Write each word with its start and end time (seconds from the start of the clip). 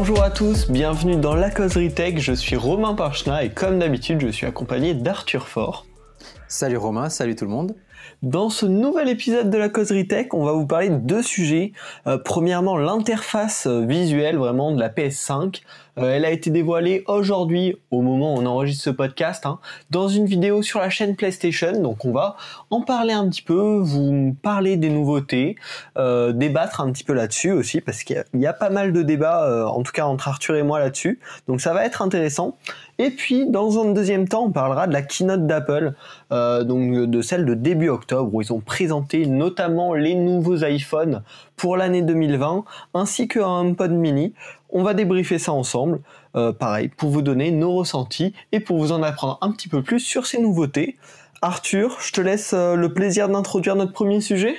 Bonjour 0.00 0.22
à 0.22 0.30
tous, 0.30 0.70
bienvenue 0.70 1.16
dans 1.16 1.34
la 1.34 1.50
causerie 1.50 1.92
tech, 1.92 2.18
je 2.18 2.32
suis 2.32 2.54
Romain 2.54 2.94
Parchna 2.94 3.42
et 3.42 3.50
comme 3.50 3.80
d'habitude 3.80 4.20
je 4.20 4.28
suis 4.28 4.46
accompagné 4.46 4.94
d'Arthur 4.94 5.48
Fort. 5.48 5.86
Salut 6.46 6.76
Romain, 6.76 7.10
salut 7.10 7.34
tout 7.34 7.46
le 7.46 7.50
monde. 7.50 7.74
Dans 8.22 8.50
ce 8.50 8.66
nouvel 8.66 9.08
épisode 9.08 9.48
de 9.48 9.56
la 9.58 9.68
causerie 9.68 10.08
tech, 10.08 10.28
on 10.32 10.44
va 10.44 10.52
vous 10.52 10.66
parler 10.66 10.88
de 10.88 10.96
deux 10.96 11.22
sujets. 11.22 11.72
Euh, 12.06 12.18
premièrement, 12.18 12.76
l'interface 12.76 13.66
visuelle 13.66 14.36
vraiment 14.36 14.72
de 14.72 14.80
la 14.80 14.88
PS5. 14.88 15.62
Euh, 15.98 16.14
elle 16.14 16.24
a 16.24 16.30
été 16.30 16.50
dévoilée 16.50 17.04
aujourd'hui, 17.06 17.76
au 17.90 18.02
moment 18.02 18.34
où 18.34 18.38
on 18.38 18.46
enregistre 18.46 18.84
ce 18.84 18.90
podcast, 18.90 19.46
hein, 19.46 19.58
dans 19.90 20.08
une 20.08 20.26
vidéo 20.26 20.62
sur 20.62 20.80
la 20.80 20.90
chaîne 20.90 21.16
PlayStation. 21.16 21.80
Donc 21.80 22.04
on 22.04 22.12
va 22.12 22.36
en 22.70 22.82
parler 22.82 23.12
un 23.12 23.28
petit 23.28 23.42
peu, 23.42 23.78
vous 23.78 24.36
parler 24.42 24.76
des 24.76 24.90
nouveautés, 24.90 25.56
euh, 25.96 26.32
débattre 26.32 26.80
un 26.80 26.90
petit 26.92 27.04
peu 27.04 27.12
là-dessus 27.12 27.52
aussi, 27.52 27.80
parce 27.80 28.02
qu'il 28.02 28.22
y, 28.34 28.46
a 28.46 28.52
pas 28.52 28.70
mal 28.70 28.92
de 28.92 29.02
débats, 29.02 29.68
en 29.68 29.82
tout 29.82 29.92
cas 29.92 30.06
entre 30.06 30.28
Arthur 30.28 30.56
et 30.56 30.62
moi 30.62 30.78
là-dessus. 30.78 31.20
Donc 31.46 31.60
ça 31.60 31.72
va 31.72 31.84
être 31.84 32.02
intéressant. 32.02 32.56
Et 33.00 33.10
puis, 33.10 33.46
dans 33.48 33.80
un 33.80 33.92
deuxième 33.92 34.26
temps, 34.26 34.46
on 34.46 34.50
parlera 34.50 34.88
de 34.88 34.92
la 34.92 35.02
keynote 35.02 35.46
d'Apple, 35.46 35.94
euh, 36.32 36.64
donc 36.64 36.92
de 36.92 37.22
celle 37.22 37.44
de 37.44 37.54
début 37.54 37.87
octobre, 37.88 38.34
où 38.34 38.42
ils 38.42 38.52
ont 38.52 38.60
présenté 38.60 39.26
notamment 39.26 39.94
les 39.94 40.14
nouveaux 40.14 40.64
iPhones 40.64 41.22
pour 41.56 41.76
l'année 41.76 42.02
2020, 42.02 42.64
ainsi 42.94 43.28
qu'un 43.28 43.60
HomePod 43.60 43.92
mini. 43.92 44.34
On 44.70 44.82
va 44.82 44.94
débriefer 44.94 45.38
ça 45.38 45.52
ensemble, 45.52 46.00
euh, 46.36 46.52
pareil, 46.52 46.88
pour 46.88 47.10
vous 47.10 47.22
donner 47.22 47.50
nos 47.50 47.72
ressentis 47.72 48.34
et 48.52 48.60
pour 48.60 48.78
vous 48.78 48.92
en 48.92 49.02
apprendre 49.02 49.38
un 49.40 49.50
petit 49.50 49.68
peu 49.68 49.82
plus 49.82 50.00
sur 50.00 50.26
ces 50.26 50.40
nouveautés. 50.40 50.96
Arthur, 51.40 51.98
je 52.00 52.12
te 52.12 52.20
laisse 52.20 52.52
euh, 52.52 52.74
le 52.74 52.92
plaisir 52.92 53.28
d'introduire 53.28 53.76
notre 53.76 53.92
premier 53.92 54.20
sujet. 54.20 54.56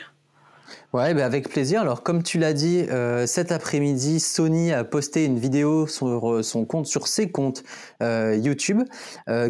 Ouais, 0.93 1.13
bah 1.13 1.25
avec 1.25 1.49
plaisir. 1.49 1.81
Alors, 1.81 2.03
comme 2.03 2.23
tu 2.23 2.39
l'as 2.39 2.53
dit, 2.53 2.85
euh, 2.89 3.27
cet 3.27 3.51
après-midi, 3.51 4.19
Sony 4.19 4.71
a 4.71 4.83
posté 4.83 5.25
une 5.25 5.37
vidéo 5.37 5.87
sur 5.87 6.31
euh, 6.31 6.43
son 6.43 6.65
compte, 6.65 6.87
sur 6.87 7.07
ses 7.07 7.29
comptes 7.31 7.63
euh, 8.01 8.35
YouTube, 8.35 8.81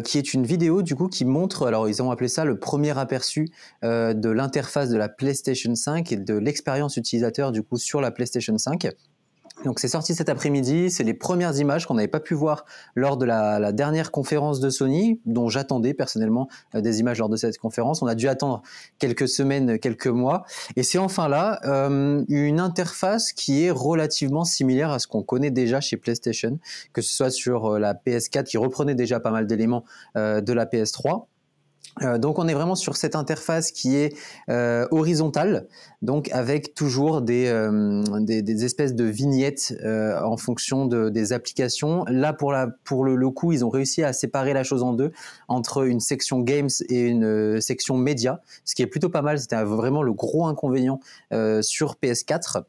qui 0.04 0.18
est 0.18 0.34
une 0.34 0.44
vidéo 0.44 0.82
du 0.82 0.94
coup 0.94 1.08
qui 1.08 1.24
montre. 1.24 1.66
Alors, 1.66 1.88
ils 1.88 2.02
ont 2.02 2.10
appelé 2.10 2.28
ça 2.28 2.44
le 2.44 2.58
premier 2.58 2.96
aperçu 2.98 3.48
de 3.82 4.30
l'interface 4.30 4.90
de 4.90 4.96
la 4.96 5.08
PlayStation 5.08 5.74
5 5.74 6.12
et 6.12 6.16
de 6.16 6.34
l'expérience 6.34 6.96
utilisateur 6.96 7.52
du 7.52 7.62
coup 7.62 7.78
sur 7.78 8.00
la 8.00 8.10
PlayStation 8.10 8.56
5. 8.56 8.88
Donc 9.64 9.78
c'est 9.78 9.88
sorti 9.88 10.14
cet 10.14 10.30
après-midi, 10.30 10.90
c'est 10.90 11.04
les 11.04 11.12
premières 11.12 11.58
images 11.58 11.86
qu'on 11.86 11.94
n'avait 11.94 12.08
pas 12.08 12.20
pu 12.20 12.32
voir 12.32 12.64
lors 12.94 13.18
de 13.18 13.26
la, 13.26 13.72
dernière 13.72 14.10
conférence 14.10 14.58
de 14.58 14.70
Sony, 14.70 15.20
dont 15.26 15.48
j'attendais 15.48 15.92
personnellement 15.92 16.48
euh, 16.74 16.80
des 16.80 17.00
images 17.00 17.18
lors 17.18 17.28
de 17.28 17.36
cette 17.36 17.58
conférence. 17.58 18.00
On 18.00 18.06
a 18.06 18.14
dû 18.14 18.28
attendre 18.28 18.62
quelques 18.98 19.28
semaines, 19.28 19.78
quelques 19.78 20.06
mois, 20.06 20.44
et 20.76 20.82
c'est 20.82 20.98
enfin 20.98 21.28
là 21.28 21.60
euh, 21.66 22.24
une 22.28 22.58
interface 22.58 23.32
qui 23.32 23.64
est 23.64 23.70
relativement 23.70 24.44
similaire 24.44 24.90
à 24.90 24.98
ce 24.98 25.06
qu'on 25.06 25.22
connaît 25.22 25.50
déjà 25.50 25.80
chez 25.80 25.98
PlayStation, 25.98 26.58
que 26.94 27.02
ce 27.02 27.14
soit 27.14 27.30
sur 27.30 27.74
euh, 27.74 27.78
la 27.78 27.92
PS4 27.92 28.44
qui 28.44 28.56
reprenait 28.56 28.94
déjà 28.94 29.20
pas 29.20 29.30
mal 29.30 29.46
d'éléments 29.46 29.84
de 30.14 30.52
la 30.52 30.66
PS3 30.66 31.26
euh, 32.02 32.18
donc 32.18 32.38
on 32.38 32.48
est 32.48 32.54
vraiment 32.54 32.76
sur 32.76 32.96
cette 32.96 33.16
interface 33.16 33.72
qui 33.72 33.96
est 33.96 34.14
euh, 34.48 34.86
horizontale, 34.90 35.66
donc 36.02 36.30
avec 36.32 36.74
toujours 36.74 37.20
des, 37.20 37.46
euh, 37.48 38.02
espèces 38.46 38.94
de 38.94 39.04
vignettes 39.04 39.74
en 39.84 40.36
fonction 40.36 40.86
de, 40.86 41.08
des 41.08 41.32
applications. 41.32 42.04
Là 42.08 42.32
pour, 42.32 42.52
le, 42.52 43.16
le, 43.16 43.30
coup, 43.30 43.52
ils 43.52 43.64
ont 43.64 43.70
réussi 43.70 44.02
à 44.02 44.12
séparer 44.12 44.52
la 44.52 44.62
chose 44.62 44.82
en 44.82 44.92
deux, 44.92 45.12
entre 45.48 45.86
une 45.86 46.00
section 46.00 46.40
games 46.40 46.70
et 46.88 47.00
une 47.00 47.60
section 47.60 47.96
média, 47.96 48.40
ce 48.64 48.74
qui 48.74 48.82
est 48.82 48.86
plutôt 48.86 49.10
pas 49.10 49.22
mal. 49.22 49.38
C'était 49.38 49.62
vraiment 49.62 50.02
le 50.02 50.12
gros 50.12 50.46
inconvénient 50.46 51.00
sur 51.60 51.96
PS4 52.02 52.62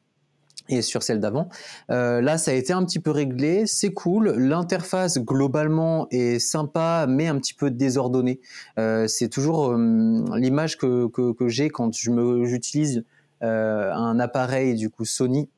et 0.72 0.82
sur 0.82 1.04
celle 1.04 1.20
d'avant. 1.20 1.50
Euh, 1.90 2.22
là, 2.22 2.38
ça 2.38 2.52
a 2.52 2.54
été 2.54 2.74
un 2.74 2.84
petit 2.86 3.00
peu 3.00 3.12
réglé, 3.12 3.66
c'est 3.68 3.94
cool. 3.94 4.30
L'interface 4.30 5.20
globalement 5.20 6.08
est 6.12 6.40
sympa, 6.40 7.06
mais 7.08 7.28
un 7.28 7.38
petit 7.38 7.54
peu 7.54 7.70
désordonnée. 7.70 8.40
Euh, 8.80 9.08
c'est 9.08 9.30
toujours 9.30 9.72
euh, 9.72 10.24
l'image 10.36 10.78
que, 10.78 11.08
que, 11.08 11.48
j'ai 11.48 11.70
quand 11.70 11.92
j'utilise 11.94 13.04
un 13.42 14.20
appareil 14.20 14.76
du 14.76 14.90
coup 14.90 15.04
Sony. 15.04 15.50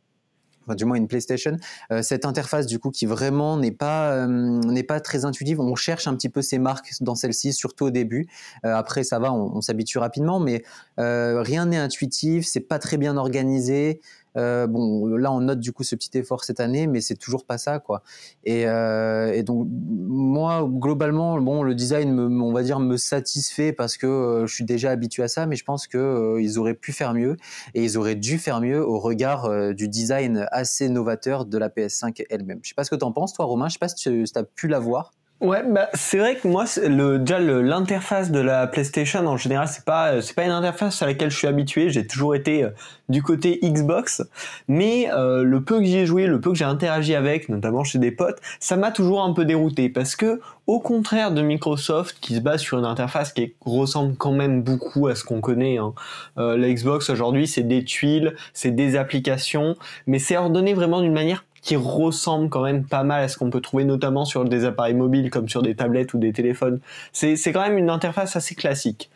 Enfin, 0.66 0.75
du 0.75 0.85
moins 0.85 0.96
une 0.96 1.09
PlayStation, 1.09 1.57
cette 2.02 2.25
interface 2.25 2.66
du 2.68 2.79
coup 2.79 2.90
qui 2.90 3.06
vraiment 3.06 3.57
n'est 3.57 3.73
pas 3.73 4.25
n'est 4.25 4.84
pas 4.84 5.02
très 5.02 5.25
intuitive. 5.25 5.59
On 5.59 5.75
cherche 5.75 6.07
un 6.07 6.16
petit 6.16 6.29
peu 6.29 6.41
ces 6.41 6.57
marques 6.57 6.94
dans 7.02 7.16
celle-ci, 7.16 7.52
surtout 7.52 7.88
au 7.88 7.90
début. 7.90 8.28
après 8.63 9.03
ça 9.03 9.19
va, 9.19 9.34
on, 9.34 9.57
on 9.57 9.62
s'habitue 9.62 9.97
rapidement, 9.97 10.40
mais 10.40 10.63
rien 10.97 11.66
n'est 11.66 11.78
intuitif, 11.78 12.46
c'est 12.47 12.62
pas 12.62 12.79
très 12.79 12.96
bien 12.96 13.18
organisé. 13.18 14.00
Euh, 14.38 14.67
bon, 14.67 15.07
là, 15.16 15.31
on 15.31 15.41
note 15.41 15.59
du 15.59 15.71
coup 15.71 15.83
ce 15.83 15.95
petit 15.95 16.17
effort 16.17 16.44
cette 16.44 16.59
année, 16.59 16.88
mais 16.88 17.01
c'est 17.01 17.16
toujours 17.16 17.45
pas 17.45 17.57
ça, 17.57 17.79
quoi. 17.79 18.03
Et, 18.44 18.67
euh, 18.67 19.33
et, 19.33 19.44
donc, 19.44 19.67
moi, 19.69 20.67
globalement, 20.69 21.39
bon, 21.39 21.63
le 21.63 21.75
design, 21.75 22.13
me, 22.13 22.41
on 22.41 22.53
va 22.53 22.63
dire, 22.63 22.79
me 22.79 22.97
satisfait 22.97 23.73
parce 23.73 23.97
que 23.97 24.07
euh, 24.07 24.47
je 24.47 24.53
suis 24.53 24.66
déjà 24.66 24.91
habitué 24.91 25.23
à 25.23 25.27
ça, 25.27 25.45
mais 25.45 25.55
je 25.55 25.63
pense 25.63 25.88
que 25.88 25.97
euh, 25.97 26.41
ils 26.41 26.59
auraient 26.59 26.73
pu 26.73 26.91
faire 26.91 27.13
mieux 27.13 27.38
et 27.73 27.83
ils 27.83 27.97
auraient 27.97 28.16
dû 28.16 28.38
faire 28.38 28.61
mieux 28.61 28.85
au 28.85 28.99
regard 28.99 29.45
euh, 29.45 29.73
du 29.73 29.88
design 29.88 30.47
assez 30.51 30.89
novateur 30.89 31.45
de 31.45 31.57
la 31.57 31.69
PS5 31.69 32.25
elle-même. 32.29 32.59
Je 32.63 32.69
sais 32.69 32.75
pas 32.75 32.83
ce 32.83 32.89
que 32.89 32.95
tu 32.95 33.05
en 33.05 33.11
penses, 33.11 33.33
toi, 33.33 33.45
Romain. 33.45 33.67
Je 33.67 33.73
sais 33.73 33.79
pas 33.79 33.88
si 33.88 33.95
tu 33.95 34.25
as 34.35 34.43
pu 34.43 34.67
la 34.67 34.79
voir. 34.79 35.11
Ouais, 35.43 35.61
bah 35.67 35.89
c'est 35.93 36.19
vrai 36.19 36.37
que 36.37 36.47
moi, 36.47 36.63
le, 36.81 37.19
déjà 37.19 37.37
l'interface 37.37 38.31
de 38.31 38.39
la 38.39 38.65
PlayStation 38.65 39.27
en 39.27 39.35
général, 39.35 39.67
c'est 39.67 39.83
pas 39.83 40.21
c'est 40.21 40.33
pas 40.33 40.45
une 40.45 40.51
interface 40.51 41.01
à 41.01 41.05
laquelle 41.05 41.31
je 41.31 41.37
suis 41.37 41.47
habitué. 41.47 41.89
J'ai 41.89 42.07
toujours 42.07 42.33
été 42.33 42.63
euh, 42.63 42.69
du 43.09 43.21
côté 43.21 43.59
Xbox, 43.61 44.23
mais 44.69 45.09
euh, 45.11 45.43
le 45.43 45.61
peu 45.61 45.79
que 45.79 45.83
j'y 45.83 45.97
ai 45.97 46.05
joué, 46.05 46.27
le 46.27 46.39
peu 46.39 46.51
que 46.51 46.55
j'ai 46.57 46.63
interagi 46.63 47.13
avec, 47.13 47.49
notamment 47.49 47.83
chez 47.83 47.99
des 47.99 48.11
potes, 48.11 48.39
ça 48.61 48.77
m'a 48.77 48.89
toujours 48.91 49.21
un 49.21 49.33
peu 49.33 49.43
dérouté. 49.43 49.89
Parce 49.89 50.15
que 50.15 50.39
au 50.65 50.79
contraire 50.79 51.33
de 51.33 51.41
Microsoft 51.41 52.19
qui 52.21 52.35
se 52.35 52.39
base 52.39 52.61
sur 52.61 52.79
une 52.79 52.85
interface 52.85 53.33
qui 53.33 53.53
ressemble 53.65 54.15
quand 54.15 54.31
même 54.31 54.63
beaucoup 54.63 55.07
à 55.07 55.15
ce 55.15 55.25
qu'on 55.25 55.41
connaît, 55.41 55.77
hein, 55.77 55.93
euh, 56.37 56.55
la 56.55 56.71
Xbox 56.71 57.09
aujourd'hui 57.09 57.47
c'est 57.47 57.63
des 57.63 57.83
tuiles, 57.83 58.33
c'est 58.53 58.71
des 58.71 58.95
applications, 58.95 59.75
mais 60.07 60.19
c'est 60.19 60.37
ordonné 60.37 60.73
vraiment 60.73 61.01
d'une 61.01 61.11
manière 61.11 61.43
qui 61.63 61.78
ressemble 61.78 62.50
quand 62.50 62.62
même 62.62 62.85
pas 62.85 63.03
mal 63.03 63.24
à 63.24 63.28
ce 63.28 63.38
qu'on 63.38 63.50
peut 63.50 63.62
trouver 63.62 63.85
notamment 63.85 64.25
sur 64.25 64.44
des 64.44 64.66
appareils 64.66 64.94
mobiles 64.94 65.29
comme 65.31 65.50
sur 65.50 65.63
des 65.63 65.75
tablettes 65.75 66.13
ou 66.13 66.19
des 66.19 66.34
téléphones. 66.34 66.79
C'est 67.13 67.38
quand 67.51 67.62
même 67.62 67.78
une 67.78 67.90
interface 67.90 68.35
assez 68.35 68.53
classique. 68.53 69.09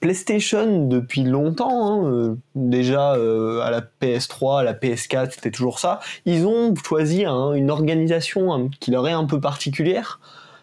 PlayStation 0.00 0.86
depuis 0.86 1.24
longtemps, 1.24 1.86
hein, 1.86 2.10
euh, 2.10 2.34
déjà 2.54 3.14
euh, 3.16 3.60
à 3.60 3.70
la 3.70 3.82
PS3, 3.82 4.60
à 4.60 4.62
la 4.62 4.72
PS4, 4.72 5.32
c'était 5.32 5.50
toujours 5.50 5.78
ça. 5.78 6.00
Ils 6.24 6.46
ont 6.46 6.74
choisi 6.74 7.26
hein, 7.26 7.52
une 7.52 7.70
organisation 7.70 8.52
hein, 8.52 8.70
qui 8.80 8.90
leur 8.90 9.06
est 9.06 9.12
un 9.12 9.26
peu 9.26 9.40
particulière. 9.40 10.18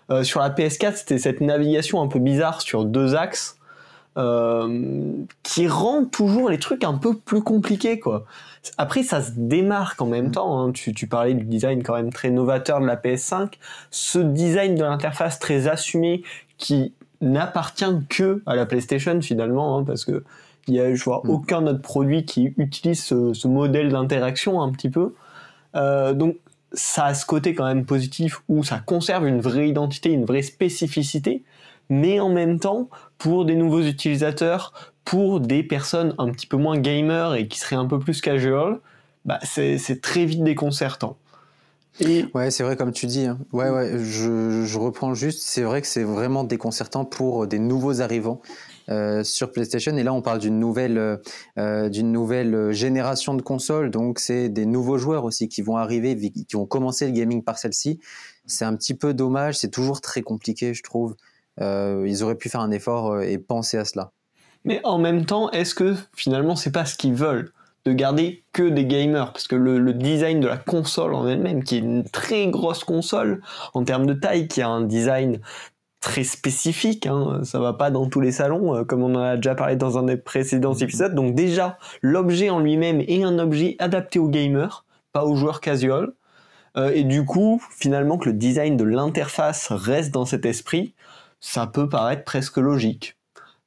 Euh, 0.09 0.23
sur 0.23 0.39
la 0.39 0.49
PS4, 0.49 0.95
c'était 0.95 1.19
cette 1.19 1.41
navigation 1.41 2.01
un 2.01 2.07
peu 2.07 2.17
bizarre 2.17 2.61
sur 2.61 2.83
deux 2.83 3.15
axes. 3.15 3.59
qui 5.43 5.67
rend 5.67 6.05
toujours 6.05 6.49
les 6.49 6.57
trucs 6.57 6.83
un 6.83 6.95
peu 6.95 7.15
plus 7.15 7.43
compliqués 7.43 7.99
quoi. 7.99 8.25
Après, 8.77 9.03
ça 9.03 9.21
se 9.21 9.31
démarque 9.35 10.01
en 10.01 10.07
même 10.07 10.27
mm. 10.27 10.31
temps. 10.31 10.59
Hein. 10.59 10.71
Tu, 10.71 10.93
tu, 10.93 11.07
parlais 11.07 11.33
du 11.33 11.45
design 11.45 11.83
quand 11.83 11.95
même 11.95 12.11
très 12.11 12.29
novateur 12.29 12.79
de 12.79 12.85
la 12.85 12.95
PS5. 12.95 13.53
Ce 13.91 14.19
design 14.19 14.75
de 14.75 14.83
l'interface 14.83 15.39
très 15.39 15.67
assumé 15.67 16.23
qui 16.57 16.93
n'appartient 17.21 17.85
que 18.09 18.41
à 18.45 18.55
la 18.55 18.65
PlayStation 18.65 19.21
finalement, 19.21 19.77
hein, 19.77 19.83
parce 19.83 20.05
que 20.05 20.23
il 20.67 20.75
y 20.75 20.81
a, 20.81 20.93
je 20.93 21.03
vois, 21.03 21.21
mm. 21.23 21.29
aucun 21.29 21.67
autre 21.67 21.81
produit 21.81 22.25
qui 22.25 22.53
utilise 22.57 23.03
ce, 23.03 23.47
modèle 23.47 23.89
d'interaction 23.89 24.61
un 24.61 24.71
petit 24.71 24.89
peu. 24.89 25.13
Euh, 25.75 26.13
donc, 26.13 26.37
ça 26.73 27.05
a 27.05 27.13
ce 27.13 27.25
côté 27.25 27.55
quand 27.55 27.65
même 27.65 27.85
positif 27.85 28.41
où 28.49 28.63
ça 28.63 28.79
conserve 28.79 29.27
une 29.27 29.39
vraie 29.39 29.69
identité, 29.69 30.11
une 30.11 30.25
vraie 30.25 30.41
spécificité, 30.41 31.43
mais 31.89 32.19
en 32.19 32.29
même 32.29 32.59
temps, 32.59 32.89
pour 33.17 33.45
des 33.45 33.55
nouveaux 33.55 33.81
utilisateurs, 33.81 34.73
pour 35.05 35.39
des 35.39 35.63
personnes 35.63 36.13
un 36.17 36.29
petit 36.29 36.47
peu 36.47 36.57
moins 36.57 36.77
gamers 36.77 37.35
et 37.35 37.47
qui 37.47 37.59
seraient 37.59 37.75
un 37.75 37.85
peu 37.85 37.99
plus 37.99 38.21
casual, 38.21 38.79
bah 39.25 39.39
c'est 39.43 40.01
très 40.01 40.25
vite 40.25 40.43
déconcertant. 40.43 41.17
Et... 41.99 42.25
Ouais, 42.33 42.51
c'est 42.51 42.63
vrai 42.63 42.75
comme 42.75 42.91
tu 42.91 43.07
dis. 43.07 43.25
Hein. 43.25 43.39
Ouais, 43.53 43.69
ouais, 43.69 43.97
je, 43.99 44.77
reprends 44.77 45.13
juste. 45.13 45.41
C'est 45.43 45.63
vrai 45.63 45.81
que 45.81 45.87
c'est 45.87 46.03
vraiment 46.03 46.43
déconcertant 46.43 47.05
pour 47.05 47.47
des 47.47 47.59
nouveaux 47.59 48.01
arrivants 48.01 48.41
euh, 48.89 49.23
sur 49.23 49.51
PlayStation. 49.51 49.95
Et 49.97 50.03
là, 50.03 50.13
on 50.13 50.21
parle 50.21 50.39
d'une 50.39 50.59
nouvelle, 50.59 51.19
euh, 51.57 51.89
d'une 51.89 52.11
nouvelle 52.11 52.71
génération 52.71 53.33
de 53.33 53.41
consoles. 53.41 53.89
Donc, 53.89 54.19
c'est 54.19 54.49
des 54.49 54.65
nouveaux 54.65 54.97
joueurs 54.97 55.23
aussi 55.23 55.49
qui 55.49 55.61
vont 55.61 55.77
arriver, 55.77 56.15
qui 56.17 56.55
vont 56.55 56.67
commencer 56.67 57.07
le 57.07 57.13
gaming 57.13 57.43
par 57.43 57.57
celle-ci. 57.57 57.99
C'est 58.45 58.65
un 58.65 58.75
petit 58.75 58.93
peu 58.93 59.13
dommage. 59.13 59.57
C'est 59.57 59.71
toujours 59.71 60.01
très 60.01 60.21
compliqué, 60.21 60.73
je 60.73 60.83
trouve. 60.83 61.15
Euh, 61.61 62.05
ils 62.07 62.23
auraient 62.23 62.35
pu 62.35 62.49
faire 62.49 62.61
un 62.61 62.71
effort 62.71 63.13
euh, 63.13 63.21
et 63.21 63.37
penser 63.37 63.77
à 63.77 63.85
cela. 63.85 64.11
Mais 64.63 64.81
en 64.83 64.97
même 64.97 65.25
temps, 65.25 65.49
est-ce 65.51 65.73
que 65.73 65.95
finalement 66.15 66.55
c'est 66.55 66.71
pas 66.71 66.85
ce 66.85 66.95
qu'ils 66.95 67.13
veulent 67.13 67.51
de 67.85 67.93
garder 67.93 68.43
que 68.53 68.63
des 68.63 68.85
gamers? 68.85 69.31
Parce 69.31 69.47
que 69.47 69.55
le, 69.55 69.93
design 69.93 70.39
de 70.39 70.47
la 70.47 70.57
console 70.57 71.13
en 71.13 71.27
elle-même, 71.27 71.63
qui 71.63 71.75
est 71.75 71.79
une 71.79 72.03
très 72.03 72.47
grosse 72.47 72.83
console 72.83 73.41
en 73.73 73.83
termes 73.83 74.05
de 74.05 74.13
taille, 74.13 74.47
qui 74.47 74.61
a 74.61 74.67
un 74.67 74.81
design 74.81 75.39
très 75.99 76.23
spécifique, 76.23 77.07
hein, 77.07 77.41
ça 77.43 77.59
va 77.59 77.73
pas 77.73 77.89
dans 77.89 78.07
tous 78.07 78.21
les 78.21 78.31
salons, 78.31 78.75
euh, 78.75 78.83
comme 78.83 79.03
on 79.03 79.15
en 79.15 79.21
a 79.21 79.35
déjà 79.35 79.55
parlé 79.55 79.75
dans 79.75 79.97
un 79.97 80.03
des 80.03 80.17
précédents 80.17 80.73
mm-hmm. 80.73 80.83
épisodes. 80.83 81.15
Donc 81.15 81.33
déjà, 81.33 81.77
l'objet 82.01 82.49
en 82.49 82.59
lui-même 82.59 83.01
est 83.01 83.23
un 83.23 83.39
objet 83.39 83.75
adapté 83.79 84.19
aux 84.19 84.29
gamers, 84.29 84.85
pas 85.11 85.25
aux 85.25 85.35
joueurs 85.35 85.61
casual. 85.61 86.13
et 86.93 87.03
du 87.03 87.25
coup, 87.25 87.59
finalement, 87.71 88.19
que 88.19 88.29
le 88.29 88.33
design 88.33 88.77
de 88.77 88.83
l'interface 88.83 89.69
reste 89.71 90.11
dans 90.11 90.25
cet 90.25 90.45
esprit, 90.45 90.93
ça 91.39 91.67
peut 91.67 91.89
paraître 91.89 92.23
presque 92.23 92.57
logique. 92.57 93.17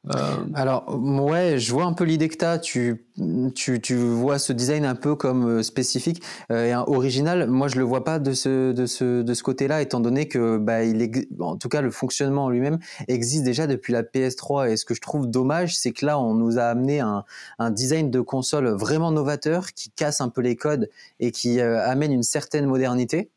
Euh, 0.09 0.47
Alors, 0.55 0.99
ouais, 0.99 1.59
je 1.59 1.73
vois 1.73 1.85
un 1.85 1.93
peu 1.93 2.05
l'idée 2.05 2.29
que 2.31 2.57
tu. 2.59 3.07
Tu, 3.55 3.81
tu, 3.83 3.97
vois 3.97 4.39
ce 4.39 4.55
design 4.55 4.87
un 4.87 4.95
peu 4.95 5.15
comme 5.15 5.47
euh, 5.47 5.63
spécifique 5.63 6.23
euh, 6.51 6.65
et 6.65 6.75
original. 6.75 7.47
Moi, 7.49 7.69
je 7.69 7.77
le 7.77 7.85
vois 7.85 8.03
pas 8.03 8.19
de 8.19 8.33
ce, 8.33 8.73
de 8.73 8.87
ce, 8.87 9.21
de 9.21 9.35
ce 9.35 9.43
côté-là, 9.43 9.83
étant 9.83 10.01
donné 10.01 10.27
que, 10.27 10.57
bah, 10.57 10.85
il 10.85 11.03
est, 11.03 11.29
en 11.39 11.57
tout 11.57 11.69
cas, 11.69 11.83
le 11.83 11.91
fonctionnement 11.91 12.45
en 12.47 12.49
lui-même 12.49 12.79
existe 13.09 13.45
déjà 13.45 13.67
depuis 13.67 13.93
la 13.93 14.03
PS3. 14.03 14.71
Et 14.71 14.79
ce 14.79 14.87
que 14.87 14.95
je 14.95 15.03
trouve 15.03 15.27
dommage, 15.29 15.77
c'est 15.77 15.93
que 15.93 16.07
là, 16.07 16.19
on 16.19 16.33
nous 16.33 16.59
a 16.59 16.63
amené 16.63 17.01
un, 17.01 17.25
un 17.59 17.71
design 17.71 18.11
de 18.11 18.21
console 18.23 18.69
vraiment 18.71 19.13
novateur 19.13 19.73
qui 19.75 19.91
casse 19.91 20.23
un 20.23 20.31
peu 20.31 20.41
les 20.41 20.57
codes 20.57 20.89
et 21.19 21.31
qui 21.31 21.61
amène 21.61 22.13
une 22.13 22.23
certaine 22.23 22.65
modernité 22.65 23.31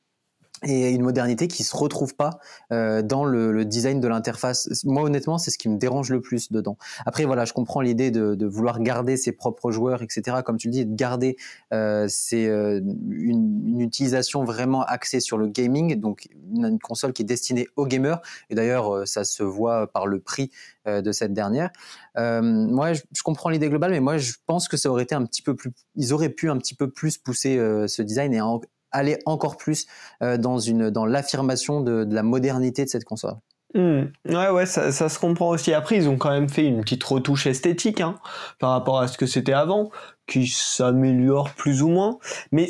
et 0.63 0.91
une 0.91 1.01
modernité 1.01 1.47
qui 1.47 1.63
se 1.63 1.75
retrouve 1.75 2.15
pas 2.15 2.39
euh, 2.71 3.01
dans 3.01 3.25
le, 3.25 3.51
le, 3.51 3.65
design 3.65 3.99
de 3.99 4.07
l'interface. 4.07 4.83
Moi, 4.85 5.03
honnêtement, 5.03 5.37
c'est 5.37 5.51
ce 5.51 5.57
qui 5.57 5.69
me 5.69 5.77
dérange 5.77 6.09
le 6.09 6.21
plus 6.21 6.51
dedans. 6.51 6.77
Après, 7.05 7.25
voilà, 7.25 7.45
je 7.45 7.53
comprends 7.53 7.81
l'idée 7.81 8.11
de, 8.11 8.35
de, 8.35 8.45
vouloir 8.45 8.79
garder 8.79 9.17
ses 9.17 9.31
propres 9.31 9.71
joueurs, 9.71 10.01
etc. 10.01 10.37
Comme 10.45 10.57
tu 10.57 10.67
le 10.67 10.73
dis, 10.73 10.85
de 10.85 10.95
garder 10.95 11.37
euh, 11.73 12.05
c'est 12.07 12.47
euh, 12.47 12.79
une, 13.09 13.67
une, 13.67 13.81
utilisation 13.81 14.43
vraiment 14.43 14.83
axée 14.83 15.19
sur 15.19 15.37
le 15.37 15.47
gaming, 15.47 15.99
donc 15.99 16.27
une, 16.53 16.79
console 16.79 17.13
qui 17.13 17.23
est 17.23 17.25
destinée 17.25 17.67
aux 17.75 17.85
gamers. 17.85 18.21
Et 18.49 18.55
d'ailleurs, 18.55 18.93
euh, 18.93 19.05
ça 19.05 19.23
se 19.23 19.43
voit 19.43 19.87
par 19.87 20.07
le 20.07 20.19
prix 20.19 20.51
euh, 20.87 21.01
de 21.01 21.11
cette 21.11 21.33
dernière. 21.33 21.71
moi, 22.15 22.93
je, 22.93 23.01
je 23.11 23.23
comprends 23.23 23.49
l'idée 23.49 23.69
globale, 23.69 23.91
mais 23.91 23.99
moi, 23.99 24.17
je 24.17 24.33
pense 24.45 24.67
que 24.67 24.77
ça 24.77 24.89
aurait 24.89 25.03
été 25.03 25.15
un 25.15 25.25
petit 25.25 25.41
peu 25.41 25.55
plus. 25.55 25.71
Ils 25.95 26.13
auraient 26.13 26.29
pu 26.29 26.49
un 26.49 26.57
petit 26.57 26.75
peu 26.75 26.89
plus 26.89 27.17
pousser 27.17 27.57
ce 27.87 28.01
design 28.01 28.33
et 28.33 28.41
en, 28.41 28.61
aller 28.93 29.19
encore 29.25 29.57
plus 29.57 29.87
euh, 30.21 30.37
dans, 30.37 30.59
une, 30.59 30.89
dans 30.89 31.05
l'affirmation 31.05 31.81
de, 31.81 32.07
la 32.09 32.23
modernité 32.23 32.85
de 32.85 32.89
cette 32.89 33.03
console. 33.03 33.35
Hmm. 33.73 34.03
Ouais, 34.29 34.49
ouais, 34.49 34.65
ça, 34.67 34.91
se 34.91 35.19
comprend 35.19 35.49
aussi. 35.49 35.73
Après, 35.73 35.97
ils 35.97 36.07
ont 36.07 36.17
quand 36.17 36.29
même 36.29 36.47
fait 36.47 36.63
une 36.63 36.81
petite 36.81 37.03
retouche 37.03 37.47
esthétique 37.47 38.01
hein, 38.01 38.15
par 38.59 38.69
rapport 38.69 38.99
à 38.99 39.07
ce 39.07 39.17
que 39.17 39.25
c'était 39.25 39.53
avant, 39.53 39.89
qui 40.27 40.47
s'améliore 40.47 41.49
plus 41.49 41.81
ou 41.81 41.89
moins. 41.89 42.19
Mais 42.51 42.69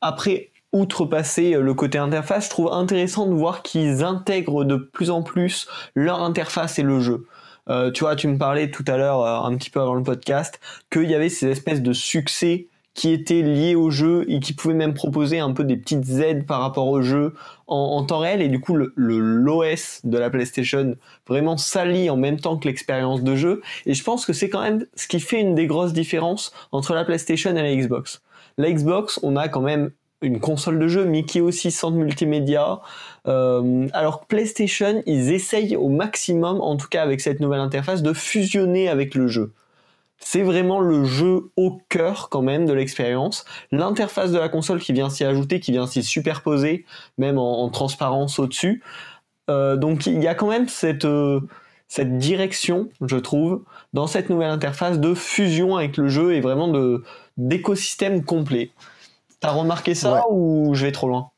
après, 0.00 0.50
outrepasser 0.72 1.54
euh, 1.54 1.60
le 1.60 1.74
côté 1.74 1.98
interface, 1.98 2.46
je 2.46 2.50
trouve 2.50 2.72
intéressant 2.72 3.26
de 3.26 3.34
voir 3.34 3.62
qu'ils 3.62 4.02
intègrent 4.02 4.64
de 4.64 4.76
plus 4.76 5.10
en 5.10 5.22
plus 5.22 5.68
leur 5.94 6.22
interface 6.22 6.78
et 6.78 6.82
le 6.82 7.00
jeu. 7.00 7.26
Euh, 7.68 7.90
tu 7.90 8.04
vois, 8.04 8.16
tu 8.16 8.26
me 8.26 8.38
parlais 8.38 8.70
tout 8.70 8.84
à 8.86 8.96
l'heure, 8.96 9.24
un 9.44 9.54
petit 9.56 9.68
peu 9.68 9.80
avant 9.80 9.94
le 9.94 10.02
podcast, 10.02 10.60
qu'il 10.90 11.10
y 11.10 11.14
avait 11.14 11.28
ces 11.28 11.48
espèces 11.48 11.82
de 11.82 11.92
succès 11.92 12.68
qui 13.00 13.12
étaient 13.12 13.40
liés 13.40 13.76
au 13.76 13.90
jeu 13.90 14.26
et 14.28 14.40
qui 14.40 14.52
pouvaient 14.52 14.74
même 14.74 14.92
proposer 14.92 15.38
un 15.38 15.52
peu 15.52 15.64
des 15.64 15.78
petites 15.78 16.06
aides 16.20 16.44
par 16.44 16.60
rapport 16.60 16.86
au 16.86 17.00
jeu 17.00 17.32
en, 17.66 18.04
temps 18.04 18.18
réel 18.18 18.42
et 18.42 18.48
du 18.48 18.60
coup 18.60 18.76
le 18.76 18.92
l'OS 18.94 20.02
de 20.04 20.18
la 20.18 20.28
PlayStation 20.28 20.96
vraiment 21.26 21.56
s'allie 21.56 22.10
en 22.10 22.18
même 22.18 22.38
temps 22.38 22.58
que 22.58 22.68
l'expérience 22.68 23.22
de 23.22 23.36
jeu 23.36 23.62
et 23.86 23.94
je 23.94 24.04
pense 24.04 24.26
que 24.26 24.34
c'est 24.34 24.50
quand 24.50 24.60
même 24.60 24.84
ce 24.96 25.08
qui 25.08 25.18
fait 25.18 25.40
une 25.40 25.54
des 25.54 25.66
grosses 25.66 25.94
différences 25.94 26.52
entre 26.72 26.92
la 26.92 27.06
PlayStation 27.06 27.56
et 27.56 27.62
la 27.62 27.74
Xbox. 27.74 28.20
La 28.58 28.70
Xbox, 28.70 29.18
on 29.22 29.34
a 29.36 29.48
quand 29.48 29.62
même 29.62 29.92
une 30.20 30.38
console 30.38 30.78
de 30.78 30.86
jeu, 30.86 31.06
mais 31.06 31.22
qui 31.22 31.38
est 31.38 31.40
aussi 31.40 31.70
centre 31.70 31.96
multimédia. 31.96 32.80
Euh, 33.26 33.88
alors 33.94 34.20
que 34.20 34.26
PlayStation, 34.26 35.02
ils 35.06 35.32
essayent 35.32 35.74
au 35.74 35.88
maximum, 35.88 36.60
en 36.60 36.76
tout 36.76 36.88
cas 36.88 37.02
avec 37.02 37.22
cette 37.22 37.40
nouvelle 37.40 37.60
interface, 37.60 38.02
de 38.02 38.12
fusionner 38.12 38.90
avec 38.90 39.14
le 39.14 39.26
jeu 39.26 39.54
c'est 40.20 40.42
vraiment 40.42 40.80
le 40.80 41.04
jeu 41.04 41.50
au 41.56 41.78
cœur 41.88 42.28
quand 42.28 42.42
même 42.42 42.66
de 42.66 42.72
l'expérience. 42.72 43.44
L'interface 43.72 44.30
de 44.30 44.38
la 44.38 44.48
console 44.48 44.80
qui 44.80 44.92
vient 44.92 45.10
s'y 45.10 45.24
ajouter, 45.24 45.60
qui 45.60 45.72
vient 45.72 45.86
s'y 45.86 46.02
superposer, 46.02 46.84
même 47.18 47.38
en, 47.38 47.68
transparence 47.70 48.38
au-dessus. 48.38 48.82
Euh, 49.48 49.76
donc 49.76 50.06
il 50.06 50.22
y 50.22 50.28
a 50.28 50.34
quand 50.34 50.48
même 50.48 50.68
cette, 50.68 51.06
euh, 51.06 51.40
cette 51.88 52.18
direction, 52.18 52.90
je 53.00 53.16
trouve, 53.16 53.64
dans 53.94 54.06
cette 54.06 54.28
nouvelle 54.30 54.50
interface 54.50 55.00
de 55.00 55.14
fusion 55.14 55.76
avec 55.76 55.96
le 55.96 56.08
jeu 56.08 56.34
et 56.34 56.40
vraiment 56.40 56.68
de 56.68 57.02
d'écosystème 57.38 58.22
complet. 58.22 58.70
T'as 59.40 59.52
remarqué 59.52 59.94
ça 59.94 60.24
ou 60.30 60.74
je 60.74 60.84
vais 60.84 60.92
trop 60.92 61.08
loin? 61.08 61.30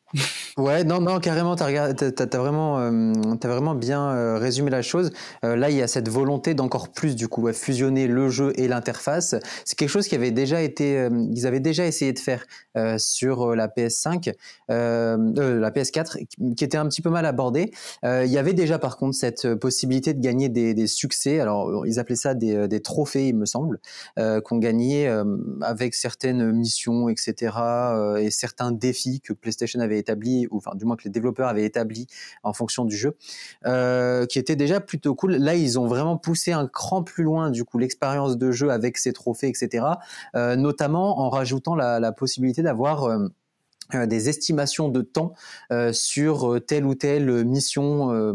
Ouais, 0.58 0.84
non, 0.84 1.00
non, 1.00 1.18
carrément, 1.18 1.56
tu 1.56 1.62
as, 1.62 2.36
vraiment, 2.36 2.78
euh, 2.78 3.12
vraiment 3.42 3.74
bien 3.74 4.10
euh, 4.10 4.36
résumé 4.36 4.70
la 4.70 4.82
chose. 4.82 5.10
Euh, 5.44 5.56
là, 5.56 5.70
il 5.70 5.76
y 5.76 5.82
a 5.82 5.88
cette 5.88 6.10
volonté 6.10 6.52
d'encore 6.52 6.90
plus, 6.90 7.16
du 7.16 7.26
coup, 7.26 7.50
fusionner 7.54 8.06
le 8.06 8.28
jeu 8.28 8.52
et 8.56 8.68
l'interface. 8.68 9.34
C'est 9.64 9.78
quelque 9.78 9.88
chose 9.88 10.08
qui 10.08 10.14
avait 10.14 10.30
déjà 10.30 10.60
été, 10.60 11.08
ils 11.30 11.46
avaient 11.46 11.60
déjà 11.60 11.86
essayé 11.86 12.12
de 12.12 12.18
faire 12.18 12.44
sur 12.98 13.54
la 13.54 13.68
PS5, 13.68 14.32
la 14.68 15.70
PS4, 15.70 16.26
qui 16.56 16.64
était 16.64 16.76
un 16.76 16.86
petit 16.86 17.02
peu 17.02 17.10
mal 17.10 17.24
abordé. 17.24 17.72
il 18.04 18.30
y 18.30 18.38
avait 18.38 18.52
déjà, 18.52 18.78
par 18.78 18.98
contre, 18.98 19.16
cette 19.16 19.54
possibilité 19.54 20.12
de 20.12 20.20
gagner 20.20 20.48
des, 20.48 20.74
des 20.74 20.86
succès. 20.86 21.40
Alors, 21.40 21.86
ils 21.86 21.98
appelaient 21.98 22.16
ça 22.16 22.34
des, 22.34 22.68
des 22.68 22.80
trophées, 22.80 23.28
il 23.28 23.36
me 23.36 23.46
semble, 23.46 23.80
qu'on 24.16 24.58
gagnait 24.58 25.10
avec 25.62 25.94
certaines 25.94 26.52
missions, 26.52 27.08
etc., 27.08 27.52
et 28.18 28.30
certains 28.30 28.72
défis 28.72 29.20
que 29.20 29.32
PlayStation 29.32 29.80
avait 29.80 30.01
établi, 30.02 30.46
ou 30.50 30.58
enfin 30.58 30.72
du 30.74 30.84
moins 30.84 30.96
que 30.96 31.04
les 31.04 31.10
développeurs 31.10 31.48
avaient 31.48 31.64
établi 31.64 32.06
en 32.42 32.52
fonction 32.52 32.84
du 32.84 32.96
jeu, 32.96 33.16
euh, 33.66 34.26
qui 34.26 34.38
était 34.38 34.56
déjà 34.56 34.80
plutôt 34.80 35.14
cool. 35.14 35.32
Là, 35.36 35.54
ils 35.54 35.78
ont 35.78 35.86
vraiment 35.86 36.16
poussé 36.16 36.52
un 36.52 36.66
cran 36.66 37.02
plus 37.02 37.24
loin 37.24 37.50
du 37.50 37.64
coup 37.64 37.78
l'expérience 37.78 38.36
de 38.36 38.50
jeu 38.50 38.70
avec 38.70 38.98
ces 38.98 39.12
trophées, 39.12 39.48
etc. 39.48 39.86
Euh, 40.34 40.56
notamment 40.56 41.20
en 41.20 41.30
rajoutant 41.30 41.74
la, 41.74 42.12
possibilité 42.12 42.62
d'avoir 42.62 43.04
euh, 43.04 43.28
des 44.06 44.28
estimations 44.28 44.88
de 44.88 45.02
temps 45.02 45.34
euh, 45.72 45.92
sur 45.92 46.60
telle 46.66 46.86
ou 46.86 46.94
telle 46.94 47.44
mission 47.44 48.12
euh, 48.12 48.32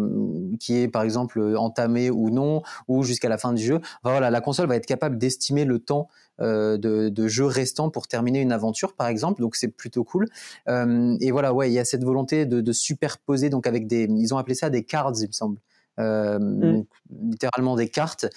qui 0.59 0.77
est 0.77 0.87
par 0.87 1.03
exemple 1.03 1.55
entamée 1.57 2.09
ou 2.09 2.29
non 2.29 2.61
ou 2.87 3.03
jusqu'à 3.03 3.29
la 3.29 3.37
fin 3.37 3.53
du 3.53 3.63
jeu. 3.63 3.75
Enfin, 3.75 4.11
voilà, 4.11 4.29
la 4.29 4.41
console 4.41 4.67
va 4.67 4.75
être 4.75 4.85
capable 4.85 5.17
d'estimer 5.17 5.65
le 5.65 5.79
temps 5.79 6.09
euh, 6.39 6.77
de, 6.77 7.09
de, 7.09 7.27
jeu 7.27 7.45
restant 7.45 7.89
pour 7.89 8.07
terminer 8.07 8.41
une 8.41 8.51
aventure 8.51 8.93
par 8.93 9.07
exemple, 9.07 9.41
donc 9.41 9.55
c'est 9.55 9.69
plutôt 9.69 10.03
cool. 10.03 10.27
Euh, 10.69 11.17
et 11.19 11.31
voilà, 11.31 11.51
ouais, 11.51 11.71
il 11.71 11.73
y 11.73 11.79
a 11.79 11.85
cette 11.85 12.03
volonté 12.03 12.45
de, 12.45 12.61
de, 12.61 12.71
superposer 12.71 13.49
donc 13.49 13.65
avec 13.65 13.87
des, 13.87 14.03
ils 14.03 14.35
ont 14.35 14.37
appelé 14.37 14.53
ça 14.53 14.69
des 14.69 14.83
cards, 14.83 15.13
il 15.19 15.27
me 15.27 15.31
semble. 15.31 15.57
Euh, 15.99 16.37
mm. 16.37 16.59
donc, 16.59 16.87
littéralement 17.09 17.75
des 17.75 17.89
cartes 17.89 18.27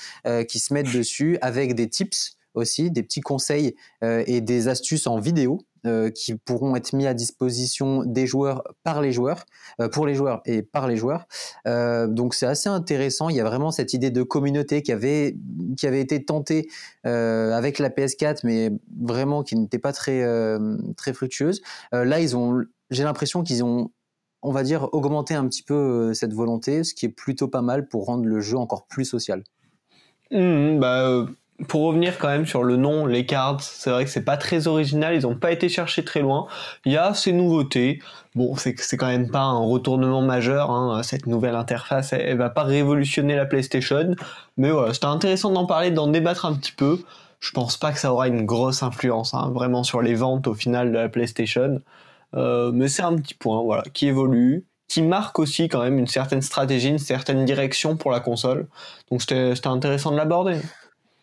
qui 0.48 0.60
se 0.60 0.72
mettent 0.72 0.94
dessus 0.94 1.36
avec 1.42 1.74
des 1.74 1.90
tips 1.90 2.38
aussi, 2.54 2.90
des 2.90 3.02
petits 3.02 3.20
conseils 3.20 3.76
et 4.02 4.40
des 4.40 4.68
astuces 4.68 5.06
en 5.06 5.18
vidéo 5.18 5.60
euh, 5.86 6.10
qui 6.10 6.34
pourront 6.34 6.76
être 6.76 6.92
mis 6.92 7.06
à 7.06 7.14
disposition 7.14 8.04
des 8.04 8.26
joueurs 8.26 8.62
par 8.82 9.00
les 9.00 9.12
joueurs, 9.12 9.44
euh, 9.80 9.88
pour 9.88 10.06
les 10.06 10.14
joueurs 10.14 10.42
et 10.44 10.62
par 10.62 10.86
les 10.86 10.96
joueurs. 10.96 11.26
Euh, 11.66 12.06
donc 12.06 12.34
c'est 12.34 12.46
assez 12.46 12.68
intéressant. 12.68 13.28
Il 13.28 13.36
y 13.36 13.40
a 13.40 13.44
vraiment 13.44 13.70
cette 13.70 13.94
idée 13.94 14.10
de 14.10 14.22
communauté 14.22 14.82
qui 14.82 14.92
avait 14.92 15.36
qui 15.76 15.86
avait 15.86 16.00
été 16.00 16.24
tentée 16.24 16.68
avec 17.04 17.78
la 17.78 17.88
PS4, 17.88 18.40
mais 18.44 18.70
vraiment 19.00 19.42
qui 19.42 19.56
n'était 19.56 19.78
pas 19.78 19.92
très 19.92 20.24
très 20.96 21.12
fructueuse. 21.12 21.62
là, 21.92 22.20
ils 22.20 22.36
ont, 22.36 22.62
j'ai 22.90 23.04
l'impression 23.04 23.42
qu'ils 23.42 23.64
ont 23.64 23.90
on 24.42 24.52
va 24.52 24.62
dire, 24.62 24.88
augmenté 24.92 25.34
un 25.34 25.46
petit 25.46 25.62
peu 25.62 26.14
cette 26.14 26.32
volonté, 26.32 26.82
ce 26.82 26.94
qui 26.94 27.04
est 27.06 27.10
plutôt 27.10 27.48
pas 27.48 27.60
mal 27.60 27.88
pour 27.88 28.06
rendre 28.06 28.24
le 28.24 28.40
jeu 28.40 28.56
encore 28.56 28.86
plus 28.86 29.04
social. 29.04 29.44
Mmh, 30.30 30.78
bah, 30.78 31.26
pour 31.68 31.82
revenir 31.82 32.18
quand 32.18 32.28
même 32.28 32.46
sur 32.46 32.62
le 32.62 32.76
nom, 32.76 33.06
les 33.06 33.26
cards, 33.26 33.60
c'est 33.60 33.90
vrai 33.90 34.04
que 34.04 34.10
c'est 34.10 34.24
pas 34.24 34.36
très 34.36 34.66
original, 34.66 35.14
ils 35.14 35.26
ont 35.26 35.34
pas 35.34 35.52
été 35.52 35.68
cherchés 35.68 36.04
très 36.04 36.20
loin. 36.20 36.46
Il 36.84 36.92
y 36.92 36.96
a 36.96 37.14
ces 37.14 37.32
nouveautés. 37.32 38.00
Bon, 38.34 38.56
c'est 38.56 38.78
c'est 38.78 38.96
quand 38.96 39.08
même 39.08 39.30
pas 39.30 39.42
un 39.42 39.58
retournement 39.58 40.22
majeur, 40.22 40.70
hein. 40.70 41.02
cette 41.02 41.26
nouvelle 41.26 41.56
interface, 41.56 42.12
elle, 42.12 42.38
va 42.38 42.50
pas 42.50 42.62
révolutionner 42.62 43.34
la 43.34 43.46
PlayStation, 43.46 44.14
mais 44.56 44.70
voilà, 44.70 44.94
c'était 44.94 45.06
intéressant 45.06 45.50
d'en 45.50 45.66
parler, 45.66 45.90
d'en 45.90 46.06
débattre 46.06 46.46
un 46.46 46.54
petit 46.54 46.72
peu. 46.72 47.00
Je 47.40 47.50
pense 47.52 47.76
pas 47.76 47.92
que 47.92 47.98
ça 47.98 48.12
aura 48.12 48.28
une 48.28 48.46
grosse 48.46 48.82
influence, 48.82 49.34
hein, 49.34 49.50
vraiment 49.54 49.82
sur 49.82 50.02
les 50.02 50.14
ventes 50.14 50.46
au 50.46 50.54
final 50.54 50.92
de 50.92 50.98
la 50.98 51.08
PlayStation, 51.08 51.80
euh, 52.34 52.70
mais 52.72 52.88
c'est 52.88 53.02
un 53.02 53.16
petit 53.16 53.34
point, 53.34 53.62
voilà, 53.62 53.82
qui 53.92 54.06
évolue, 54.06 54.64
qui 54.88 55.02
marque 55.02 55.38
aussi 55.38 55.68
quand 55.68 55.82
même 55.82 55.98
une 55.98 56.06
certaine 56.06 56.42
stratégie, 56.42 56.88
une 56.88 56.98
certaine 56.98 57.44
direction 57.44 57.96
pour 57.96 58.10
la 58.10 58.20
console. 58.20 58.66
Donc 59.10 59.22
c'était 59.22 59.54
intéressant 59.66 60.12
de 60.12 60.16
l'aborder. 60.16 60.58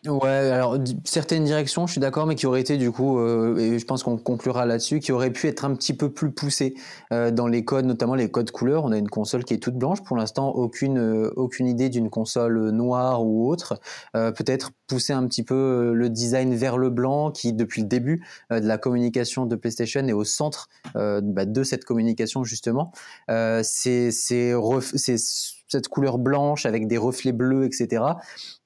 Ouais, 0.06 0.28
alors 0.28 0.78
certaines 1.02 1.42
directions, 1.42 1.88
je 1.88 1.92
suis 1.92 2.00
d'accord, 2.00 2.26
mais 2.26 2.36
qui 2.36 2.46
auraient 2.46 2.60
été 2.60 2.76
du 2.76 2.92
coup, 2.92 3.18
euh, 3.18 3.56
et 3.58 3.80
je 3.80 3.84
pense 3.84 4.04
qu'on 4.04 4.16
conclura 4.16 4.64
là-dessus, 4.64 5.00
qui 5.00 5.10
auraient 5.10 5.32
pu 5.32 5.48
être 5.48 5.64
un 5.64 5.74
petit 5.74 5.92
peu 5.92 6.12
plus 6.12 6.30
poussées 6.30 6.74
euh, 7.12 7.32
dans 7.32 7.48
les 7.48 7.64
codes, 7.64 7.84
notamment 7.84 8.14
les 8.14 8.30
codes 8.30 8.52
couleurs. 8.52 8.84
On 8.84 8.92
a 8.92 8.96
une 8.96 9.08
console 9.08 9.42
qui 9.42 9.54
est 9.54 9.58
toute 9.58 9.74
blanche, 9.74 10.04
pour 10.04 10.16
l'instant 10.16 10.50
aucune 10.50 10.98
euh, 10.98 11.32
aucune 11.34 11.66
idée 11.66 11.88
d'une 11.88 12.10
console 12.10 12.70
noire 12.70 13.24
ou 13.26 13.50
autre. 13.50 13.80
Peut-être 14.12 14.70
pousser 14.86 15.12
un 15.12 15.26
petit 15.26 15.42
peu 15.42 15.92
le 15.92 16.08
design 16.10 16.54
vers 16.54 16.78
le 16.78 16.90
blanc, 16.90 17.32
qui 17.32 17.52
depuis 17.52 17.82
le 17.82 17.88
début 17.88 18.24
de 18.50 18.66
la 18.66 18.78
communication 18.78 19.46
de 19.46 19.56
PlayStation 19.56 20.06
est 20.06 20.12
au 20.12 20.24
centre 20.24 20.68
bah, 20.94 21.44
de 21.44 21.62
cette 21.62 21.84
communication 21.84 22.44
justement. 22.44 22.92
c'est 23.62 24.10
cette 25.68 25.88
couleur 25.88 26.18
blanche 26.18 26.66
avec 26.66 26.86
des 26.86 26.98
reflets 26.98 27.32
bleus, 27.32 27.64
etc. 27.64 28.02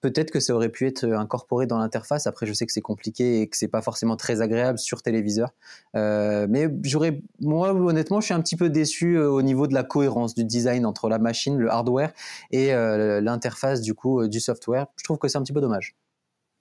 Peut-être 0.00 0.30
que 0.30 0.40
ça 0.40 0.54
aurait 0.54 0.68
pu 0.68 0.87
être 0.87 1.04
incorporé 1.04 1.66
dans 1.66 1.78
l'interface. 1.78 2.26
Après, 2.26 2.47
je 2.47 2.52
sais 2.52 2.66
que 2.66 2.73
c'est 2.73 2.80
compliqué 2.80 3.40
et 3.40 3.49
que 3.49 3.56
c'est 3.56 3.68
pas 3.68 3.82
forcément 3.82 4.16
très 4.16 4.40
agréable 4.40 4.78
sur 4.78 5.02
téléviseur. 5.02 5.52
Euh, 5.97 6.47
mais 6.49 6.68
j'aurais, 6.82 7.23
moi, 7.40 7.73
honnêtement, 7.73 8.21
je 8.21 8.26
suis 8.26 8.35
un 8.35 8.40
petit 8.40 8.56
peu 8.56 8.71
déçu 8.71 9.16
euh, 9.16 9.30
au 9.30 9.42
niveau 9.42 9.66
de 9.66 9.75
la 9.75 9.82
cohérence 9.82 10.35
du 10.35 10.44
design 10.44 10.87
entre 10.87 11.09
la 11.09 11.18
machine, 11.18 11.59
le 11.59 11.71
hardware 11.71 12.12
et 12.50 12.73
euh, 12.73 13.21
l'interface 13.21 13.80
du 13.80 13.94
coup 13.94 14.26
du 14.28 14.40
software. 14.40 14.87
Je 14.97 15.04
trouve 15.04 15.18
que 15.18 15.28
c'est 15.28 15.38
un 15.38 15.42
petit 15.42 15.52
peu 15.52 15.61
dommage. 15.61 15.97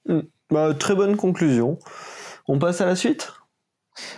Hmm. 0.08 0.22
Bah, 0.50 0.74
très 0.74 0.96
bonne 0.96 1.16
conclusion. 1.16 1.80
On 2.48 2.60
passe 2.60 2.82
à 2.82 2.86
la 2.86 2.96
suite? 2.96 3.32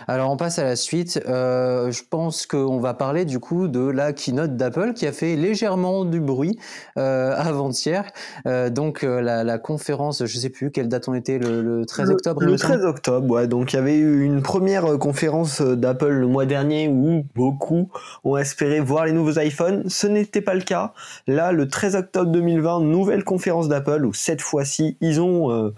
Alors 0.08 0.30
on 0.30 0.36
passe 0.36 0.58
à 0.58 0.64
la 0.64 0.76
suite. 0.76 1.20
Euh, 1.26 1.90
je 1.90 2.02
pense 2.08 2.46
qu'on 2.46 2.78
va 2.78 2.94
parler 2.94 3.24
du 3.24 3.38
coup 3.38 3.68
de 3.68 3.80
la 3.80 4.12
keynote 4.12 4.56
d'Apple 4.56 4.92
qui 4.94 5.06
a 5.06 5.12
fait 5.12 5.36
légèrement 5.36 6.04
du 6.04 6.20
bruit 6.20 6.58
euh, 6.98 7.34
avant-hier. 7.36 8.04
Euh, 8.46 8.70
donc 8.70 9.02
la, 9.02 9.58
conférence, 9.58 10.24
je 10.24 10.38
sais 10.38 10.50
plus 10.50 10.70
quelle 10.70 10.88
date 10.88 11.08
on 11.08 11.14
était, 11.14 11.38
le, 11.38 11.84
13 11.86 12.10
octobre. 12.10 12.42
Le, 12.42 12.56
13 12.56 12.84
octobre, 12.84 13.30
ouais. 13.30 13.46
Donc 13.46 13.72
il 13.72 13.76
y 13.76 13.78
avait 13.78 13.96
eu 13.96 14.22
une 14.22 14.42
première 14.42 14.98
conférence 14.98 15.60
d'Apple 15.60 16.08
le 16.08 16.26
mois 16.26 16.46
dernier 16.46 16.88
où 16.88 17.24
beaucoup 17.34 17.90
ont 18.24 18.36
espéré 18.36 18.80
voir 18.80 19.06
les 19.06 19.12
nouveaux 19.12 19.38
iPhones. 19.38 19.84
Ce 19.88 20.06
n'était 20.06 20.40
pas 20.40 20.54
le 20.54 20.62
cas. 20.62 20.92
Là, 21.26 21.52
le 21.52 21.68
13 21.68 21.96
octobre 21.96 22.30
2020, 22.30 22.80
nouvelle 22.80 23.24
conférence 23.24 23.68
d'Apple 23.68 24.04
où 24.04 24.12
cette 24.12 24.40
fois-ci 24.40 24.96
ils 25.00 25.20
ont 25.20 25.72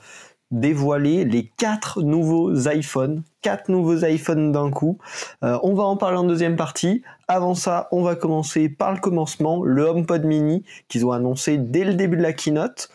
dévoilé 0.50 1.24
les 1.24 1.50
quatre 1.56 2.02
nouveaux 2.02 2.52
iPhones, 2.68 3.22
quatre 3.46 3.68
nouveaux 3.68 4.04
iPhones 4.04 4.50
d'un 4.50 4.72
coup. 4.72 4.98
Euh, 5.44 5.56
on 5.62 5.74
va 5.74 5.84
en 5.84 5.96
parler 5.96 6.16
en 6.16 6.24
deuxième 6.24 6.56
partie. 6.56 7.04
Avant 7.28 7.54
ça, 7.54 7.86
on 7.92 8.02
va 8.02 8.16
commencer 8.16 8.68
par 8.68 8.92
le 8.92 8.98
commencement, 8.98 9.62
le 9.62 9.84
HomePod 9.84 10.24
Mini 10.24 10.64
qu'ils 10.88 11.06
ont 11.06 11.12
annoncé 11.12 11.56
dès 11.56 11.84
le 11.84 11.94
début 11.94 12.16
de 12.16 12.22
la 12.22 12.32
keynote. 12.32 12.88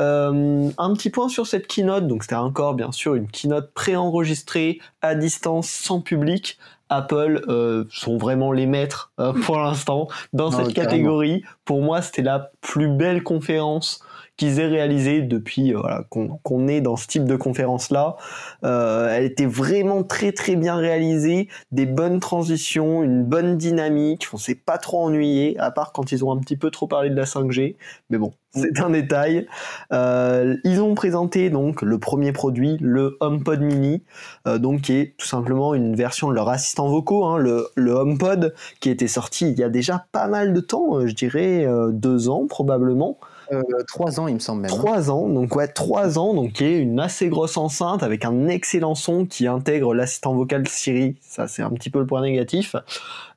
Euh, 0.00 0.68
un 0.76 0.94
petit 0.94 1.08
point 1.08 1.28
sur 1.28 1.46
cette 1.46 1.68
keynote, 1.68 2.08
donc 2.08 2.24
c'était 2.24 2.34
encore 2.34 2.74
bien 2.74 2.90
sûr 2.90 3.14
une 3.14 3.28
keynote 3.28 3.72
préenregistrée 3.74 4.80
à 5.02 5.14
distance 5.14 5.68
sans 5.68 6.00
public. 6.00 6.58
Apple 6.88 7.44
euh, 7.46 7.84
sont 7.92 8.18
vraiment 8.18 8.50
les 8.50 8.66
maîtres 8.66 9.12
pour 9.44 9.56
l'instant 9.58 10.08
dans 10.32 10.50
cette 10.50 10.74
catégorie. 10.74 11.44
Pour 11.64 11.80
moi, 11.80 12.02
c'était 12.02 12.22
la 12.22 12.50
plus 12.60 12.88
belle 12.88 13.22
conférence 13.22 14.02
qu'ils 14.36 14.60
aient 14.60 14.66
réalisé 14.66 15.22
depuis 15.22 15.74
euh, 15.74 15.80
voilà, 15.80 16.04
qu'on 16.08 16.68
est 16.68 16.80
dans 16.80 16.96
ce 16.96 17.06
type 17.06 17.24
de 17.24 17.36
conférence 17.36 17.90
là. 17.90 18.16
Euh, 18.64 19.08
elle 19.14 19.24
était 19.24 19.46
vraiment 19.46 20.02
très 20.02 20.32
très 20.32 20.56
bien 20.56 20.76
réalisée, 20.76 21.48
des 21.70 21.86
bonnes 21.86 22.20
transitions, 22.20 23.02
une 23.02 23.24
bonne 23.24 23.56
dynamique. 23.56 24.28
On 24.32 24.38
s'est 24.38 24.54
pas 24.54 24.78
trop 24.78 25.04
ennuyé, 25.04 25.58
à 25.58 25.70
part 25.70 25.92
quand 25.92 26.12
ils 26.12 26.24
ont 26.24 26.32
un 26.32 26.38
petit 26.38 26.56
peu 26.56 26.70
trop 26.70 26.86
parlé 26.86 27.10
de 27.10 27.16
la 27.16 27.24
5G. 27.24 27.76
Mais 28.10 28.18
bon, 28.18 28.32
c'est 28.54 28.80
un 28.80 28.90
détail. 28.90 29.46
Euh, 29.92 30.56
ils 30.64 30.80
ont 30.82 30.94
présenté 30.94 31.48
donc 31.48 31.80
le 31.82 31.98
premier 31.98 32.32
produit, 32.32 32.76
le 32.80 33.16
HomePod 33.20 33.60
Mini, 33.60 34.02
euh, 34.46 34.58
donc 34.58 34.82
qui 34.82 34.92
est 34.94 35.16
tout 35.16 35.26
simplement 35.26 35.74
une 35.74 35.96
version 35.96 36.28
de 36.28 36.34
leur 36.34 36.48
assistant 36.50 36.88
vocaux, 36.88 37.24
hein, 37.24 37.38
le, 37.38 37.68
le, 37.76 37.92
HomePod, 37.92 38.54
qui 38.80 38.90
était 38.90 39.08
sorti 39.08 39.50
il 39.50 39.58
y 39.58 39.62
a 39.62 39.70
déjà 39.70 40.04
pas 40.12 40.26
mal 40.26 40.52
de 40.52 40.60
temps, 40.60 40.98
euh, 40.98 41.06
je 41.06 41.14
dirais 41.14 41.66
deux 41.92 42.28
ans 42.28 42.46
probablement. 42.46 43.18
Euh, 43.52 43.62
trois 43.86 44.18
ans, 44.18 44.28
il 44.28 44.34
me 44.34 44.38
semble 44.38 44.62
même. 44.62 44.70
Trois 44.70 45.10
ans, 45.10 45.28
donc 45.28 45.54
ouais, 45.54 45.68
trois 45.68 46.18
ans, 46.18 46.32
donc 46.32 46.52
qui 46.54 46.64
est 46.64 46.78
une 46.78 46.98
assez 47.00 47.28
grosse 47.28 47.56
enceinte 47.56 48.02
avec 48.02 48.24
un 48.24 48.48
excellent 48.48 48.94
son 48.94 49.26
qui 49.26 49.46
intègre 49.46 49.94
l'assistant 49.94 50.34
vocal 50.34 50.66
Siri. 50.66 51.16
Ça, 51.20 51.48
c'est 51.48 51.62
un 51.62 51.70
petit 51.70 51.90
peu 51.90 51.98
le 51.98 52.06
point 52.06 52.22
négatif, 52.22 52.76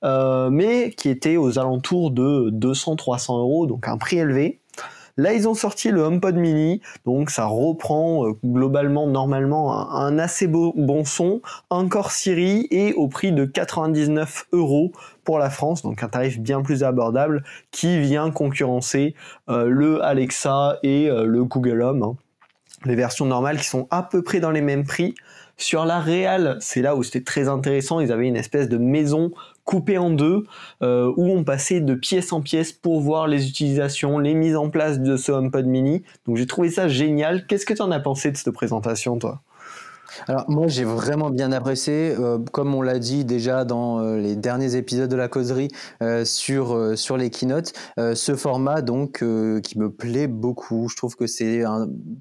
euh, 0.03 0.49
mais 0.49 0.91
qui 0.91 1.09
était 1.09 1.37
aux 1.37 1.59
alentours 1.59 2.11
de 2.11 2.49
200-300 2.51 3.39
euros, 3.39 3.67
donc 3.67 3.87
un 3.87 3.97
prix 3.97 4.17
élevé. 4.17 4.59
Là, 5.17 5.31
ils 5.31 5.47
ont 5.47 5.53
sorti 5.53 5.91
le 5.91 6.01
HomePod 6.01 6.35
Mini, 6.35 6.81
donc 7.05 7.29
ça 7.29 7.45
reprend 7.45 8.27
euh, 8.27 8.33
globalement, 8.43 9.07
normalement, 9.07 9.89
un, 9.91 10.19
assez 10.19 10.45
beau, 10.45 10.73
bon 10.75 11.05
son, 11.05 11.41
encore 11.69 12.11
Siri 12.11 12.67
et 12.69 12.93
au 12.93 13.07
prix 13.07 13.31
de 13.31 13.45
99 13.45 14.47
euros 14.51 14.91
pour 15.23 15.39
la 15.39 15.49
France, 15.49 15.83
donc 15.83 16.03
un 16.03 16.09
tarif 16.09 16.39
bien 16.39 16.61
plus 16.61 16.83
abordable 16.83 17.45
qui 17.71 17.99
vient 18.01 18.29
concurrencer 18.29 19.15
euh, 19.47 19.67
le 19.69 20.03
Alexa 20.03 20.79
et 20.83 21.09
euh, 21.09 21.25
le 21.25 21.45
Google 21.45 21.81
Home. 21.81 22.03
Hein. 22.03 22.15
Les 22.83 22.95
versions 22.95 23.25
normales 23.25 23.57
qui 23.57 23.67
sont 23.67 23.87
à 23.91 24.03
peu 24.03 24.21
près 24.21 24.41
dans 24.41 24.51
les 24.51 24.61
mêmes 24.61 24.83
prix. 24.83 25.15
Sur 25.55 25.85
la 25.85 26.01
réelle, 26.01 26.57
c'est 26.59 26.81
là 26.81 26.97
où 26.97 27.03
c'était 27.03 27.23
très 27.23 27.47
intéressant, 27.47 28.01
ils 28.01 28.11
avaient 28.11 28.27
une 28.27 28.35
espèce 28.35 28.67
de 28.67 28.77
maison 28.77 29.31
coupée 29.65 29.97
en 29.97 30.11
deux, 30.11 30.45
euh, 30.81 31.11
où 31.17 31.29
on 31.31 31.43
passait 31.43 31.81
de 31.81 31.95
pièce 31.95 32.31
en 32.31 32.41
pièce 32.41 32.71
pour 32.71 33.01
voir 33.01 33.27
les 33.27 33.49
utilisations, 33.49 34.19
les 34.19 34.33
mises 34.33 34.55
en 34.55 34.69
place 34.69 34.99
de 34.99 35.17
ce 35.17 35.31
HomePod 35.31 35.65
mini. 35.65 36.03
Donc 36.25 36.37
j'ai 36.37 36.47
trouvé 36.47 36.69
ça 36.69 36.87
génial. 36.87 37.45
Qu'est-ce 37.47 37.65
que 37.65 37.73
tu 37.73 37.81
en 37.81 37.91
as 37.91 37.99
pensé 37.99 38.31
de 38.31 38.37
cette 38.37 38.53
présentation, 38.53 39.17
toi? 39.17 39.41
Alors 40.27 40.45
moi 40.49 40.67
j'ai 40.67 40.83
vraiment 40.83 41.29
bien 41.29 41.51
apprécié, 41.51 42.15
euh, 42.17 42.39
comme 42.51 42.73
on 42.75 42.81
l'a 42.81 42.99
dit 42.99 43.25
déjà 43.25 43.65
dans 43.65 43.99
euh, 43.99 44.17
les 44.17 44.35
derniers 44.35 44.75
épisodes 44.75 45.09
de 45.09 45.15
la 45.15 45.27
causerie 45.27 45.69
euh, 46.01 46.25
sur 46.25 46.97
sur 46.97 47.17
les 47.17 47.29
keynotes, 47.29 47.73
ce 47.97 48.35
format 48.35 48.81
donc 48.81 49.23
qui 49.61 49.79
me 49.79 49.89
plaît 49.89 50.27
beaucoup. 50.27 50.87
Je 50.89 50.95
trouve 50.95 51.15
que 51.15 51.27
c'est 51.27 51.63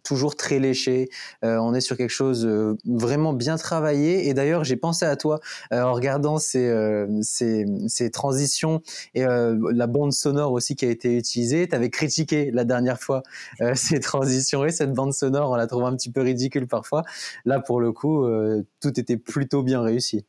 toujours 0.03 0.37
très 0.37 0.59
léché. 0.59 1.09
on 1.43 1.75
est 1.75 1.81
sur 1.81 1.97
quelque 1.97 2.11
chose 2.11 2.49
vraiment 2.85 3.33
bien 3.33 3.57
travaillé. 3.57 4.29
Et 4.29 4.35
d'ailleurs 4.35 4.65
j'ai 4.65 4.77
pensé 4.77 5.05
à 5.05 5.17
toi 5.17 5.41
en 5.71 5.93
regardant 5.93 6.39
ces, 6.39 7.07
ces, 7.23 8.11
transitions 8.11 8.83
et 9.15 9.25
la 9.25 9.87
bande 9.87 10.13
sonore 10.13 10.53
aussi 10.53 10.77
qui 10.77 10.87
a 10.87 10.91
été 10.91 11.17
utilisée. 11.17 11.69
Tu 11.69 11.75
avais 11.75 11.91
critiqué 11.91 12.51
la 12.53 12.65
dernière 12.65 13.01
fois 13.01 13.23
ces 13.75 14.01
transitions 14.01 14.65
et 14.65 14.71
cette 14.71 14.93
bande 14.93 15.13
sonore, 15.13 15.51
on 15.51 15.57
la 15.57 15.67
trouve 15.67 15.85
un 15.85 15.95
petit 15.97 16.11
peu 16.11 16.23
ridicule 16.23 16.67
parfois. 16.67 17.03
Là 17.45 17.61
pour 17.61 17.81
coup, 17.93 18.25
euh, 18.25 18.63
tout 18.81 18.99
était 18.99 19.17
plutôt 19.17 19.63
bien 19.63 19.83
réussi. 19.83 20.25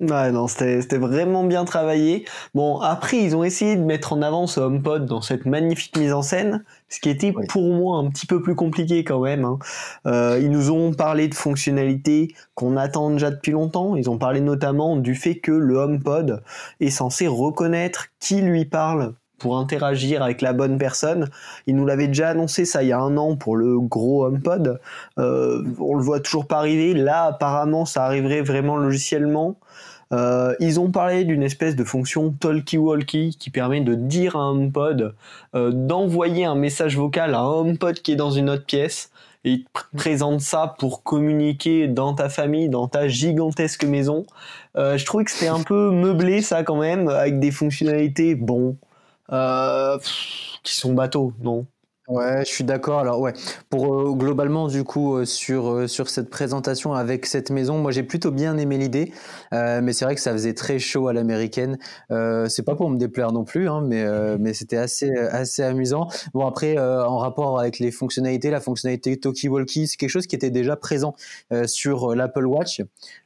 Ouais, 0.00 0.30
non, 0.30 0.46
c'était 0.46 0.96
vraiment 0.96 1.42
bien 1.42 1.64
travaillé. 1.64 2.24
Bon, 2.54 2.78
après, 2.78 3.16
ils 3.18 3.34
ont 3.34 3.42
essayé 3.42 3.74
de 3.74 3.82
mettre 3.82 4.12
en 4.12 4.22
avant 4.22 4.46
ce 4.46 4.60
HomePod 4.60 5.06
dans 5.06 5.22
cette 5.22 5.44
magnifique 5.44 5.98
mise 5.98 6.12
en 6.12 6.22
scène, 6.22 6.64
ce 6.88 7.00
qui 7.00 7.10
était 7.10 7.32
pour 7.48 7.74
moi 7.74 7.98
un 7.98 8.08
petit 8.08 8.26
peu 8.26 8.40
plus 8.40 8.54
compliqué 8.54 9.02
quand 9.02 9.18
même. 9.20 9.44
Hein. 9.44 9.58
Euh, 10.06 10.38
ils 10.40 10.50
nous 10.50 10.70
ont 10.70 10.92
parlé 10.92 11.26
de 11.26 11.34
fonctionnalités 11.34 12.32
qu'on 12.54 12.76
attend 12.76 13.10
déjà 13.10 13.32
depuis 13.32 13.50
longtemps. 13.50 13.96
Ils 13.96 14.08
ont 14.08 14.18
parlé 14.18 14.40
notamment 14.40 14.96
du 14.96 15.16
fait 15.16 15.40
que 15.40 15.50
le 15.50 15.74
HomePod 15.78 16.44
est 16.78 16.90
censé 16.90 17.26
reconnaître 17.26 18.06
qui 18.20 18.40
lui 18.40 18.66
parle 18.66 19.14
pour 19.38 19.58
interagir 19.58 20.22
avec 20.22 20.42
la 20.42 20.52
bonne 20.52 20.78
personne. 20.78 21.28
Il 21.66 21.76
nous 21.76 21.86
l'avait 21.86 22.08
déjà 22.08 22.30
annoncé 22.30 22.64
ça 22.64 22.82
il 22.82 22.88
y 22.88 22.92
a 22.92 22.98
un 22.98 23.16
an 23.16 23.36
pour 23.36 23.56
le 23.56 23.78
gros 23.80 24.24
HomePod. 24.24 24.80
Euh, 25.18 25.64
on 25.78 25.94
le 25.94 26.02
voit 26.02 26.20
toujours 26.20 26.46
pas 26.46 26.58
arriver. 26.58 26.94
Là, 26.94 27.24
apparemment, 27.24 27.84
ça 27.84 28.04
arriverait 28.04 28.42
vraiment 28.42 28.76
logiciellement. 28.76 29.56
Euh, 30.12 30.54
ils 30.58 30.80
ont 30.80 30.90
parlé 30.90 31.24
d'une 31.24 31.42
espèce 31.42 31.76
de 31.76 31.84
fonction 31.84 32.30
talkie-walkie 32.30 33.36
qui 33.36 33.50
permet 33.50 33.82
de 33.82 33.94
dire 33.94 34.36
à 34.36 34.40
un 34.40 34.50
HomePod 34.52 35.14
euh, 35.54 35.70
d'envoyer 35.70 36.46
un 36.46 36.54
message 36.54 36.96
vocal 36.96 37.34
à 37.34 37.40
un 37.40 37.46
HomePod 37.46 38.00
qui 38.00 38.12
est 38.12 38.16
dans 38.16 38.30
une 38.30 38.48
autre 38.48 38.64
pièce 38.64 39.10
et 39.44 39.50
il 39.50 39.64
présente 39.96 40.40
ça 40.40 40.74
pour 40.78 41.02
communiquer 41.02 41.86
dans 41.86 42.14
ta 42.14 42.28
famille, 42.28 42.68
dans 42.68 42.88
ta 42.88 43.06
gigantesque 43.06 43.84
maison. 43.84 44.26
Euh, 44.76 44.98
je 44.98 45.04
trouvais 45.04 45.24
que 45.24 45.30
c'était 45.30 45.48
un 45.48 45.62
peu 45.62 45.90
meublé 45.90 46.42
ça 46.42 46.64
quand 46.64 46.76
même, 46.76 47.08
avec 47.08 47.38
des 47.38 47.50
fonctionnalités, 47.50 48.34
bon, 48.34 48.76
euh, 49.32 49.98
qui 50.62 50.74
sont 50.74 50.94
bateaux, 50.94 51.32
non 51.40 51.66
Ouais, 52.08 52.42
je 52.46 52.50
suis 52.50 52.64
d'accord. 52.64 53.00
Alors 53.00 53.20
ouais, 53.20 53.34
pour 53.68 53.94
euh, 53.94 54.14
globalement 54.14 54.66
du 54.68 54.82
coup 54.82 55.16
euh, 55.16 55.26
sur 55.26 55.68
euh, 55.68 55.86
sur 55.86 56.08
cette 56.08 56.30
présentation 56.30 56.94
avec 56.94 57.26
cette 57.26 57.50
maison, 57.50 57.76
moi 57.76 57.90
j'ai 57.92 58.02
plutôt 58.02 58.30
bien 58.30 58.56
aimé 58.56 58.78
l'idée, 58.78 59.12
mais 59.52 59.92
c'est 59.92 60.06
vrai 60.06 60.14
que 60.14 60.20
ça 60.22 60.32
faisait 60.32 60.54
très 60.54 60.78
chaud 60.78 61.08
à 61.08 61.12
l'américaine. 61.12 61.76
c'est 62.08 62.64
pas 62.64 62.76
pour 62.76 62.88
me 62.88 62.96
déplaire 62.96 63.30
non 63.32 63.44
plus, 63.44 63.68
hein, 63.68 63.82
mais 63.82 64.06
mais 64.38 64.54
c'était 64.54 64.78
assez 64.78 65.14
assez 65.14 65.62
amusant. 65.62 66.08
Bon 66.32 66.46
après 66.46 66.78
en 66.78 67.18
rapport 67.18 67.60
avec 67.60 67.78
les 67.78 67.90
fonctionnalités, 67.90 68.50
la 68.50 68.60
fonctionnalité 68.60 69.20
Talkie 69.20 69.48
Walkie, 69.48 69.86
c'est 69.86 69.96
quelque 69.98 70.08
chose 70.08 70.26
qui 70.26 70.34
était 70.34 70.50
déjà 70.50 70.76
présent 70.76 71.14
sur 71.66 72.14
l'Apple 72.14 72.46
Watch, 72.46 72.80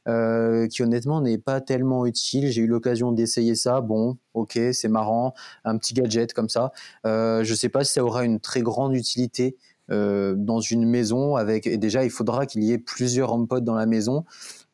qui 0.05 0.83
honnêtement 0.83 1.21
n'est 1.21 1.37
pas 1.37 1.61
tellement 1.61 2.05
utile. 2.05 2.51
J'ai 2.51 2.61
eu 2.63 2.67
l'occasion 2.67 3.13
d'essayer 3.13 3.55
ça. 3.55 3.79
Bon, 3.79 4.17
ok, 4.33 4.59
c'est 4.71 4.87
marrant, 4.87 5.33
un 5.63 5.77
petit 5.77 5.93
gadget 5.93 6.33
comme 6.33 6.49
ça. 6.49 6.71
Euh, 7.05 7.43
je 7.43 7.53
sais 7.53 7.69
pas 7.69 7.83
si 7.83 7.93
ça 7.93 8.03
aura 8.03 8.23
une 8.23 8.39
très 8.39 8.61
grande 8.61 8.95
utilité 8.95 9.57
euh, 9.91 10.35
dans 10.37 10.59
une 10.59 10.85
maison 10.85 11.35
avec. 11.35 11.67
Et 11.67 11.77
déjà, 11.77 12.03
il 12.03 12.09
faudra 12.09 12.45
qu'il 12.45 12.63
y 12.63 12.71
ait 12.71 12.77
plusieurs 12.77 13.33
HomePod 13.33 13.63
dans 13.63 13.75
la 13.75 13.85
maison. 13.85 14.25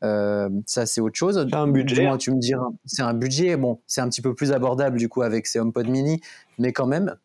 Euh, 0.04 0.50
ça, 0.66 0.86
c'est 0.86 1.02
autre 1.02 1.18
chose. 1.18 1.46
C'est 1.50 1.56
un 1.56 1.68
budget. 1.68 2.08
Moi, 2.08 2.18
tu 2.18 2.32
me 2.32 2.40
diras, 2.40 2.70
c'est 2.86 3.02
un 3.02 3.14
budget. 3.14 3.58
Bon, 3.58 3.80
c'est 3.88 4.02
un 4.02 4.10
petit 4.10 4.22
peu 4.22 4.34
plus 4.34 4.52
abordable 4.52 4.98
du 4.98 5.10
coup 5.10 5.22
avec 5.22 5.48
ces 5.48 5.60
HomePod 5.60 5.88
mini, 5.88 6.22
mais 6.58 6.74
quand 6.74 6.88
même. 6.88 7.16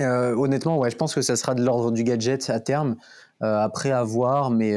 Honnêtement, 0.00 0.78
ouais, 0.78 0.92
je 0.92 0.96
pense 0.96 1.12
que 1.12 1.22
ça 1.22 1.34
sera 1.34 1.56
de 1.56 1.64
l'ordre 1.64 1.90
du 1.90 2.04
gadget 2.04 2.50
à 2.50 2.60
terme. 2.60 2.94
Après 3.40 3.90
à 3.90 4.02
voir, 4.02 4.50
mais 4.50 4.74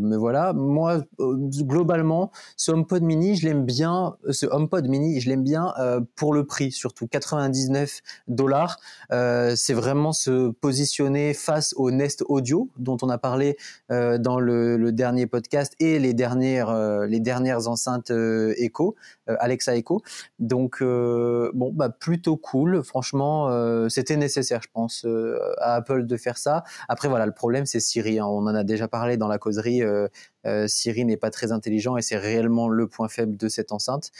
mais 0.00 0.16
voilà. 0.16 0.52
Moi, 0.52 1.02
globalement, 1.18 2.30
ce 2.56 2.70
HomePod 2.72 3.02
Mini, 3.02 3.36
je 3.36 3.46
l'aime 3.46 3.64
bien. 3.64 4.16
Ce 4.30 4.46
HomePod 4.46 4.88
Mini, 4.88 5.20
je 5.20 5.28
l'aime 5.28 5.42
bien 5.42 5.74
pour 6.16 6.34
le 6.34 6.44
prix, 6.44 6.72
surtout 6.72 7.06
99 7.06 8.00
dollars. 8.28 8.78
c'est 9.10 9.74
vraiment 9.74 10.12
se 10.12 10.50
positionner 10.50 11.34
face 11.34 11.74
au 11.76 11.90
Nest 11.90 12.24
Audio 12.28 12.68
dont 12.78 12.96
on 13.02 13.08
a 13.08 13.18
parlé 13.18 13.56
dans 13.90 14.38
le, 14.38 14.92
dernier 14.92 15.26
podcast 15.26 15.74
et 15.80 15.98
les 15.98 16.14
dernières 16.14 16.72
les 17.06 17.20
dernières 17.20 17.68
enceintes 17.68 18.10
Echo, 18.10 18.94
Alexa 19.26 19.76
Echo. 19.76 20.02
Donc 20.38 20.82
bon, 20.82 21.72
bah 21.72 21.88
plutôt 21.88 22.36
cool. 22.36 22.82
Franchement, 22.84 23.88
c'était 23.88 24.16
nécessaire, 24.16 24.60
je 24.62 24.68
pense, 24.72 25.06
à 25.58 25.74
Apple 25.74 26.06
de 26.06 26.16
faire 26.16 26.38
ça. 26.38 26.64
Après 26.88 27.08
voilà, 27.08 27.26
le 27.26 27.32
problème 27.32 27.66
c'est 27.66 27.80
Siri. 28.04 28.18
Hein. 28.18 28.26
On 28.26 28.46
en 28.46 28.54
a 28.54 28.64
déjà 28.64 28.88
parlé 28.88 29.16
dans 29.16 29.28
la 29.28 29.38
causerie. 29.38 29.82
Siri 30.66 31.04
n'est 31.04 31.16
pas 31.16 31.30
très 31.30 31.52
intelligent 31.52 31.96
et 31.96 32.02
c'est 32.02 32.18
réellement 32.18 32.68
le 32.68 32.86
point 32.86 33.08
faible 33.08 33.36
de 33.36 33.48
cette 33.48 33.72
enceinte. 33.72 34.10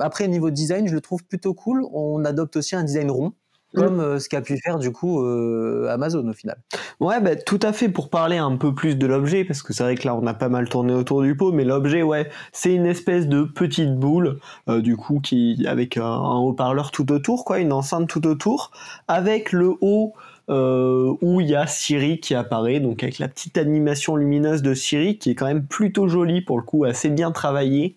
après 0.00 0.28
niveau 0.28 0.50
design, 0.50 0.88
je 0.88 0.94
le 0.94 1.00
trouve 1.00 1.24
plutôt 1.24 1.54
cool. 1.54 1.84
On 1.92 2.24
adopte 2.24 2.56
aussi 2.56 2.76
un 2.76 2.84
design 2.84 3.10
rond 3.10 3.32
comme 3.74 4.00
euh, 4.00 4.18
ce 4.18 4.28
qu'a 4.28 4.40
pu 4.40 4.58
faire 4.58 4.78
du 4.78 4.92
coup 4.92 5.22
euh, 5.22 5.88
Amazon 5.90 6.26
au 6.26 6.32
final. 6.32 6.56
Ouais, 7.00 7.20
bah, 7.20 7.36
tout 7.36 7.60
à 7.62 7.72
fait 7.72 7.88
pour 7.88 8.08
parler 8.08 8.36
un 8.36 8.56
peu 8.56 8.74
plus 8.74 8.96
de 8.96 9.06
l'objet, 9.06 9.44
parce 9.44 9.62
que 9.62 9.72
c'est 9.72 9.82
vrai 9.82 9.94
que 9.94 10.06
là 10.06 10.14
on 10.14 10.26
a 10.26 10.34
pas 10.34 10.48
mal 10.48 10.68
tourné 10.68 10.94
autour 10.94 11.22
du 11.22 11.36
pot, 11.36 11.52
mais 11.52 11.64
l'objet, 11.64 12.02
ouais, 12.02 12.28
c'est 12.52 12.74
une 12.74 12.86
espèce 12.86 13.28
de 13.28 13.42
petite 13.42 13.94
boule, 13.96 14.38
euh, 14.68 14.80
du 14.80 14.96
coup, 14.96 15.20
qui 15.20 15.64
avec 15.66 15.96
un, 15.96 16.16
haut-parleur 16.38 16.90
tout 16.90 17.10
autour, 17.12 17.44
quoi, 17.44 17.58
une 17.58 17.72
enceinte 17.72 18.08
tout 18.08 18.26
autour, 18.26 18.70
avec 19.06 19.52
le 19.52 19.74
haut 19.80 20.14
où 20.48 21.40
il 21.40 21.48
y 21.48 21.54
a 21.54 21.66
Siri 21.66 22.20
qui 22.20 22.34
apparaît, 22.34 22.80
donc 22.80 23.02
avec 23.02 23.18
la 23.18 23.28
petite 23.28 23.58
animation 23.58 24.16
lumineuse 24.16 24.62
de 24.62 24.74
Siri 24.74 25.18
qui 25.18 25.30
est 25.30 25.34
quand 25.34 25.46
même 25.46 25.66
plutôt 25.66 26.08
jolie 26.08 26.40
pour 26.40 26.56
le 26.58 26.64
coup, 26.64 26.84
assez 26.84 27.10
bien 27.10 27.32
travaillée. 27.32 27.96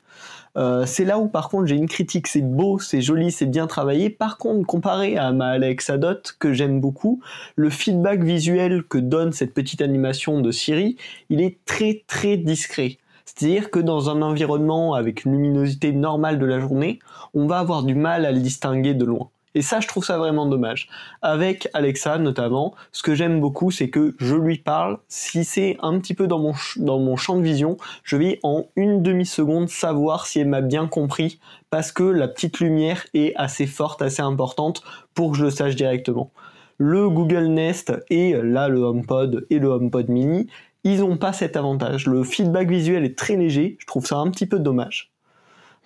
Euh, 0.58 0.86
c'est 0.86 1.05
là 1.05 1.17
où 1.17 1.27
par 1.27 1.50
contre 1.50 1.67
j'ai 1.67 1.75
une 1.75 1.88
critique, 1.88 2.27
c'est 2.27 2.41
beau, 2.41 2.77
c'est 2.79 3.01
joli, 3.01 3.31
c'est 3.31 3.46
bien 3.46 3.67
travaillé. 3.67 4.10
Par 4.10 4.38
contre, 4.38 4.65
comparé 4.65 5.17
à 5.17 5.31
ma 5.31 5.50
Alexa 5.50 5.98
Dot 5.98 6.36
que 6.39 6.53
j'aime 6.53 6.81
beaucoup, 6.81 7.22
le 7.55 7.70
feedback 7.70 8.24
visuel 8.24 8.84
que 8.84 8.98
donne 8.98 9.31
cette 9.31 9.53
petite 9.53 9.81
animation 9.81 10.41
de 10.41 10.51
Siri, 10.51 10.98
il 11.29 11.41
est 11.41 11.58
très 11.65 12.03
très 12.08 12.38
discret. 12.38 12.98
C'est-à-dire 13.25 13.72
que 13.72 13.79
dans 13.79 14.10
un 14.10 14.22
environnement 14.22 14.93
avec 14.93 15.24
une 15.24 15.34
luminosité 15.34 15.93
normale 15.93 16.38
de 16.38 16.46
la 16.46 16.60
journée, 16.60 17.00
on 17.34 17.48
va 17.48 17.60
avoir 17.60 17.84
du 17.84 17.96
mal 17.96 18.25
à 18.25 18.31
le 18.31 18.39
distinguer 18.39 18.93
de 18.93 19.05
loin. 19.05 19.29
Et 19.53 19.62
ça, 19.62 19.79
je 19.79 19.88
trouve 19.88 20.05
ça 20.05 20.17
vraiment 20.17 20.46
dommage. 20.46 20.88
Avec 21.22 21.67
Alexa, 21.74 22.17
notamment, 22.17 22.74
ce 22.91 23.03
que 23.03 23.15
j'aime 23.15 23.41
beaucoup, 23.41 23.72
c'est 23.72 23.89
que 23.89 24.15
je 24.20 24.36
lui 24.36 24.58
parle. 24.58 24.98
Si 25.08 25.43
c'est 25.43 25.77
un 25.81 26.00
petit 26.00 26.13
peu 26.13 26.27
dans 26.27 26.39
mon, 26.39 27.15
champ 27.17 27.36
de 27.36 27.41
vision, 27.41 27.77
je 28.03 28.17
vais 28.17 28.39
en 28.43 28.65
une 28.75 29.01
demi-seconde 29.01 29.70
savoir 29.70 30.25
si 30.25 30.39
elle 30.39 30.48
m'a 30.48 30.62
bien 30.62 30.88
compris, 30.88 31.39
parce 31.70 31.91
que 31.91 32.03
la 32.03 32.27
petite 32.27 32.60
lumière 32.60 33.05
est 33.13 33.34
assez 33.36 33.67
forte, 33.67 34.01
assez 34.01 34.22
importante, 34.22 34.84
pour 35.13 35.31
que 35.31 35.38
je 35.38 35.46
le 35.46 35.51
sache 35.51 35.75
directement. 35.75 36.31
Le 36.77 37.10
Google 37.10 37.48
Nest 37.48 37.93
et 38.10 38.34
là 38.41 38.67
le 38.67 38.79
HomePod 38.79 39.46
et 39.50 39.60
le 39.60 39.67
HomePod 39.67 40.10
Mini, 40.10 40.48
ils 40.84 41.01
n'ont 41.01 41.17
pas 41.17 41.34
cet 41.34 41.55
avantage. 41.55 42.08
Le 42.08 42.24
feedback 42.24 42.70
visuel 42.70 43.05
est 43.05 43.17
très 43.17 43.36
léger, 43.36 43.77
je 43.79 43.86
trouve 43.86 44.05
ça 44.05 44.17
un 44.17 44.31
petit 44.31 44.48
peu 44.48 44.58
dommage. 44.58 45.11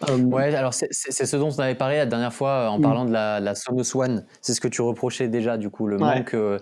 Euh, 0.09 0.17
ouais, 0.17 0.53
alors 0.53 0.73
c'est 0.73 0.91
ce 0.91 1.37
dont 1.37 1.49
on 1.57 1.59
avait 1.59 1.75
parlé 1.75 1.95
la 1.95 2.05
dernière 2.05 2.33
fois 2.33 2.49
euh, 2.49 2.67
en 2.67 2.81
parlant 2.81 3.05
de 3.05 3.11
la, 3.11 3.39
la, 3.39 3.55
Sonos 3.55 3.95
One. 3.95 4.25
C'est 4.41 4.53
ce 4.53 4.59
que 4.59 4.67
tu 4.67 4.81
reprochais 4.81 5.29
déjà, 5.29 5.57
du 5.57 5.69
coup, 5.69 5.87
le 5.87 5.97
manque 5.97 6.33
euh, 6.33 6.59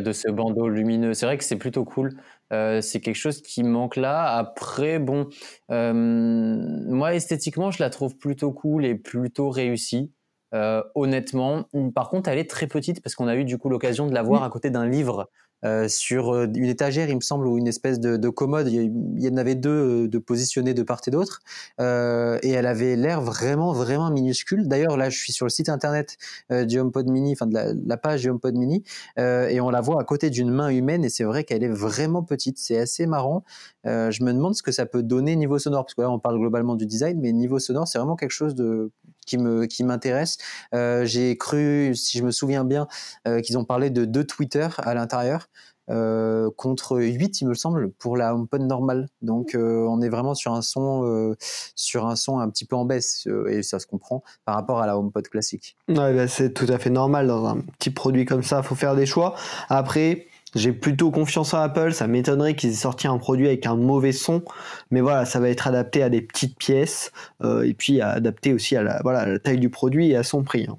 de 0.00 0.12
ce 0.12 0.30
bandeau 0.30 0.68
lumineux. 0.68 1.14
C'est 1.14 1.26
vrai 1.26 1.38
que 1.38 1.44
c'est 1.44 1.56
plutôt 1.56 1.84
cool. 1.84 2.14
c'est 2.50 3.00
quelque 3.00 3.16
chose 3.16 3.42
qui 3.42 3.64
manque 3.64 3.96
là. 3.96 4.36
Après, 4.36 4.98
bon, 4.98 5.28
moi 5.68 7.14
esthétiquement, 7.14 7.70
je 7.70 7.82
la 7.82 7.90
trouve 7.90 8.16
plutôt 8.16 8.52
cool 8.52 8.84
et 8.84 8.94
plutôt 8.94 9.50
réussie. 9.50 10.12
honnêtement, 10.52 11.64
par 11.94 12.10
contre, 12.10 12.30
elle 12.30 12.38
est 12.38 12.50
très 12.50 12.68
petite 12.68 13.02
parce 13.02 13.16
qu'on 13.16 13.28
a 13.28 13.34
eu 13.34 13.44
du 13.44 13.58
coup 13.58 13.68
l'occasion 13.68 14.06
de 14.06 14.14
la 14.14 14.22
voir 14.22 14.44
à 14.44 14.50
côté 14.50 14.70
d'un 14.70 14.86
livre 14.86 15.28
euh, 15.64 15.88
sur 15.88 16.32
euh, 16.32 16.46
une 16.54 16.66
étagère, 16.66 17.08
il 17.08 17.16
me 17.16 17.20
semble, 17.20 17.46
ou 17.46 17.58
une 17.58 17.66
espèce 17.66 17.98
de, 17.98 18.16
de 18.16 18.28
commode. 18.28 18.68
Il 18.68 18.92
y 19.18 19.28
en 19.28 19.36
avait 19.36 19.54
deux 19.56 19.70
euh, 20.04 20.08
de 20.08 20.18
positionnés 20.18 20.74
de 20.74 20.82
part 20.82 21.00
et 21.06 21.10
d'autre, 21.10 21.40
et 21.78 22.50
elle 22.50 22.66
avait 22.66 22.96
l'air 22.96 23.20
vraiment, 23.20 23.72
vraiment 23.72 24.10
minuscule. 24.10 24.68
D'ailleurs, 24.68 24.96
là, 24.96 25.10
je 25.10 25.18
suis 25.18 25.32
sur 25.32 25.46
le 25.46 25.50
site 25.50 25.68
internet 25.68 26.16
du 26.50 26.78
HomePod 26.78 27.08
Mini, 27.08 27.32
enfin 27.32 27.46
de 27.46 27.54
la, 27.54 27.72
la, 27.72 27.96
page 27.96 28.22
du 28.22 28.30
HomePod 28.30 28.56
Mini, 28.56 28.82
et 29.16 29.60
on 29.60 29.70
la 29.70 29.80
voit 29.80 30.00
à 30.00 30.04
côté 30.04 30.30
d'une 30.30 30.50
main 30.50 30.70
humaine, 30.70 31.04
et 31.04 31.08
c'est 31.08 31.24
vrai 31.24 31.44
qu'elle 31.44 31.62
est 31.62 31.68
vraiment 31.68 32.22
petite. 32.22 32.58
C'est 32.58 32.78
assez 32.78 33.06
marrant. 33.06 33.44
je 33.84 34.24
me 34.24 34.32
demande 34.32 34.54
ce 34.54 34.62
que 34.62 34.72
ça 34.72 34.86
peut 34.86 35.02
donner 35.02 35.36
niveau 35.36 35.58
sonore, 35.58 35.84
parce 35.84 35.94
que 35.94 36.02
là, 36.02 36.10
on 36.10 36.18
parle 36.18 36.38
globalement 36.38 36.74
du 36.74 36.86
design, 36.86 37.20
mais 37.20 37.32
niveau 37.32 37.58
sonore, 37.58 37.86
c'est 37.86 37.98
vraiment 37.98 38.16
quelque 38.16 38.32
chose 38.32 38.54
de 38.54 38.90
qui 39.28 39.38
me 39.38 39.66
qui 39.66 39.84
m'intéresse. 39.84 40.38
Euh, 40.74 41.04
j'ai 41.04 41.36
cru, 41.36 41.94
si 41.94 42.18
je 42.18 42.24
me 42.24 42.30
souviens 42.30 42.64
bien, 42.64 42.88
euh, 43.26 43.40
qu'ils 43.40 43.58
ont 43.58 43.64
parlé 43.64 43.90
de 43.90 44.04
deux 44.04 44.24
Twitter 44.24 44.68
à 44.78 44.94
l'intérieur. 44.94 45.48
Euh, 45.90 46.50
contre 46.54 46.98
8 46.98 47.40
il 47.40 47.48
me 47.48 47.54
semble 47.54 47.90
pour 47.92 48.18
la 48.18 48.34
HomePod 48.34 48.60
normale 48.60 49.08
donc 49.22 49.56
on 49.58 50.02
est 50.02 50.10
vraiment 50.10 50.34
sur 50.34 50.52
un 50.52 50.60
son 50.60 51.34
sur 51.74 52.06
un 52.06 52.14
son 52.14 52.40
un 52.40 52.50
petit 52.50 52.66
peu 52.66 52.76
en 52.76 52.84
baisse 52.84 53.26
et 53.48 53.62
ça 53.62 53.78
se 53.78 53.86
comprend 53.86 54.22
par 54.44 54.54
rapport 54.54 54.82
à 54.82 54.86
la 54.86 54.98
HomePod 54.98 55.26
classique 55.28 55.78
ouais, 55.88 56.12
bah, 56.12 56.28
c'est 56.28 56.52
tout 56.52 56.66
à 56.68 56.78
fait 56.78 56.90
normal 56.90 57.26
dans 57.26 57.46
un 57.46 57.62
petit 57.78 57.88
produit 57.88 58.26
comme 58.26 58.42
ça 58.42 58.62
faut 58.62 58.74
faire 58.74 58.96
des 58.96 59.06
choix 59.06 59.34
après 59.70 60.27
j'ai 60.54 60.72
plutôt 60.72 61.10
confiance 61.10 61.52
en 61.54 61.60
Apple, 61.60 61.92
ça 61.92 62.06
m'étonnerait 62.06 62.54
qu'ils 62.54 62.70
aient 62.70 62.74
sorti 62.74 63.06
un 63.06 63.18
produit 63.18 63.46
avec 63.46 63.66
un 63.66 63.76
mauvais 63.76 64.12
son, 64.12 64.42
mais 64.90 65.00
voilà, 65.00 65.24
ça 65.24 65.40
va 65.40 65.48
être 65.50 65.66
adapté 65.66 66.02
à 66.02 66.08
des 66.08 66.22
petites 66.22 66.56
pièces 66.56 67.12
euh, 67.42 67.62
et 67.62 67.74
puis 67.74 68.00
adapté 68.00 68.52
aussi 68.54 68.76
à 68.76 68.82
la, 68.82 69.00
voilà, 69.02 69.26
la 69.26 69.38
taille 69.38 69.58
du 69.58 69.68
produit 69.68 70.10
et 70.10 70.16
à 70.16 70.22
son 70.22 70.42
prix. 70.42 70.66
Hein. 70.68 70.78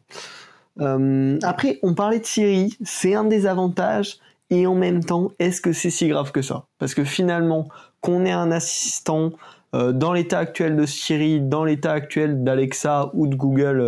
Euh, 0.82 1.38
après, 1.44 1.80
on 1.84 1.94
parlait 1.94 2.20
de 2.20 2.26
Siri, 2.26 2.78
c'est 2.84 3.14
un 3.14 3.26
des 3.26 3.46
avantages 3.46 4.18
et 4.50 4.66
en 4.66 4.76
même 4.76 5.04
temps, 5.04 5.32
est-ce 5.38 5.62
que 5.62 5.74
c'est 5.74 5.92
si 5.92 6.08
grave 6.08 6.32
que 6.32 6.42
ça? 6.42 6.66
Parce 6.80 6.96
que 6.96 7.04
finalement, 7.04 7.68
qu'on 8.02 8.26
ait 8.26 8.32
un 8.32 8.52
assistant 8.52 9.32
euh, 9.76 9.92
dans 9.92 10.14
l'état 10.14 10.40
actuel 10.40 10.76
de 10.76 10.86
Siri, 10.86 11.42
dans 11.42 11.64
l'état 11.64 11.92
actuel 11.92 12.44
d'Alexa 12.44 13.12
ou 13.14 13.28
de 13.28 13.36
Google, 13.36 13.80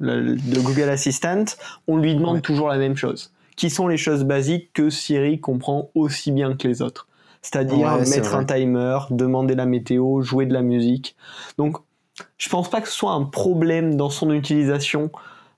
de 0.00 0.60
Google 0.60 0.88
Assistant, 0.88 1.44
on 1.88 1.98
lui 1.98 2.14
demande 2.14 2.40
toujours 2.40 2.68
la 2.68 2.78
même 2.78 2.96
chose 2.96 3.32
qui 3.58 3.70
sont 3.70 3.88
les 3.88 3.96
choses 3.96 4.22
basiques 4.22 4.72
que 4.72 4.88
Siri 4.88 5.40
comprend 5.40 5.90
aussi 5.96 6.30
bien 6.30 6.56
que 6.56 6.68
les 6.68 6.80
autres. 6.80 7.08
C'est-à-dire 7.42 7.90
mettre 8.08 8.36
un 8.36 8.44
timer, 8.44 8.98
demander 9.10 9.56
la 9.56 9.66
météo, 9.66 10.22
jouer 10.22 10.46
de 10.46 10.54
la 10.54 10.62
musique. 10.62 11.16
Donc, 11.58 11.76
je 12.36 12.48
pense 12.48 12.70
pas 12.70 12.80
que 12.80 12.88
ce 12.88 12.94
soit 12.94 13.12
un 13.12 13.24
problème 13.24 13.96
dans 13.96 14.10
son 14.10 14.32
utilisation 14.32 15.10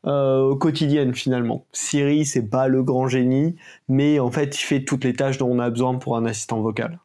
euh, 0.07 0.55
quotidienne 0.57 1.15
finalement. 1.15 1.67
Siri, 1.73 2.25
c'est 2.25 2.49
pas 2.49 2.69
le 2.69 2.83
grand 2.83 3.07
génie, 3.07 3.57
mais 3.89 4.19
en 4.19 4.31
fait, 4.31 4.59
il 4.59 4.65
fait 4.65 4.83
toutes 4.83 5.05
les 5.05 5.13
tâches 5.13 5.37
dont 5.37 5.51
on 5.51 5.59
a 5.59 5.69
besoin 5.69 5.97
pour 5.97 6.17
un 6.17 6.25
assistant 6.25 6.61
vocal. 6.63 7.01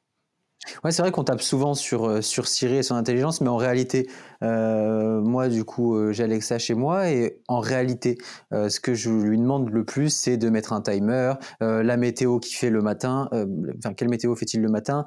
Ouais, 0.84 0.91
c'est 0.91 1.01
vrai 1.01 1.12
qu'on 1.12 1.23
tape 1.23 1.41
souvent 1.41 1.73
sur, 1.73 2.06
euh, 2.06 2.21
sur 2.21 2.47
Siri 2.47 2.78
et 2.78 2.84
son 2.84 2.95
intelligence, 2.95 3.41
mais 3.41 3.49
en 3.49 3.58
réalité, 3.58 4.10
euh, 4.43 5.21
moi, 5.21 5.47
du 5.47 5.63
coup, 5.63 5.95
euh, 5.95 6.12
j'ai 6.12 6.23
Alexa 6.23 6.58
chez 6.60 6.73
moi 6.73 7.10
et 7.10 7.39
en 7.47 7.60
réalité, 7.60 8.17
ce 8.51 8.80
que 8.80 8.93
je 8.93 9.10
lui 9.10 9.38
demande 9.38 9.69
le 9.69 9.84
plus, 9.86 10.10
c'est 10.10 10.38
de 10.38 10.49
mettre 10.49 10.73
un 10.73 10.82
timer, 10.82 11.34
la 11.60 11.97
météo 11.97 12.39
qui 12.39 12.54
fait 12.56 12.69
le 12.69 12.82
matin, 12.82 13.30
enfin, 13.78 13.93
quelle 13.93 14.10
météo 14.10 14.36
fait-il 14.36 14.62
le 14.62 14.69
matin, 14.69 15.06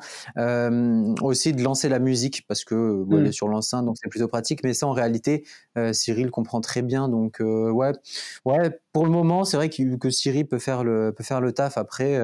aussi 1.22 1.52
de 1.52 1.62
lancer 1.62 1.88
la 1.88 1.98
musique 1.98 2.44
parce 2.46 2.64
que 2.64 3.04
elle 3.12 3.26
est 3.26 3.32
sur 3.32 3.48
l'enceinte, 3.48 3.84
donc 3.86 3.96
c'est 4.00 4.08
plutôt 4.08 4.28
pratique, 4.28 4.60
mais 4.64 4.74
ça, 4.74 4.86
en 4.86 4.92
réalité, 4.92 5.44
Siri 5.92 6.24
le 6.24 6.30
comprend 6.30 6.60
très 6.60 6.82
bien, 6.82 7.08
donc 7.08 7.38
ouais, 7.40 7.92
ouais, 8.44 8.80
pour 8.92 9.04
le 9.04 9.10
moment, 9.10 9.44
c'est 9.44 9.56
vrai 9.56 9.68
que, 9.70 9.96
que 9.96 10.10
Siri 10.10 10.44
peut 10.44 10.58
faire 10.58 10.84
le, 10.84 11.12
peut 11.16 11.24
faire 11.24 11.40
le 11.40 11.52
taf 11.52 11.78
après. 11.78 12.18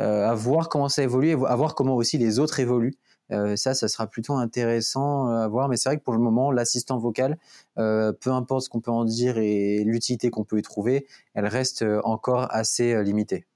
Euh, 0.00 0.28
à 0.28 0.34
voir 0.34 0.68
comment 0.68 0.88
ça 0.88 1.02
évolue, 1.02 1.32
à 1.46 1.54
voir 1.54 1.74
comment 1.74 1.94
aussi 1.94 2.18
les 2.18 2.38
autres 2.38 2.58
évoluent. 2.60 2.96
Euh, 3.32 3.56
ça, 3.56 3.74
ça 3.74 3.88
sera 3.88 4.06
plutôt 4.06 4.34
intéressant 4.34 5.28
euh, 5.28 5.44
à 5.44 5.48
voir. 5.48 5.68
Mais 5.68 5.76
c'est 5.76 5.88
vrai 5.88 5.98
que 5.98 6.02
pour 6.02 6.14
le 6.14 6.20
moment, 6.20 6.50
l'assistant 6.50 6.98
vocal, 6.98 7.38
peu 7.76 8.30
importe 8.30 8.64
ce 8.64 8.68
qu'on 8.68 8.80
peut 8.80 8.90
en 8.90 9.04
dire 9.04 9.38
et 9.38 9.84
l'utilité 9.84 10.30
qu'on 10.30 10.44
peut 10.44 10.58
y 10.58 10.62
trouver, 10.62 11.06
elle 11.34 11.46
reste 11.46 11.84
encore 12.04 12.46
assez 12.50 13.02
limitée. 13.02 13.46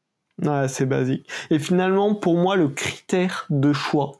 Ouais, 0.42 0.68
c'est 0.68 0.87
basique. 0.87 1.29
Et 1.51 1.59
finalement, 1.59 2.14
pour 2.14 2.37
moi, 2.37 2.57
le 2.57 2.68
critère 2.68 3.46
de 3.51 3.72
choix 3.72 4.12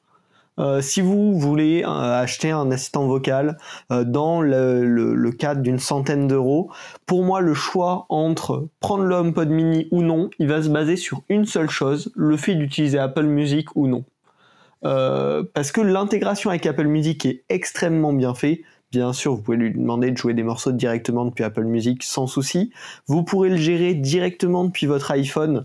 euh, 0.59 0.81
si 0.81 1.01
vous 1.01 1.39
voulez 1.39 1.85
euh, 1.85 1.89
acheter 1.89 2.51
un 2.51 2.71
assistant 2.71 3.07
vocal 3.07 3.59
euh, 3.93 4.05
dans 4.05 4.41
le, 4.41 5.31
cadre 5.39 5.63
d'une 5.63 5.79
centaine 5.79 6.27
d'euros, 6.27 6.71
pour 7.07 7.23
moi 7.23 7.41
le 7.41 7.55
choix 7.55 8.07
entre 8.09 8.69
prendre 8.81 9.05
le 9.05 9.15
HomePod 9.15 9.51
mini 9.51 9.87
ou 9.91 10.03
non, 10.03 10.31
il 10.39 10.49
va 10.49 10.63
se 10.63 10.69
baser 10.69 10.97
sur 10.97 11.23
une 11.29 11.45
seule 11.45 11.71
chose, 11.71 12.11
le 12.17 12.37
fait 12.37 12.55
d'utiliser 12.55 12.99
Apple 12.99 13.27
Music 13.27 13.77
ou 13.77 13.87
non. 13.87 14.05
parce 14.83 15.71
que 15.71 15.81
l'intégration 15.81 16.51
avec 16.51 16.67
Apple 16.67 16.87
Music 16.87 17.25
est 17.27 17.45
extrêmement 17.49 18.13
bien 18.13 18.35
fait. 18.35 18.63
Bien 18.91 19.13
sûr, 19.13 19.35
vous 19.35 19.43
pouvez 19.43 19.59
lui 19.59 19.73
demander 19.73 20.11
de 20.11 20.17
jouer 20.17 20.33
des 20.33 20.43
morceaux 20.43 20.73
directement 20.73 21.27
depuis 21.27 21.45
Apple 21.45 21.65
Music 21.65 22.03
sans 22.03 22.27
souci. 22.27 22.71
Vous 23.07 23.23
pourrez 23.23 23.51
le 23.51 23.57
gérer 23.57 23.95
directement 23.95 24.65
depuis 24.65 24.87
votre 24.87 25.11
iPhone 25.11 25.65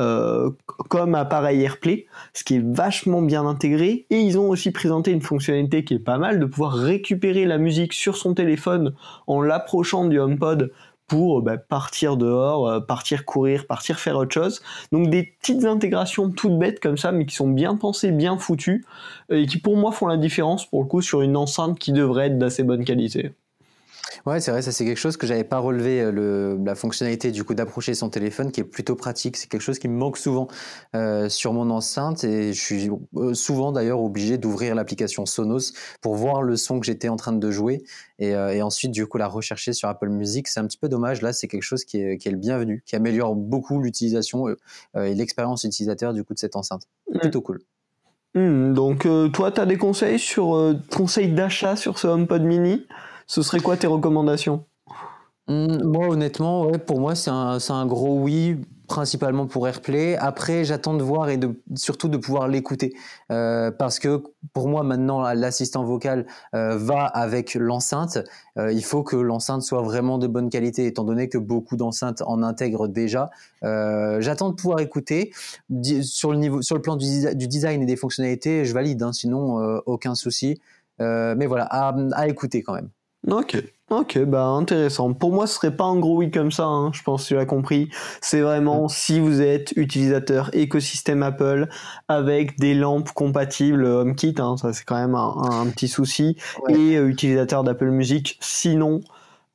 euh, 0.00 0.50
comme 0.88 1.14
appareil 1.14 1.62
AirPlay, 1.62 2.06
ce 2.32 2.42
qui 2.42 2.56
est 2.56 2.64
vachement 2.64 3.22
bien 3.22 3.46
intégré. 3.46 4.06
Et 4.10 4.20
ils 4.20 4.38
ont 4.38 4.48
aussi 4.48 4.70
présenté 4.70 5.10
une 5.12 5.20
fonctionnalité 5.20 5.84
qui 5.84 5.94
est 5.94 5.98
pas 5.98 6.18
mal, 6.18 6.40
de 6.40 6.46
pouvoir 6.46 6.72
récupérer 6.72 7.44
la 7.44 7.58
musique 7.58 7.92
sur 7.92 8.16
son 8.16 8.34
téléphone 8.34 8.94
en 9.26 9.42
l'approchant 9.42 10.06
du 10.06 10.18
HomePod 10.18 10.72
pour 11.06 11.42
bah, 11.42 11.58
partir 11.58 12.16
dehors, 12.16 12.68
euh, 12.68 12.80
partir 12.80 13.24
courir, 13.24 13.66
partir 13.66 13.98
faire 13.98 14.16
autre 14.16 14.32
chose. 14.32 14.62
Donc 14.90 15.10
des 15.10 15.34
petites 15.40 15.64
intégrations 15.64 16.30
toutes 16.30 16.58
bêtes 16.58 16.80
comme 16.80 16.96
ça, 16.96 17.12
mais 17.12 17.26
qui 17.26 17.34
sont 17.34 17.48
bien 17.48 17.76
pensées, 17.76 18.10
bien 18.10 18.38
foutues, 18.38 18.84
et 19.28 19.46
qui 19.46 19.58
pour 19.58 19.76
moi 19.76 19.92
font 19.92 20.06
la 20.06 20.16
différence 20.16 20.66
pour 20.66 20.82
le 20.82 20.88
coup 20.88 21.02
sur 21.02 21.20
une 21.20 21.36
enceinte 21.36 21.78
qui 21.78 21.92
devrait 21.92 22.28
être 22.28 22.38
d'assez 22.38 22.62
bonne 22.62 22.84
qualité. 22.84 23.32
Ouais, 24.26 24.40
c'est 24.40 24.50
vrai, 24.50 24.62
ça 24.62 24.72
c'est 24.72 24.84
quelque 24.84 24.98
chose 24.98 25.16
que 25.16 25.26
j'avais 25.26 25.44
pas 25.44 25.58
relevé, 25.58 26.00
euh, 26.00 26.10
le, 26.10 26.58
la 26.64 26.74
fonctionnalité 26.74 27.30
du 27.30 27.44
coup 27.44 27.54
d'approcher 27.54 27.94
son 27.94 28.10
téléphone 28.10 28.50
qui 28.52 28.60
est 28.60 28.64
plutôt 28.64 28.96
pratique. 28.96 29.36
C'est 29.36 29.48
quelque 29.48 29.62
chose 29.62 29.78
qui 29.78 29.88
me 29.88 29.96
manque 29.96 30.16
souvent 30.16 30.48
euh, 30.94 31.28
sur 31.28 31.52
mon 31.52 31.70
enceinte 31.70 32.24
et 32.24 32.52
je 32.52 32.60
suis 32.60 32.90
euh, 33.16 33.34
souvent 33.34 33.72
d'ailleurs 33.72 34.02
obligé 34.02 34.38
d'ouvrir 34.38 34.74
l'application 34.74 35.26
Sonos 35.26 35.72
pour 36.00 36.16
voir 36.16 36.42
le 36.42 36.56
son 36.56 36.80
que 36.80 36.86
j'étais 36.86 37.08
en 37.08 37.16
train 37.16 37.32
de 37.32 37.50
jouer 37.50 37.82
et, 38.18 38.30
et, 38.30 38.62
ensuite 38.62 38.90
du 38.90 39.06
coup 39.06 39.18
la 39.18 39.28
rechercher 39.28 39.72
sur 39.72 39.88
Apple 39.88 40.08
Music. 40.08 40.48
C'est 40.48 40.60
un 40.60 40.66
petit 40.66 40.78
peu 40.78 40.88
dommage. 40.88 41.22
Là, 41.22 41.32
c'est 41.32 41.48
quelque 41.48 41.62
chose 41.62 41.84
qui 41.84 42.00
est, 42.00 42.18
qui 42.18 42.28
est, 42.28 42.32
le 42.32 42.38
bienvenu, 42.38 42.82
qui 42.86 42.96
améliore 42.96 43.34
beaucoup 43.34 43.80
l'utilisation 43.80 44.48
et 44.48 45.14
l'expérience 45.14 45.64
utilisateur 45.64 46.12
du 46.12 46.24
coup 46.24 46.34
de 46.34 46.38
cette 46.38 46.56
enceinte. 46.56 46.82
Mmh. 47.12 47.18
Plutôt 47.18 47.40
cool. 47.40 47.60
Mmh, 48.34 48.74
donc 48.74 49.08
toi, 49.32 49.50
tu 49.50 49.60
as 49.60 49.66
des 49.66 49.78
conseils 49.78 50.18
sur 50.18 50.76
conseils 50.90 51.32
d'achat 51.32 51.76
sur 51.76 51.98
ce 51.98 52.06
HomePod 52.06 52.42
mini? 52.42 52.86
Ce 53.30 53.42
serait 53.42 53.60
quoi 53.60 53.76
tes 53.76 53.86
recommandations? 53.86 54.64
Mmh, 55.46 55.84
Moi, 55.84 56.08
honnêtement, 56.08 56.68
pour 56.84 56.98
moi, 56.98 57.14
c'est 57.14 57.30
un, 57.30 57.86
gros 57.86 58.18
oui, 58.18 58.56
principalement 58.88 59.46
pour 59.46 59.68
AirPlay. 59.68 60.16
Après, 60.16 60.64
j'attends 60.64 60.94
de 60.94 61.04
voir 61.04 61.28
et 61.30 61.38
surtout 61.76 62.08
de 62.08 62.16
pouvoir 62.16 62.48
l'écouter. 62.48 62.92
Euh, 63.30 63.70
parce 63.70 64.00
que 64.00 64.24
pour 64.52 64.68
moi, 64.68 64.82
maintenant, 64.82 65.32
l'assistant 65.32 65.84
vocal 65.84 66.26
euh, 66.56 66.76
va 66.76 67.04
avec 67.04 67.54
l'enceinte. 67.54 68.18
Euh, 68.58 68.72
il 68.72 68.82
faut 68.82 69.04
que 69.04 69.14
l'enceinte 69.14 69.62
soit 69.62 69.82
vraiment 69.82 70.18
de 70.18 70.26
bonne 70.26 70.50
qualité, 70.50 70.86
étant 70.86 71.04
donné 71.04 71.28
que 71.28 71.38
beaucoup 71.38 71.76
d'enceintes 71.76 72.24
en 72.26 72.42
intègrent 72.42 72.88
déjà. 72.88 73.30
J'attends 73.62 74.48
de 74.48 74.56
pouvoir 74.56 74.80
écouter. 74.80 75.30
Sur 76.02 76.32
le, 76.32 76.80
plan 76.80 76.96
du, 76.96 77.46
design 77.46 77.80
et 77.80 77.86
des 77.86 77.96
fonctionnalités, 77.96 78.64
je 78.64 78.74
valide, 78.74 79.04
hein, 79.04 79.12
sinon 79.12 79.80
aucun 79.86 80.16
souci. 80.16 80.60
mais 80.98 81.46
voilà, 81.46 81.66
à 81.66 82.26
écouter 82.26 82.64
quand 82.64 82.74
même. 82.74 82.90
Ok, 83.28 83.62
ok, 83.90 84.18
bah 84.24 84.46
intéressant. 84.46 85.12
Pour 85.12 85.32
moi, 85.32 85.46
ce 85.46 85.56
serait 85.56 85.76
pas 85.76 85.84
un 85.84 85.98
gros 85.98 86.16
oui 86.16 86.30
comme 86.30 86.50
ça, 86.50 86.64
hein, 86.64 86.90
je 86.94 87.02
pense 87.02 87.24
que 87.24 87.28
tu 87.28 87.34
l'as 87.34 87.44
compris. 87.44 87.90
C'est 88.22 88.40
vraiment 88.40 88.86
mm. 88.86 88.88
si 88.88 89.20
vous 89.20 89.42
êtes 89.42 89.72
utilisateur 89.76 90.48
écosystème 90.54 91.22
Apple 91.22 91.68
avec 92.08 92.58
des 92.58 92.72
lampes 92.72 93.12
compatibles 93.12 93.84
HomeKit, 93.84 94.36
hein, 94.38 94.56
ça 94.56 94.72
c'est 94.72 94.84
quand 94.84 94.96
même 94.96 95.14
un, 95.14 95.66
petit 95.66 95.88
souci, 95.88 96.38
et 96.68 96.96
euh, 96.96 97.08
utilisateur 97.08 97.62
d'Apple 97.62 97.90
Music. 97.90 98.38
Sinon, 98.40 99.02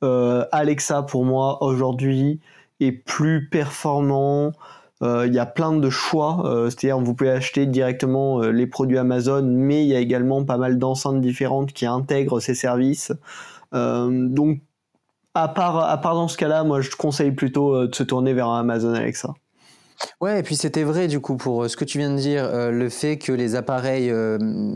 euh, 0.04 0.44
Alexa 0.52 1.02
pour 1.02 1.24
moi 1.24 1.60
aujourd'hui 1.64 2.38
est 2.78 2.92
plus 2.92 3.48
performant. 3.48 4.52
Euh, 5.02 5.26
il 5.26 5.34
y 5.34 5.40
a 5.40 5.46
plein 5.46 5.72
de 5.72 5.90
choix, 5.90 6.68
c'est-à-dire 6.70 7.00
vous 7.00 7.14
pouvez 7.14 7.30
acheter 7.30 7.66
directement 7.66 8.42
les 8.42 8.68
produits 8.68 8.96
Amazon, 8.96 9.42
mais 9.44 9.82
il 9.82 9.88
y 9.88 9.96
a 9.96 9.98
également 9.98 10.44
pas 10.44 10.56
mal 10.56 10.78
d'enceintes 10.78 11.20
différentes 11.20 11.72
qui 11.72 11.84
intègrent 11.84 12.38
ces 12.38 12.54
services. 12.54 13.12
Euh, 13.74 14.28
donc, 14.28 14.60
à 15.34 15.48
part, 15.48 15.78
à 15.78 16.00
part 16.00 16.14
dans 16.14 16.28
ce 16.28 16.36
cas-là, 16.36 16.64
moi 16.64 16.80
je 16.80 16.90
conseille 16.90 17.32
plutôt 17.32 17.74
euh, 17.74 17.88
de 17.88 17.94
se 17.94 18.02
tourner 18.02 18.32
vers 18.32 18.48
Amazon 18.48 18.94
Alexa. 18.94 19.34
Ouais, 20.20 20.40
et 20.40 20.42
puis 20.42 20.56
c'était 20.56 20.82
vrai 20.82 21.08
du 21.08 21.20
coup 21.20 21.36
pour 21.36 21.64
euh, 21.64 21.68
ce 21.68 21.76
que 21.76 21.84
tu 21.84 21.96
viens 21.96 22.10
de 22.10 22.18
dire, 22.18 22.50
le 22.70 22.88
fait 22.90 23.16
que 23.16 23.32
les 23.32 23.54
appareils, 23.54 24.12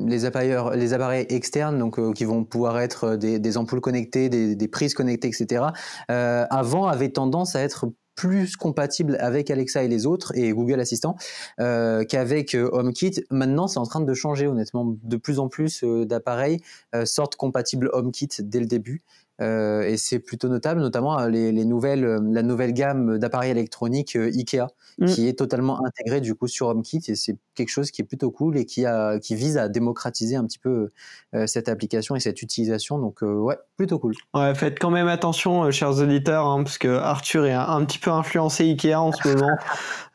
les 0.06 0.24
appareils, 0.24 0.56
les 0.74 0.92
appareils 0.94 1.26
externes, 1.28 1.78
donc 1.78 2.14
qui 2.14 2.24
vont 2.24 2.44
pouvoir 2.44 2.78
être 2.80 3.16
des, 3.16 3.56
ampoules 3.58 3.82
connectées, 3.82 4.28
des, 4.28 4.54
des, 4.54 4.68
prises 4.68 4.94
connectées, 4.94 5.28
etc. 5.28 5.66
avant 6.08 6.86
avaient 6.86 7.10
tendance 7.10 7.54
à 7.54 7.60
être 7.60 7.86
plus 8.20 8.54
compatible 8.54 9.16
avec 9.18 9.50
Alexa 9.50 9.82
et 9.82 9.88
les 9.88 10.04
autres 10.04 10.36
et 10.36 10.52
Google 10.52 10.78
Assistant 10.78 11.16
euh, 11.58 12.04
qu'avec 12.04 12.54
euh, 12.54 12.68
HomeKit. 12.70 13.24
Maintenant, 13.30 13.66
c'est 13.66 13.78
en 13.78 13.86
train 13.86 14.02
de 14.02 14.12
changer 14.12 14.46
honnêtement. 14.46 14.94
De 15.02 15.16
plus 15.16 15.38
en 15.38 15.48
plus 15.48 15.82
euh, 15.84 16.04
d'appareils 16.04 16.60
sortent 17.04 17.36
compatibles 17.36 17.88
HomeKit 17.94 18.28
dès 18.40 18.60
le 18.60 18.66
début. 18.66 19.02
Euh, 19.40 19.82
et 19.82 19.96
c'est 19.96 20.18
plutôt 20.18 20.48
notable, 20.48 20.80
notamment 20.80 21.18
euh, 21.18 21.28
les, 21.28 21.50
les 21.50 21.64
nouvelles, 21.64 22.04
euh, 22.04 22.20
la 22.30 22.42
nouvelle 22.42 22.74
gamme 22.74 23.18
d'appareils 23.18 23.50
électroniques 23.50 24.16
Ikea, 24.16 24.66
mm. 24.98 25.06
qui 25.06 25.28
est 25.28 25.38
totalement 25.38 25.84
intégrée 25.84 26.20
du 26.20 26.34
coup 26.34 26.46
sur 26.46 26.68
HomeKit, 26.68 27.02
et 27.08 27.14
c'est 27.14 27.36
quelque 27.54 27.70
chose 27.70 27.90
qui 27.90 28.02
est 28.02 28.04
plutôt 28.04 28.30
cool 28.30 28.58
et 28.58 28.66
qui, 28.66 28.84
a, 28.84 29.18
qui 29.18 29.34
vise 29.34 29.56
à 29.56 29.68
démocratiser 29.68 30.36
un 30.36 30.44
petit 30.44 30.58
peu 30.58 30.88
euh, 31.34 31.46
cette 31.46 31.68
application 31.68 32.16
et 32.16 32.20
cette 32.20 32.42
utilisation. 32.42 32.98
Donc 32.98 33.22
euh, 33.22 33.32
ouais, 33.32 33.56
plutôt 33.78 33.98
cool. 33.98 34.14
Ouais, 34.34 34.54
faites 34.54 34.78
quand 34.78 34.90
même 34.90 35.08
attention, 35.08 35.70
chers 35.70 35.98
auditeurs, 35.98 36.46
hein, 36.46 36.62
parce 36.62 36.76
que 36.76 36.88
Arthur 36.88 37.46
est 37.46 37.52
un, 37.52 37.84
petit 37.84 37.98
peu 37.98 38.10
influencé 38.10 38.64
Ikea 38.64 38.94
en 38.94 39.12
ce 39.12 39.28
moment. 39.28 39.56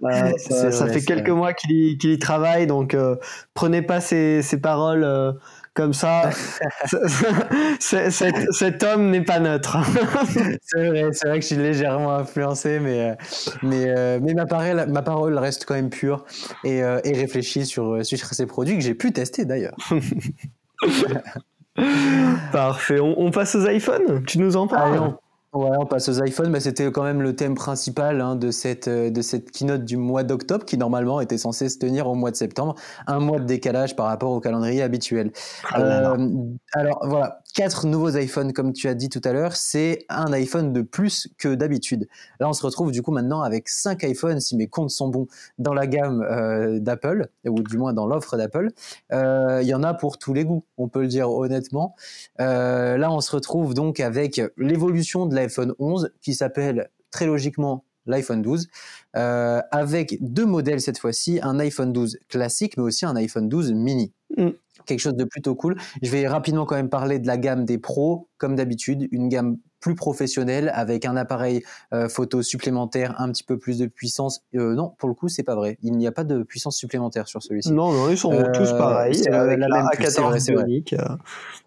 ça, 0.37 0.71
ça 0.71 0.87
fait 0.87 1.01
quelques 1.01 1.29
mois 1.29 1.53
qu'il 1.53 1.71
y, 1.71 1.97
qu 1.97 2.13
y, 2.13 2.19
travaille, 2.19 2.67
donc 2.67 2.95
prenez 3.55 3.81
pas 3.81 4.01
ses, 4.01 4.43
ses 4.43 4.61
paroles 4.61 5.35
comme 5.75 5.93
ça, 5.93 6.29
cet, 7.79 8.83
homme 8.83 9.11
n'est 9.11 9.23
pas 9.23 9.39
neutre. 9.39 9.77
c'est 10.61 10.87
vrai, 10.87 11.09
c'est 11.11 11.27
vrai 11.27 11.39
que 11.39 11.41
je 11.41 11.47
suis 11.47 11.57
légèrement 11.57 12.15
influencé, 12.15 12.79
mais, 12.79 13.09
euh, 13.09 13.15
mais, 13.61 13.85
euh, 13.89 14.19
mais 14.21 14.33
ma, 14.33 14.45
parole, 14.45 14.85
ma 14.87 15.01
parole 15.01 15.37
reste 15.37 15.65
quand 15.65 15.73
même 15.73 15.89
pure 15.89 16.23
et, 16.63 16.81
euh, 16.81 17.01
et 17.03 17.11
réfléchie 17.11 17.65
sur, 17.65 18.05
sur 18.05 18.19
ces 18.19 18.45
produits 18.45 18.75
que 18.77 18.83
j'ai 18.83 18.95
pu 18.95 19.11
tester 19.11 19.43
d'ailleurs. 19.43 19.75
Parfait. 22.53 23.01
On, 23.01 23.29
passe 23.31 23.55
aux 23.55 23.67
iPhones? 23.67 24.23
Tu 24.25 24.39
nous 24.39 24.55
en 24.55 24.67
parles? 24.67 25.17
Ouais, 25.55 25.69
on 25.79 25.85
passe 25.85 26.09
aux 26.09 26.21
iPhones, 26.21 26.49
mais 26.49 26.59
c'était 26.59 26.91
quand 26.91 27.03
même 27.03 27.21
le 27.21 27.33
thème 27.33 27.55
principal 27.55 28.19
hein, 28.19 28.35
de 28.35 28.51
cette 28.51 28.89
euh, 28.89 29.09
de 29.09 29.21
cette 29.21 29.51
keynote 29.51 29.85
du 29.85 29.95
mois 29.95 30.23
d'octobre, 30.23 30.65
qui 30.65 30.77
normalement 30.77 31.21
était 31.21 31.37
censée 31.37 31.69
se 31.69 31.79
tenir 31.79 32.07
au 32.09 32.13
mois 32.13 32.29
de 32.29 32.35
septembre, 32.35 32.75
un 33.07 33.19
mois 33.19 33.39
de 33.39 33.45
décalage 33.45 33.95
par 33.95 34.07
rapport 34.07 34.31
au 34.31 34.41
calendrier 34.41 34.81
habituel. 34.81 35.31
Ah 35.71 35.79
euh, 35.79 36.29
alors 36.73 37.07
voilà, 37.07 37.41
quatre 37.55 37.87
nouveaux 37.87 38.17
iPhones, 38.17 38.51
comme 38.51 38.73
tu 38.73 38.89
as 38.89 38.93
dit 38.93 39.07
tout 39.07 39.21
à 39.23 39.31
l'heure, 39.31 39.55
c'est 39.55 40.05
un 40.09 40.31
iPhone 40.33 40.73
de 40.73 40.81
plus 40.81 41.29
que 41.37 41.55
d'habitude. 41.55 42.07
Là, 42.41 42.49
on 42.49 42.53
se 42.53 42.61
retrouve 42.61 42.91
du 42.91 43.01
coup 43.01 43.11
maintenant 43.11 43.41
avec 43.41 43.69
cinq 43.69 44.03
iPhones, 44.03 44.41
si 44.41 44.57
mes 44.57 44.67
comptes 44.67 44.91
sont 44.91 45.07
bons, 45.07 45.27
dans 45.57 45.73
la 45.73 45.87
gamme 45.87 46.21
euh, 46.21 46.79
d'Apple, 46.79 47.29
ou 47.45 47.63
du 47.63 47.77
moins 47.77 47.93
dans 47.93 48.07
l'offre 48.07 48.35
d'Apple. 48.35 48.71
Euh, 49.13 49.59
il 49.61 49.67
y 49.69 49.73
en 49.73 49.83
a 49.83 49.93
pour 49.93 50.17
tous 50.17 50.33
les 50.33 50.43
goûts, 50.43 50.65
on 50.77 50.89
peut 50.89 51.01
le 51.01 51.07
dire 51.07 51.31
honnêtement. 51.31 51.95
Euh, 52.41 52.97
là, 52.97 53.09
on 53.09 53.21
se 53.21 53.31
retrouve 53.31 53.73
donc 53.73 54.01
avec 54.01 54.41
l'évolution 54.57 55.25
de 55.25 55.33
l'iPhone 55.33 55.73
11, 55.79 56.11
qui 56.21 56.33
s'appelle 56.33 56.89
très 57.09 57.25
logiquement 57.25 57.85
l'iPhone 58.05 58.41
12, 58.41 58.67
euh, 59.15 59.61
avec 59.71 60.17
deux 60.19 60.45
modèles 60.45 60.81
cette 60.81 60.99
fois-ci, 60.99 61.39
un 61.41 61.57
iPhone 61.59 61.93
12 61.93 62.19
classique, 62.27 62.75
mais 62.75 62.83
aussi 62.83 63.05
un 63.05 63.15
iPhone 63.15 63.47
12 63.47 63.71
mini. 63.71 64.11
Mm 64.35 64.49
quelque 64.85 64.99
chose 64.99 65.15
de 65.15 65.23
plutôt 65.23 65.55
cool. 65.55 65.75
Je 66.01 66.09
vais 66.09 66.27
rapidement 66.27 66.65
quand 66.65 66.75
même 66.75 66.89
parler 66.89 67.19
de 67.19 67.27
la 67.27 67.37
gamme 67.37 67.65
des 67.65 67.77
pros, 67.77 68.29
comme 68.37 68.55
d'habitude, 68.55 69.07
une 69.11 69.29
gamme 69.29 69.57
plus 69.85 69.93
professionnelle 69.93 70.71
avec 70.73 71.05
un 71.05 71.15
appareil 71.15 71.61
euh, 71.93 72.09
photo 72.09 72.41
supplémentaire, 72.41 73.13
un 73.21 73.31
petit 73.31 73.43
peu 73.43 73.59
plus 73.59 73.77
de 73.77 73.85
puissance. 73.85 74.41
Euh, 74.55 74.73
non, 74.73 74.95
pour 74.97 75.07
le 75.07 75.13
coup, 75.13 75.27
c'est 75.27 75.43
pas 75.43 75.53
vrai. 75.53 75.77
Il 75.83 75.95
n'y 75.95 76.07
a 76.07 76.11
pas 76.11 76.23
de 76.23 76.41
puissance 76.41 76.75
supplémentaire 76.75 77.27
sur 77.27 77.43
celui-ci. 77.43 77.71
Non, 77.71 77.91
non, 77.91 78.09
ils 78.09 78.17
sont 78.17 78.33
euh, 78.33 78.51
tous 78.51 78.71
pareils. 78.71 79.27
Avec 79.27 79.59
la, 79.59 79.67
même 79.67 79.85
A14 79.93 80.85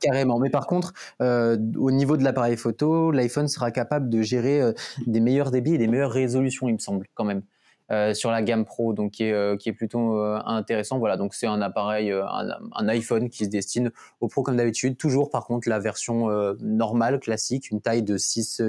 Carrément. 0.01 0.41
Mais 0.41 0.51
par 0.51 0.67
contre, 0.67 0.95
au 1.21 1.91
niveau 1.93 2.17
de 2.17 2.25
l'appareil 2.25 2.57
photo, 2.57 3.13
l'iPhone 3.13 3.47
sera 3.47 3.71
capable 3.71 4.09
de 4.11 4.21
gérer 4.21 4.63
des 5.07 5.21
meilleurs 5.21 5.53
débits 5.53 5.75
et 5.75 5.79
des 5.79 5.87
meilleures 5.87 6.11
résolutions, 6.11 6.69
il 6.69 6.75
me 6.75 6.79
semble, 6.79 7.07
quand 7.15 7.25
même. 7.25 7.43
Euh, 7.91 8.13
sur 8.13 8.31
la 8.31 8.43
gamme 8.43 8.67
Pro, 8.67 8.93
donc 8.93 9.13
qui 9.13 9.25
est, 9.25 9.33
euh, 9.33 9.57
qui 9.57 9.71
est 9.71 9.73
plutôt 9.73 10.19
euh, 10.19 10.39
intéressant. 10.45 10.99
Voilà, 10.99 11.17
donc 11.17 11.33
c'est 11.33 11.47
un 11.47 11.63
appareil, 11.63 12.13
un, 12.13 12.51
un, 12.75 12.89
iPhone 12.89 13.31
qui 13.31 13.47
se 13.47 13.49
destine 13.49 13.91
aux 14.21 14.29
pros 14.29 14.43
comme 14.43 14.59
d'habitude. 14.59 14.99
Toujours 14.99 15.31
par 15.31 15.47
contre 15.47 15.71
la 15.71 15.79
version 15.79 16.29
normale, 16.61 17.19
classique, 17.19 17.71
une 17.71 17.81
taille 17.81 18.03
de 18.03 18.19
6, 18.19 18.61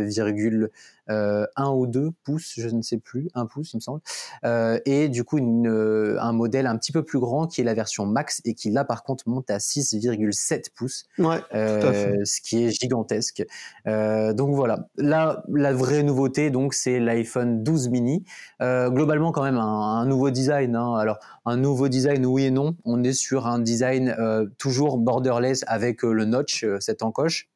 euh, 1.10 1.46
un 1.56 1.72
ou 1.72 1.88
deux 1.88 2.12
pouces, 2.24 2.54
je 2.58 2.68
ne 2.68 2.82
sais 2.82 2.98
plus, 2.98 3.30
un 3.34 3.46
pouce 3.46 3.74
il 3.74 3.78
me 3.78 3.82
semble, 3.82 4.02
euh, 4.46 4.80
et 4.86 5.10
du 5.10 5.24
coup 5.24 5.38
une, 5.38 5.68
euh, 5.68 6.18
un 6.22 6.34
modèle 6.34 6.68
un 6.68 6.78
petit 6.78 6.92
peu 6.92 7.04
plus 7.04 7.20
grand 7.20 7.48
qui 7.48 7.62
est 7.62 7.64
la 7.64 7.74
version 7.74 8.06
max 8.06 8.42
et 8.46 8.54
qui 8.54 8.70
là 8.70 8.86
par 8.86 9.04
contre 9.04 9.28
monte 9.28 9.50
à 9.50 9.58
6,7 9.58 10.70
pouces, 10.76 11.06
ouais, 11.18 11.40
ce 11.52 12.42
qui 12.42 12.64
est 12.64 12.70
gigantesque. 12.70 13.44
donc 13.86 14.54
voilà, 14.54 14.88
là 14.98 15.44
la 15.52 15.74
vraie 15.74 16.04
nouveauté 16.04 16.52
donc 16.52 16.74
c'est 16.74 17.00
l'iPhone 17.00 17.64
12 17.64 17.90
mini, 17.90 18.24
globalement 18.62 19.32
quand 19.32 19.44
même 19.44 19.58
un, 19.58 20.00
un 20.00 20.06
nouveau 20.06 20.30
design. 20.30 20.76
Hein. 20.76 20.96
Alors 20.96 21.20
un 21.46 21.58
nouveau 21.58 21.88
design 21.88 22.26
oui 22.26 22.46
et 22.46 22.52
non, 22.52 22.76
on 22.86 23.04
est 23.04 23.14
sur 23.14 23.48
un 23.48 23.60
design 23.60 24.16
toujours 24.58 24.98
borderless 24.98 25.64
avec 25.68 26.04
le 26.04 26.26
notch, 26.26 26.66
cette 26.80 27.02
encoche 27.02 27.50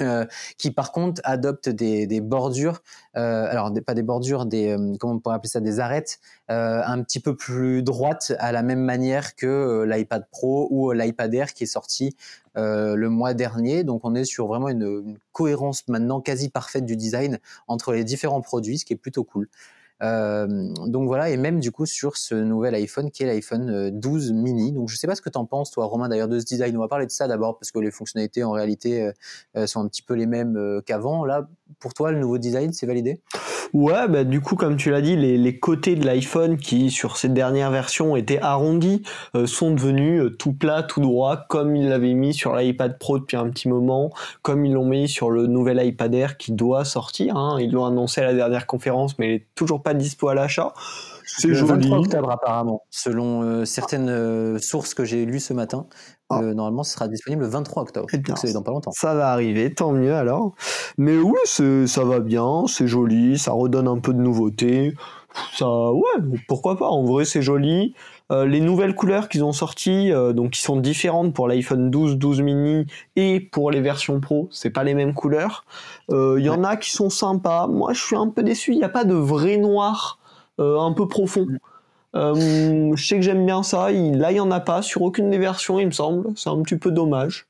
Euh, 0.00 0.24
qui 0.56 0.70
par 0.70 0.90
contre 0.90 1.20
adopte 1.22 1.68
des, 1.68 2.06
des 2.06 2.22
bordures, 2.22 2.82
euh, 3.16 3.46
alors 3.50 3.70
pas 3.84 3.92
des 3.92 4.02
bordures, 4.02 4.46
des 4.46 4.70
euh, 4.70 4.96
comment 4.98 5.14
on 5.14 5.18
pourrait 5.18 5.34
appeler 5.34 5.50
ça, 5.50 5.60
des 5.60 5.80
arêtes 5.80 6.18
un 6.48 7.02
petit 7.02 7.20
peu 7.20 7.34
plus 7.34 7.82
droites 7.82 8.34
à 8.38 8.52
la 8.52 8.62
même 8.62 8.80
manière 8.80 9.36
que 9.36 9.84
l'iPad 9.88 10.26
Pro 10.30 10.68
ou 10.70 10.92
l'iPad 10.92 11.32
Air 11.34 11.54
qui 11.54 11.64
est 11.64 11.66
sorti 11.66 12.14
le 12.56 13.06
mois 13.08 13.32
dernier. 13.32 13.84
Donc 13.84 14.02
on 14.04 14.14
est 14.14 14.26
sur 14.26 14.48
vraiment 14.48 14.68
une, 14.68 14.82
une, 14.82 15.18
cohérence 15.32 15.88
maintenant 15.88 16.20
quasi 16.20 16.50
parfaite 16.50 16.84
du 16.84 16.94
design 16.94 17.38
entre 17.68 17.94
les 17.94 18.04
différents 18.04 18.42
produits, 18.42 18.78
ce 18.78 18.84
qui 18.84 18.92
est 18.92 18.96
plutôt 18.96 19.24
cool. 19.24 19.48
Euh, 20.02 20.46
donc 20.86 21.06
voilà, 21.06 21.30
et 21.30 21.36
même 21.36 21.60
du 21.60 21.70
coup 21.70 21.86
sur 21.86 22.16
ce 22.16 22.34
nouvel 22.34 22.74
iPhone 22.74 23.10
qui 23.10 23.22
est 23.22 23.26
l'iPhone 23.26 23.90
12 23.90 24.30
euh, 24.30 24.34
mini. 24.34 24.72
Donc 24.72 24.88
je 24.88 24.96
sais 24.96 25.06
pas 25.06 25.14
ce 25.14 25.22
que 25.22 25.30
tu 25.30 25.38
en 25.38 25.46
penses, 25.46 25.70
toi, 25.70 25.84
Romain, 25.86 26.08
d'ailleurs, 26.08 26.28
de 26.28 26.40
ce 26.40 26.44
design. 26.44 26.76
On 26.76 26.80
va 26.80 26.88
parler 26.88 27.06
de 27.06 27.12
ça 27.12 27.28
d'abord 27.28 27.58
parce 27.58 27.70
que 27.70 27.78
les 27.78 27.90
fonctionnalités 27.90 28.42
en 28.44 28.52
réalité 28.52 29.12
euh, 29.56 29.66
sont 29.66 29.80
un 29.80 29.88
petit 29.88 30.02
peu 30.02 30.14
les 30.14 30.26
mêmes 30.26 30.80
qu'avant. 30.86 31.24
Là, 31.24 31.48
pour 31.78 31.94
toi, 31.94 32.12
le 32.12 32.18
nouveau 32.18 32.38
design, 32.38 32.72
c'est 32.72 32.86
validé? 32.86 33.20
Ouais, 33.72 34.06
bah, 34.08 34.24
du 34.24 34.42
coup, 34.42 34.54
comme 34.54 34.76
tu 34.76 34.90
l'as 34.90 35.00
dit, 35.00 35.16
les, 35.16 35.38
les, 35.38 35.58
côtés 35.58 35.96
de 35.96 36.04
l'iPhone 36.04 36.58
qui, 36.58 36.90
sur 36.90 37.16
cette 37.16 37.32
dernière 37.32 37.70
version, 37.70 38.16
étaient 38.16 38.38
arrondis, 38.38 39.02
sont 39.46 39.70
devenus 39.70 40.32
tout 40.38 40.52
plats, 40.52 40.82
tout 40.82 41.00
droit, 41.00 41.46
comme 41.48 41.74
ils 41.74 41.88
l'avaient 41.88 42.12
mis 42.12 42.34
sur 42.34 42.54
l'iPad 42.54 42.98
Pro 42.98 43.18
depuis 43.18 43.38
un 43.38 43.48
petit 43.48 43.68
moment, 43.68 44.12
comme 44.42 44.66
ils 44.66 44.74
l'ont 44.74 44.84
mis 44.84 45.08
sur 45.08 45.30
le 45.30 45.46
nouvel 45.46 45.82
iPad 45.82 46.14
Air 46.14 46.36
qui 46.36 46.52
doit 46.52 46.84
sortir. 46.84 47.36
Hein. 47.36 47.56
Ils 47.60 47.72
l'ont 47.72 47.86
annoncé 47.86 48.20
à 48.20 48.24
la 48.24 48.34
dernière 48.34 48.66
conférence, 48.66 49.18
mais 49.18 49.28
il 49.28 49.34
est 49.36 49.46
toujours 49.54 49.82
pas 49.82 49.91
dispo 49.94 50.28
à 50.28 50.34
l'achat. 50.34 50.72
C'est 51.24 51.54
joli. 51.54 51.88
23 51.88 51.98
octobre 51.98 52.30
apparemment, 52.30 52.82
selon 52.90 53.42
euh, 53.42 53.64
certaines 53.64 54.58
sources 54.58 54.92
que 54.92 55.04
j'ai 55.04 55.24
lues 55.24 55.40
ce 55.40 55.52
matin. 55.52 55.86
Ah. 56.28 56.40
normalement, 56.40 56.82
ce 56.82 56.94
sera 56.94 57.08
disponible 57.08 57.42
le 57.42 57.48
23 57.48 57.82
octobre. 57.82 58.06
Eh 58.12 58.18
c'est 58.36 58.54
dans 58.54 58.62
pas 58.62 58.70
longtemps. 58.70 58.90
Ça 58.92 59.14
va 59.14 59.32
arriver, 59.32 59.74
tant 59.74 59.92
mieux 59.92 60.14
alors. 60.14 60.54
Mais 60.96 61.18
oui, 61.18 61.36
ça 61.44 62.04
va 62.04 62.20
bien, 62.20 62.64
c'est 62.66 62.86
joli, 62.86 63.38
ça 63.38 63.52
redonne 63.52 63.86
un 63.86 63.98
peu 63.98 64.14
de 64.14 64.20
nouveauté. 64.20 64.94
Ça, 65.56 65.92
ouais, 65.92 66.02
pourquoi 66.48 66.76
pas. 66.76 66.88
En 66.88 67.04
vrai, 67.04 67.24
c'est 67.24 67.42
joli. 67.42 67.94
Euh, 68.32 68.46
les 68.46 68.60
nouvelles 68.60 68.94
couleurs 68.94 69.28
qu'ils 69.28 69.44
ont 69.44 69.52
sorties, 69.52 70.10
euh, 70.12 70.32
donc 70.32 70.52
qui 70.52 70.62
sont 70.62 70.76
différentes 70.76 71.34
pour 71.34 71.46
l'iPhone 71.46 71.90
12, 71.90 72.16
12 72.16 72.40
mini 72.42 72.86
et 73.14 73.40
pour 73.40 73.70
les 73.70 73.80
versions 73.80 74.20
Pro, 74.20 74.48
c'est 74.50 74.70
pas 74.70 74.84
les 74.84 74.94
mêmes 74.94 75.14
couleurs. 75.14 75.64
Il 76.08 76.14
euh, 76.14 76.40
y 76.40 76.48
en 76.48 76.64
a 76.64 76.76
qui 76.76 76.90
sont 76.90 77.10
sympas. 77.10 77.66
Moi, 77.66 77.92
je 77.92 78.02
suis 78.02 78.16
un 78.16 78.28
peu 78.28 78.42
déçu. 78.42 78.72
Il 78.72 78.78
n'y 78.78 78.84
a 78.84 78.88
pas 78.88 79.04
de 79.04 79.14
vrai 79.14 79.58
noir 79.58 80.18
un 80.58 80.92
peu 80.92 81.08
profond. 81.08 81.46
Mm. 82.14 82.94
Je 82.94 83.04
sais 83.04 83.16
que 83.16 83.22
j'aime 83.22 83.44
bien 83.44 83.62
ça. 83.62 83.90
là, 83.90 84.30
il 84.30 84.34
n'y 84.34 84.40
en 84.40 84.50
a 84.50 84.60
pas 84.60 84.82
sur 84.82 85.02
aucune 85.02 85.30
des 85.30 85.38
versions, 85.38 85.80
il 85.80 85.86
me 85.86 85.92
semble. 85.92 86.28
C'est 86.36 86.50
un 86.50 86.60
petit 86.62 86.76
peu 86.76 86.90
dommage. 86.90 87.46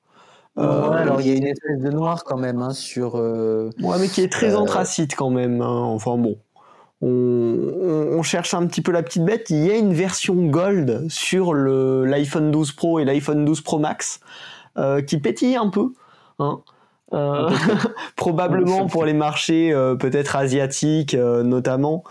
Euh, 0.59 0.91
alors 0.91 1.21
il 1.23 1.29
y 1.29 1.31
a 1.31 1.35
une 1.35 1.47
espèce 1.47 1.79
de 1.79 1.91
noir 1.91 2.25
quand 2.25 2.37
même 2.37 2.61
hein, 2.61 2.75
sur. 2.75 3.17
Euh, 3.17 3.71
ouais, 3.81 3.97
mais 3.99 4.09
qui 4.09 4.21
est 4.21 4.31
très 4.31 4.55
anthracite 4.55 5.17
quand 5.17 5.31
même. 5.31 5.63
Hein. 5.63 5.67
Enfin 5.67 6.19
bon. 6.19 6.37
On, 7.03 8.23
cherche 8.23 8.55
un 8.55 8.67
petit 8.67 8.83
peu 8.83 8.93
la 8.93 9.03
petite 9.03 9.25
bête. 9.25 9.51
Il 9.51 9.65
y 9.65 9.71
a 9.71 9.77
une 9.77 9.93
version 9.93 10.35
gold 10.35 11.07
sur 11.09 11.55
l'iPhone 11.55 12.53
12 12.53 12.73
Pro 12.73 13.01
et 13.01 13.05
l'iPhone 13.05 13.45
12 13.45 13.61
Pro 13.63 13.81
Max 13.81 14.21
qui 15.09 15.19
pétille 15.19 15.57
un 15.57 15.69
peu. 15.69 15.93
Hein. 16.39 16.61
Euh, 17.15 17.51
probablement 18.17 18.87
pour 18.87 19.05
les 19.05 19.13
marchés 19.13 19.71
euh, 19.71 19.95
peut-être 19.97 20.35
asiatiques 20.35 21.13
euh, 21.13 21.43
notamment 21.43 22.05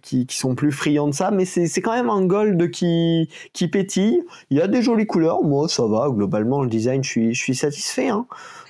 qui, 0.00 0.26
qui, 0.26 0.36
sont 0.36 0.54
plus 0.54 0.72
friands 0.72 1.08
de 1.08 1.14
ça 1.14 1.30
mais 1.30 1.44
c'est 1.44 1.82
quand 1.82 1.92
même 1.92 2.08
un 2.08 2.24
gold 2.24 2.70
qui 2.70 3.28
qui 3.52 3.68
pétille 3.68 4.22
il 4.48 4.56
y 4.56 4.62
a 4.62 4.66
des 4.66 4.80
jolies 4.80 5.06
couleurs 5.06 5.42
moi 5.42 5.68
ça 5.68 5.86
va 5.86 6.08
globalement 6.08 6.62
le 6.62 6.70
design 6.70 7.04
je 7.04 7.10
suis 7.10 7.34
je 7.34 7.42
suis 7.42 7.54
satisfait 7.54 8.08
hein. 8.08 8.26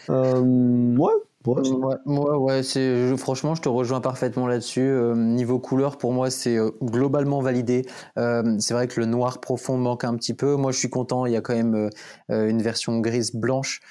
ouais 0.08 1.12
Ouais, 1.46 1.60
ouais, 2.06 2.36
ouais, 2.36 2.62
c'est 2.62 3.14
franchement, 3.18 3.54
je 3.54 3.60
te 3.60 3.68
rejoins 3.68 4.00
parfaitement 4.00 4.46
là-dessus. 4.46 4.80
Euh, 4.80 5.14
niveau 5.14 5.58
couleur, 5.58 5.98
pour 5.98 6.14
moi, 6.14 6.30
c'est 6.30 6.56
euh, 6.56 6.70
globalement 6.82 7.42
validé. 7.42 7.84
Euh, 8.16 8.56
c'est 8.58 8.72
vrai 8.72 8.88
que 8.88 8.98
le 8.98 9.04
noir 9.04 9.40
profond 9.42 9.76
manque 9.76 10.04
un 10.04 10.14
petit 10.16 10.32
peu. 10.32 10.56
Moi, 10.56 10.72
je 10.72 10.78
suis 10.78 10.88
content. 10.88 11.26
Il 11.26 11.32
y 11.34 11.36
a 11.36 11.42
quand 11.42 11.54
même 11.54 11.90
une 12.30 12.62
version 12.62 12.98
grise 13.00 13.34
blanche, 13.34 13.82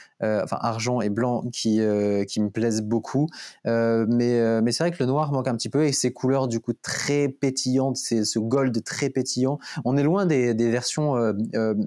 enfin 0.44 0.58
argent 0.60 1.02
et 1.02 1.10
blanc, 1.10 1.44
qui 1.52 1.80
qui 2.28 2.42
me 2.42 2.50
plaisent 2.50 2.82
beaucoup. 2.82 3.28
mais 3.66 4.62
mais 4.62 4.72
c'est 4.72 4.84
vrai 4.84 4.92
que 4.92 5.02
le 5.02 5.06
noir 5.06 5.32
manque 5.32 5.48
un 5.48 5.56
petit 5.56 5.70
peu 5.70 5.86
et 5.86 5.92
ces 5.92 6.12
couleurs 6.12 6.48
du 6.48 6.60
coup 6.60 6.74
très 6.74 7.28
pétillantes, 7.30 7.98
c'est 7.98 8.26
ce 8.26 8.40
gold 8.40 8.84
très 8.84 9.10
pétillant. 9.10 9.60
On 9.86 9.98
est 9.98 10.04
loin 10.04 10.26
des, 10.26 10.54
des 10.54 10.70
versions 10.70 11.16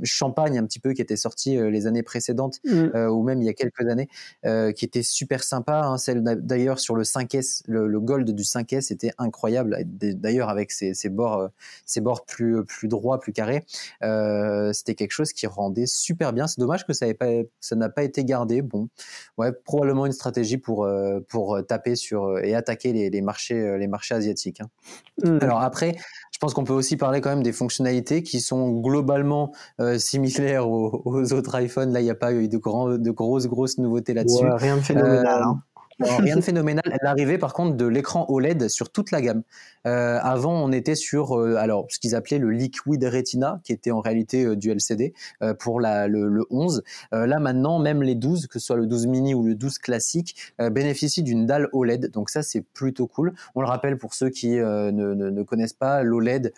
champagne 0.03 0.59
un 0.59 0.65
petit 0.65 0.79
peu 0.79 0.93
qui 0.93 1.03
étaient 1.03 1.17
sorties 1.17 1.57
les 1.57 1.87
années 1.87 2.03
précédentes 2.03 2.61
mmh. 2.65 3.09
ou 3.11 3.23
même 3.23 3.43
il 3.43 3.47
y 3.47 3.49
a 3.49 3.55
quelques 3.55 3.87
années, 3.89 4.09
qui 4.43 4.85
étaient 4.85 5.03
super 5.03 5.43
sympas 5.43 5.57
sympa. 5.57 5.83
Hein, 5.85 5.97
celle 5.99 6.23
d'ailleurs 6.23 6.79
sur 6.79 6.95
le 6.95 7.03
5S, 7.03 7.63
le, 7.67 8.01
Gold 8.01 8.31
du 8.31 8.43
5S 8.43 8.93
était 8.93 9.13
incroyable. 9.19 9.79
D'ailleurs 9.85 10.49
avec 10.49 10.71
ses, 10.71 11.09
bords, 11.09 11.41
euh, 11.41 11.49
ses 11.85 12.01
bords 12.01 12.25
plus 12.27 12.65
plus 12.65 12.89
droits, 12.89 13.19
plus 13.19 13.33
carrés, 13.33 13.65
euh, 14.03 14.73
c'était 14.73 14.95
quelque 14.95 15.13
chose 15.13 15.33
qui 15.33 15.47
rendait 15.47 15.87
super 15.87 16.33
bien. 16.33 16.47
C'est 16.47 16.61
dommage 16.61 16.87
que 16.87 16.93
ça 16.93 17.07
n'a 17.07 17.89
pas, 17.89 18.03
été 18.03 18.25
gardé. 18.27 18.61
Bon, 18.63 18.89
ouais, 19.39 19.53
probablement 19.53 20.05
une 20.05 20.13
stratégie 20.13 20.59
pour 20.59 20.85
euh, 20.85 21.21
pour 21.29 21.59
taper 21.67 21.97
sur 21.97 22.39
et 22.39 22.55
attaquer 22.55 22.93
les, 22.93 23.21
marchés 23.23 23.79
les 23.79 23.87
marchés 23.87 24.15
asiatiques. 24.15 24.61
Hein. 24.61 24.69
Mmh. 25.25 25.39
Alors 25.41 25.63
après, 25.63 25.97
je 26.33 26.39
pense 26.39 26.53
qu'on 26.53 26.65
peut 26.65 26.75
aussi 26.75 26.97
parler 26.97 27.21
quand 27.23 27.31
même 27.31 27.43
des 27.43 27.53
fonctionnalités 27.53 28.23
qui 28.23 28.41
sont 28.41 28.71
globalement 28.81 29.53
similaires 29.97 30.69
aux, 30.69 31.33
autres 31.33 31.61
iPhones. 31.61 31.93
Là, 31.93 32.01
il 32.01 32.05
n'y 32.05 32.11
a 32.11 32.15
pas 32.15 32.33
eu 32.33 32.49
de, 32.49 32.57
de 32.97 33.11
grosses, 33.11 33.47
grosses 33.47 33.79
nouveautés 33.79 34.13
là-dessus. 34.13 34.45
rien 34.45 34.77
de 34.77 34.83
phénoménal. 34.83 35.43
Hein 35.43 35.63
rien 36.01 36.37
de 36.37 36.41
phénoménal. 36.43 36.85
L'arrivée, 37.03 37.39
par 37.39 37.53
contre, 37.53 37.77
de 37.77 37.87
l'écran 37.87 38.27
OLED 38.29 38.69
sur 38.69 38.91
toute 38.91 39.11
la 39.11 39.21
gamme. 39.21 39.43
Euh, 39.87 40.19
avant, 40.21 40.65
on 40.65 40.73
était 40.73 40.95
sur 40.95 41.39
euh, 41.39 41.57
alors 41.57 41.87
ce 41.89 41.99
qu'ils 41.99 42.15
appelaient 42.15 42.39
le 42.39 42.51
Liquid 42.51 43.03
Retina, 43.05 43.61
qui 43.63 43.73
était 43.73 43.93
en 43.93 44.01
réalité 44.01 44.45
euh, 44.45 44.57
du 44.57 44.71
LCD 44.71 45.15
pour 45.59 45.81
la, 45.81 46.09
le, 46.09 46.29
le 46.29 46.45
11. 46.51 46.83
Euh, 47.13 47.27
là, 47.27 47.39
maintenant, 47.39 47.79
même 47.79 48.03
les 48.03 48.15
12, 48.15 48.49
que 48.49 48.59
ce 48.59 48.67
soit 48.67 48.77
le 48.77 48.87
12 48.87 49.07
mini 49.07 49.35
ou 49.35 49.45
le 49.45 49.55
12 49.55 49.79
classique, 49.79 50.37
bénéficient 50.59 51.23
d'une 51.23 51.47
dalle 51.47 51.69
OLED. 51.73 52.11
Donc 52.11 52.31
ça, 52.31 52.43
c'est 52.43 52.63
plutôt 52.63 53.07
cool. 53.07 53.35
On 53.55 53.61
le 53.61 53.67
rappelle 53.67 53.99
pour 53.99 54.15
ceux 54.15 54.31
qui 54.31 54.57
ne, 54.57 54.91
ne, 54.91 55.15
ne, 55.15 55.43
connaissent 55.43 55.73
pas, 55.73 56.03
l'OLED, 56.03 56.53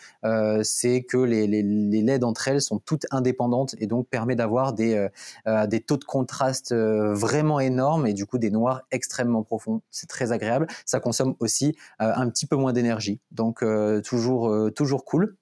c'est 0.62 1.02
que 1.02 1.16
les, 1.16 1.46
les, 1.46 1.62
les, 1.62 2.02
LED 2.02 2.24
entre 2.24 2.48
elles 2.48 2.62
sont 2.62 2.78
toutes 2.78 3.06
indépendantes 3.10 3.74
et 3.78 3.86
donc 3.86 4.06
permet 4.08 4.36
d'avoir 4.36 4.72
des, 4.72 5.08
des 5.68 5.80
taux 5.80 5.96
de 5.96 6.04
contraste 6.04 6.74
vraiment 6.74 7.60
énormes 7.60 8.06
et 8.06 8.12
du 8.12 8.26
coup 8.26 8.38
des 8.38 8.50
noirs 8.50 8.82
extrêmement 8.90 9.27
profond. 9.44 9.82
C'est 9.90 10.08
très 10.08 10.32
agréable. 10.32 10.66
Ça 10.84 11.00
consomme 11.00 11.34
aussi 11.40 11.76
euh, 12.00 12.12
un 12.14 12.28
petit 12.28 12.46
peu 12.46 12.56
moins 12.56 12.72
d'énergie. 12.72 13.20
Donc 13.30 13.62
euh, 13.62 14.00
toujours, 14.00 14.50
euh, 14.50 14.70
toujours 14.70 15.04
cool. 15.04 15.36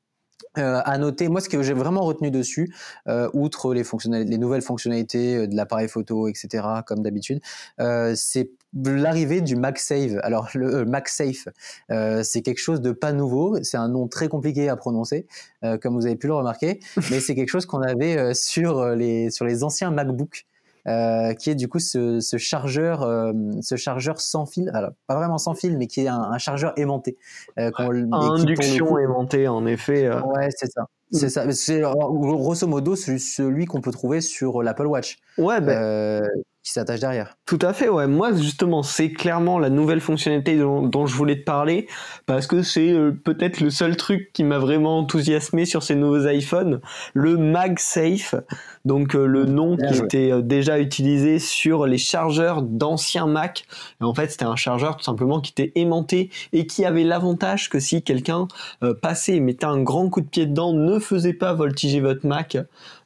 à 0.55 0.97
noter, 0.97 1.29
moi 1.29 1.41
ce 1.41 1.51
que 1.51 1.63
j'ai 1.63 1.75
vraiment 1.75 2.03
retenu 2.03 2.31
dessus, 2.31 2.75
outre 3.35 3.75
les, 3.75 3.85
les 4.25 4.39
nouvelles 4.39 4.63
fonctionnalités 4.63 5.47
de 5.47 5.55
l'appareil 5.55 5.89
photo, 5.89 6.29
etc., 6.29 6.65
comme 6.87 7.03
d'habitude, 7.03 7.41
c'est 8.15 8.51
l'arrivée 8.73 9.43
du 9.43 9.57
MagSafe. 9.57 10.13
Alors 10.23 10.49
le 10.55 10.87
MagSafe, 10.87 11.49
c'est 12.23 12.43
quelque 12.43 12.59
chose 12.59 12.81
de 12.81 12.93
pas 12.93 13.13
nouveau, 13.13 13.63
c'est 13.63 13.77
un 13.77 13.89
nom 13.89 14.09
très 14.09 14.29
compliqué 14.29 14.71
à 14.71 14.77
prononcer, 14.77 15.27
comme 15.83 15.95
vous 15.95 16.07
avez 16.07 16.17
pu 16.17 16.27
le 16.27 16.35
remarquer, 16.35 16.81
mais 17.11 17.21
c'est 17.21 17.35
quelque 17.35 17.51
chose 17.51 17.67
qu'on 17.67 17.83
avait 17.83 18.33
sur 18.33 18.87
les 18.91 19.31
sur 19.31 19.45
les 19.45 19.63
anciens 19.63 19.91
MacBooks. 19.91 20.47
Euh, 20.87 21.35
qui 21.35 21.51
est 21.51 21.57
du 21.57 21.69
coup 21.69 21.81
ce, 21.81 22.21
ce 22.21 22.37
chargeur, 22.37 23.03
euh, 23.03 23.33
ce 23.61 23.75
chargeur 23.75 24.21
sans 24.21 24.47
fil, 24.47 24.71
alors 24.73 24.93
pas 25.09 25.17
vraiment 25.17 25.39
sans 25.39 25.55
fil, 25.55 25.77
mais 25.77 25.89
qui 25.89 26.03
est 26.03 26.09
un, 26.09 26.21
un 26.21 26.39
chargeur 26.39 26.73
aimanté. 26.77 27.17
Euh, 27.59 27.73
Induction 28.13 28.97
aimantée, 28.97 29.49
en 29.49 29.67
effet. 29.67 30.09
Ouais, 30.09 30.49
c'est 30.51 30.71
ça. 30.71 30.87
C'est 31.11 31.31
ça. 31.31 31.51
C'est 31.53 31.81
grosso 31.81 32.67
modo 32.67 32.97
celui, 32.97 33.67
qu'on 33.67 33.81
peut 33.81 33.93
trouver 33.93 34.21
sur 34.21 34.63
l'Apple 34.63 34.87
Watch. 34.87 35.19
Ouais, 35.39 35.61
ben 35.61 36.23
qui 36.67 36.73
s'attache 36.73 36.99
derrière. 36.99 37.37
Tout 37.47 37.61
à 37.63 37.73
fait, 37.73 37.89
ouais. 37.89 38.09
Moi, 38.09 38.35
justement, 38.35 38.83
c'est 38.83 39.13
clairement 39.13 39.61
la 39.61 39.71
nouvelle 39.71 40.01
fonctionnalité 40.01 40.59
dont, 40.59 41.07
je 41.07 41.15
voulais 41.15 41.39
te 41.39 41.45
parler, 41.45 41.87
parce 42.27 42.49
que 42.49 42.63
c'est 42.63 42.91
euh, 42.91 43.13
peut-être 43.13 43.61
le 43.61 43.71
seul 43.71 43.97
truc 43.97 44.33
qui 44.33 44.43
m'a 44.43 44.59
vraiment 44.59 44.99
enthousiasmé 44.99 45.65
sur 45.65 45.85
ces 45.85 45.95
nouveaux 45.95 46.27
iPhones, 46.27 46.81
le 47.15 47.37
MagSafe, 47.37 48.35
donc 48.85 49.15
euh, 49.15 49.27
le 49.27 49.45
nom 49.45 49.77
qui 49.77 49.97
était 49.97 50.33
euh, 50.33 50.43
déjà 50.43 50.81
utilisé 50.81 51.39
sur 51.39 51.87
les 51.87 51.99
chargeurs 51.99 52.63
d'anciens 52.63 53.29
Mac. 53.29 53.65
Et 54.01 54.05
en 54.05 54.13
fait, 54.13 54.33
c'était 54.33 54.45
un 54.45 54.57
chargeur 54.57 54.97
tout 54.97 55.05
simplement 55.05 55.41
qui 55.41 55.53
était 55.53 55.71
aimanté 55.77 56.31
et 56.53 56.67
qui 56.67 56.85
avait 56.85 57.05
l'avantage 57.05 57.71
que 57.71 57.79
si 57.79 58.03
quelqu'un 58.03 58.49
passait 59.03 59.37
et 59.37 59.41
mettait 59.41 59.67
un 59.67 59.81
grand 59.81 60.09
coup 60.09 60.21
de 60.21 60.27
pied 60.27 60.47
dedans, 60.47 60.73
ne 60.73 60.96
faisait 60.99 61.33
pas 61.33 61.53
voltiger 61.53 62.01
votre 62.01 62.27
Mac, 62.27 62.57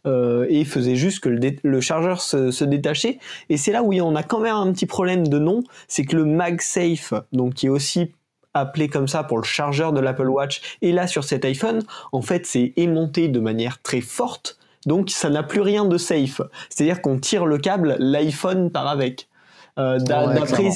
euh, 0.06 0.46
et 0.48 0.64
faisait 0.64 0.96
juste 0.96 1.20
que 1.20 1.28
le, 1.28 1.80
chargeur 1.80 2.20
se, 2.20 2.64
détachait. 2.64 3.18
Et 3.48 3.56
c'est 3.56 3.72
là 3.72 3.82
où 3.82 3.92
on 3.94 4.16
a 4.16 4.22
quand 4.22 4.40
même 4.40 4.56
un 4.56 4.72
petit 4.72 4.86
problème 4.86 5.28
de 5.28 5.38
nom, 5.38 5.62
c'est 5.88 6.04
que 6.04 6.16
le 6.16 6.24
MagSafe, 6.24 7.14
donc 7.32 7.54
qui 7.54 7.66
est 7.66 7.70
aussi 7.70 8.12
appelé 8.54 8.88
comme 8.88 9.08
ça 9.08 9.22
pour 9.22 9.38
le 9.38 9.44
chargeur 9.44 9.92
de 9.92 10.00
l'Apple 10.00 10.28
Watch, 10.28 10.78
et 10.82 10.92
là 10.92 11.06
sur 11.06 11.24
cet 11.24 11.44
iPhone, 11.44 11.82
en 12.12 12.22
fait 12.22 12.46
c'est 12.46 12.72
aimanté 12.76 13.28
de 13.28 13.40
manière 13.40 13.80
très 13.82 14.00
forte, 14.00 14.58
donc 14.86 15.10
ça 15.10 15.30
n'a 15.30 15.42
plus 15.42 15.60
rien 15.60 15.84
de 15.84 15.98
safe. 15.98 16.40
C'est-à-dire 16.68 17.02
qu'on 17.02 17.18
tire 17.18 17.46
le 17.46 17.58
câble, 17.58 17.96
l'iPhone 17.98 18.70
part 18.70 18.88
avec. 18.88 19.28
Euh, 19.80 19.98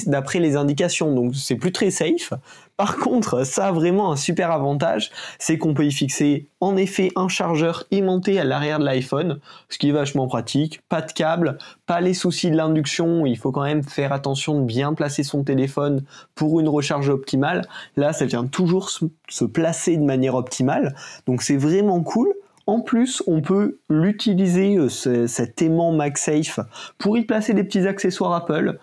d'après 0.07 0.39
les 0.39 0.55
indications. 0.55 1.13
Donc 1.13 1.35
c'est 1.35 1.55
plus 1.55 1.71
très 1.71 1.91
safe. 1.91 2.33
Par 2.77 2.97
contre, 2.97 3.45
ça 3.45 3.67
a 3.67 3.71
vraiment 3.71 4.11
un 4.11 4.17
super 4.17 4.51
avantage, 4.51 5.11
c'est 5.39 5.57
qu'on 5.57 5.73
peut 5.73 5.85
y 5.85 5.93
fixer 5.93 6.47
en 6.59 6.75
effet 6.75 7.09
un 7.15 7.29
chargeur 7.29 7.85
aimanté 7.91 8.37
à 8.37 8.43
l'arrière 8.43 8.79
de 8.79 8.83
l'iPhone, 8.83 9.39
ce 9.69 9.77
qui 9.77 9.89
est 9.89 9.93
vachement 9.93 10.27
pratique. 10.27 10.81
Pas 10.89 11.01
de 11.01 11.11
câble, 11.11 11.57
pas 11.85 12.01
les 12.01 12.13
soucis 12.13 12.51
de 12.51 12.57
l'induction. 12.57 13.25
Il 13.25 13.37
faut 13.37 13.53
quand 13.53 13.63
même 13.63 13.83
faire 13.83 14.11
attention 14.11 14.59
de 14.59 14.65
bien 14.65 14.93
placer 14.93 15.23
son 15.23 15.43
téléphone 15.43 16.03
pour 16.33 16.59
une 16.59 16.67
recharge 16.67 17.07
optimale. 17.07 17.65
Là, 17.95 18.11
ça 18.11 18.25
vient 18.25 18.45
toujours 18.45 18.89
se 18.89 19.45
placer 19.45 19.95
de 19.95 20.03
manière 20.03 20.35
optimale. 20.35 20.95
Donc 21.27 21.43
c'est 21.43 21.57
vraiment 21.57 22.01
cool. 22.03 22.33
En 22.67 22.81
plus, 22.81 23.21
on 23.27 23.41
peut 23.41 23.79
l'utiliser, 23.89 24.75
euh, 24.77 25.27
cet 25.27 25.61
aimant 25.61 25.91
MagSafe, 25.91 26.59
pour 26.97 27.17
y 27.17 27.23
placer 27.23 27.53
des 27.53 27.63
petits 27.63 27.85
accessoires 27.85 28.33
Apple. 28.33 28.79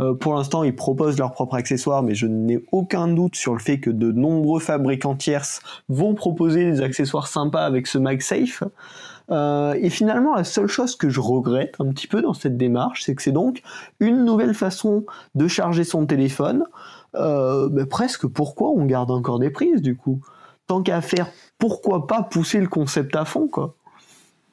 Euh, 0.00 0.14
pour 0.14 0.34
l'instant, 0.34 0.62
ils 0.62 0.74
proposent 0.74 1.18
leurs 1.18 1.32
propres 1.32 1.56
accessoires, 1.56 2.02
mais 2.02 2.14
je 2.14 2.26
n'ai 2.26 2.64
aucun 2.72 3.08
doute 3.08 3.36
sur 3.36 3.52
le 3.52 3.58
fait 3.58 3.78
que 3.78 3.90
de 3.90 4.10
nombreux 4.10 4.60
fabricants 4.60 5.16
tierces 5.16 5.60
vont 5.88 6.14
proposer 6.14 6.64
des 6.64 6.80
accessoires 6.80 7.26
sympas 7.26 7.64
avec 7.64 7.86
ce 7.86 7.98
MagSafe. 7.98 8.62
Euh, 9.30 9.74
et 9.80 9.90
finalement, 9.90 10.34
la 10.34 10.44
seule 10.44 10.68
chose 10.68 10.96
que 10.96 11.10
je 11.10 11.20
regrette 11.20 11.74
un 11.78 11.90
petit 11.90 12.06
peu 12.06 12.22
dans 12.22 12.34
cette 12.34 12.56
démarche, 12.56 13.02
c'est 13.04 13.14
que 13.14 13.22
c'est 13.22 13.32
donc 13.32 13.60
une 14.00 14.24
nouvelle 14.24 14.54
façon 14.54 15.04
de 15.34 15.46
charger 15.48 15.84
son 15.84 16.06
téléphone. 16.06 16.64
Presque 17.88 18.26
pourquoi 18.26 18.70
on 18.70 18.84
garde 18.84 19.10
encore 19.10 19.38
des 19.38 19.48
prises 19.48 19.80
du 19.80 19.96
coup? 19.96 20.20
Tant 20.66 20.82
qu'à 20.82 21.00
faire, 21.00 21.28
pourquoi 21.58 22.06
pas 22.06 22.22
pousser 22.22 22.60
le 22.60 22.68
concept 22.68 23.16
à 23.16 23.24
fond 23.24 23.48
quoi 23.48 23.76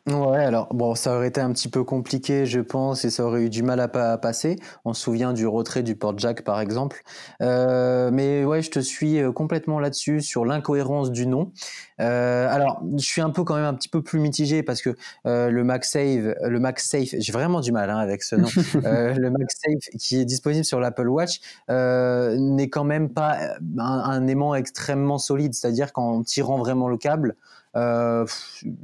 Ouais, 0.06 0.44
alors 0.44 0.68
bon, 0.74 0.96
ça 0.96 1.16
aurait 1.16 1.30
été 1.30 1.40
un 1.40 1.54
petit 1.54 1.70
peu 1.70 1.86
compliqué, 1.86 2.46
je 2.46 2.60
pense, 2.60 3.06
et 3.06 3.10
ça 3.10 3.24
aurait 3.24 3.44
eu 3.44 3.50
du 3.50 3.64
mal 3.64 3.80
à, 3.80 3.86
à 4.12 4.18
passer. 4.18 4.58
On 4.84 4.94
se 4.94 5.02
souvient 5.02 5.32
du 5.32 5.48
retrait 5.48 5.82
du 5.82 5.96
port 5.96 6.18
jack, 6.18 6.44
par 6.44 6.60
exemple. 6.60 7.04
Euh, 7.42 8.12
mais 8.12 8.44
ouais, 8.44 8.62
je 8.62 8.70
te 8.70 8.80
suis 8.80 9.22
euh, 9.22 9.32
complètement 9.32 9.80
là-dessus 9.80 10.20
sur 10.20 10.44
l'incohérence 10.44 11.10
du 11.10 11.26
nom. 11.26 11.54
Euh, 12.02 12.50
alors, 12.54 12.82
je 12.98 13.06
suis 13.06 13.22
un 13.22 13.30
peu 13.30 13.46
quand 13.46 13.56
même 13.56 13.64
un 13.64 13.74
petit 13.76 13.88
peu 13.88 14.02
plus 14.02 14.20
mitigé 14.20 14.62
parce 14.62 14.82
que 14.82 14.94
euh, 15.26 15.50
le 15.50 15.64
MagSafe, 15.64 16.36
le 16.44 16.60
MagSafe, 16.60 17.16
j'ai 17.18 17.32
vraiment 17.32 17.62
du 17.62 17.72
mal 17.72 17.90
hein, 17.90 17.98
avec 17.98 18.24
ce 18.24 18.36
nom. 18.36 18.50
le 18.84 19.30
MagSafe 19.30 19.90
qui 19.98 20.20
est 20.20 20.26
disponible 20.26 20.66
sur 20.66 20.82
l'Apple 20.82 21.08
Watch 21.08 21.40
n'est 21.70 22.70
quand 22.70 22.84
même 22.84 23.08
pas 23.10 23.38
un, 23.78 23.84
un 23.86 24.28
aimant 24.28 24.54
extrêmement 24.54 25.18
solide, 25.18 25.54
c'est-à-dire 25.54 25.94
qu'en 25.94 26.24
tirant 26.24 26.58
vraiment 26.58 26.90
le 26.90 26.98
câble 26.98 27.36
euh, 27.76 28.26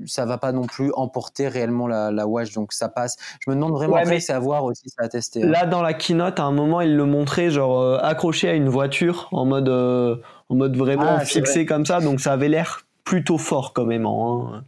ça 0.05 0.25
va 0.25 0.37
pas 0.37 0.51
non 0.51 0.65
plus 0.65 0.91
emporter 0.95 1.47
réellement 1.47 1.87
la, 1.87 2.11
la, 2.11 2.27
watch, 2.27 2.53
donc 2.53 2.73
ça 2.73 2.89
passe. 2.89 3.17
Je 3.39 3.49
me 3.49 3.55
demande 3.55 3.73
vraiment 3.73 3.95
ouais, 3.95 4.01
après, 4.01 4.19
c'est 4.19 4.33
à 4.33 4.39
voir 4.39 4.63
aussi, 4.63 4.89
ça 4.89 5.03
a 5.03 5.09
testé. 5.09 5.43
Hein. 5.43 5.47
Là, 5.47 5.65
dans 5.65 5.81
la 5.81 5.93
keynote, 5.93 6.39
à 6.39 6.43
un 6.43 6.51
moment, 6.51 6.81
il 6.81 6.95
le 6.95 7.05
montrait 7.05 7.51
genre 7.51 7.79
euh, 7.79 7.99
accroché 8.01 8.49
à 8.49 8.53
une 8.53 8.69
voiture 8.69 9.29
en 9.31 9.45
mode, 9.45 9.69
euh, 9.69 10.15
en 10.49 10.55
mode 10.55 10.75
vraiment 10.75 11.17
ah, 11.19 11.25
fixé 11.25 11.65
comme 11.65 11.85
ça, 11.85 11.99
donc 11.99 12.19
ça 12.19 12.33
avait 12.33 12.49
l'air 12.49 12.81
plutôt 13.03 13.37
fort 13.37 13.73
quand 13.73 13.85
même. 13.85 14.05
Hein. 14.05 14.63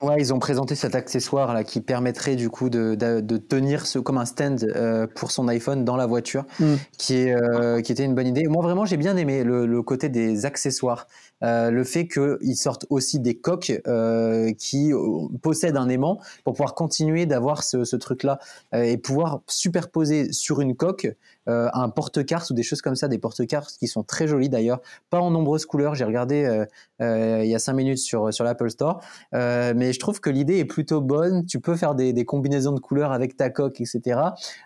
Ouais, 0.00 0.14
ils 0.20 0.32
ont 0.32 0.38
présenté 0.38 0.76
cet 0.76 0.94
accessoire 0.94 1.52
là 1.52 1.64
qui 1.64 1.80
permettrait 1.80 2.36
du 2.36 2.50
coup 2.50 2.70
de, 2.70 2.94
de, 2.94 3.20
de 3.20 3.36
tenir 3.36 3.84
ce 3.84 3.98
comme 3.98 4.18
un 4.18 4.26
stand 4.26 4.62
euh, 4.76 5.08
pour 5.12 5.32
son 5.32 5.48
iPhone 5.48 5.84
dans 5.84 5.96
la 5.96 6.06
voiture, 6.06 6.44
mm. 6.60 6.74
qui 6.96 7.14
est 7.16 7.34
euh, 7.34 7.80
qui 7.80 7.90
était 7.90 8.04
une 8.04 8.14
bonne 8.14 8.28
idée. 8.28 8.46
Moi 8.46 8.62
vraiment 8.62 8.84
j'ai 8.84 8.96
bien 8.96 9.16
aimé 9.16 9.42
le, 9.42 9.66
le, 9.66 9.82
côté 9.82 10.08
des 10.08 10.46
accessoires, 10.46 11.08
euh, 11.42 11.70
le 11.70 11.84
fait 11.84 12.08
qu'ils 12.08 12.56
sortent 12.56 12.86
aussi 12.90 13.20
des 13.20 13.36
coques 13.36 13.72
euh, 13.86 14.52
qui 14.52 14.92
euh, 14.92 15.28
possèdent 15.40 15.76
un 15.76 15.88
aimant 15.88 16.20
pour 16.44 16.54
pouvoir 16.54 16.74
continuer 16.74 17.26
d'avoir 17.26 17.62
ce, 17.62 17.84
ce 17.84 17.96
truc 17.96 18.22
là 18.22 18.38
et 18.72 18.98
pouvoir 18.98 19.40
superposer 19.46 20.32
sur 20.32 20.60
une 20.60 20.74
coque 20.74 21.08
un 21.50 21.88
porte-cartes 21.88 22.50
ou 22.50 22.54
des 22.54 22.62
choses 22.62 22.82
comme 22.82 22.94
ça, 22.94 23.08
des 23.08 23.16
porte-cartes 23.16 23.78
qui 23.78 23.86
sont 23.86 24.02
très 24.02 24.28
jolis 24.28 24.50
d'ailleurs, 24.50 24.82
pas 25.08 25.18
en 25.18 25.30
nombreuses 25.30 25.64
couleurs. 25.64 25.94
J'ai 25.94 26.04
regardé 26.04 26.66
il 27.00 27.46
y 27.46 27.54
a 27.54 27.58
cinq 27.58 27.72
minutes 27.72 27.98
sur 27.98 28.34
sur 28.34 28.44
l'Apple 28.44 28.68
Store, 28.68 29.00
mais 29.32 29.94
je 29.94 29.98
trouve 29.98 30.20
que 30.20 30.28
l'idée 30.28 30.58
est 30.58 30.66
plutôt 30.66 31.00
bonne. 31.00 31.46
Tu 31.46 31.58
peux 31.58 31.74
faire 31.74 31.94
des, 31.94 32.12
des, 32.12 32.26
combinaisons 32.26 32.72
de 32.72 32.80
couleurs 32.80 33.12
avec 33.12 33.34
ta 33.38 33.48
coque, 33.48 33.80
etc. 33.80 34.20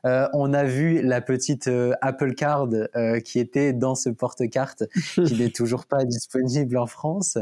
on 0.04 0.52
a 0.52 0.64
vu 0.64 1.02
la 1.02 1.20
petite 1.20 1.70
Apple 2.00 2.34
Card 2.34 2.68
qui 3.24 3.38
était 3.38 3.72
dans 3.72 3.94
ce 3.94 4.08
porte-cartes, 4.08 4.82
qui 5.14 5.34
n'est 5.38 5.50
toujours 5.50 5.86
pas 5.86 6.04
disponible 6.04 6.61
en 6.76 6.86
France, 6.86 7.38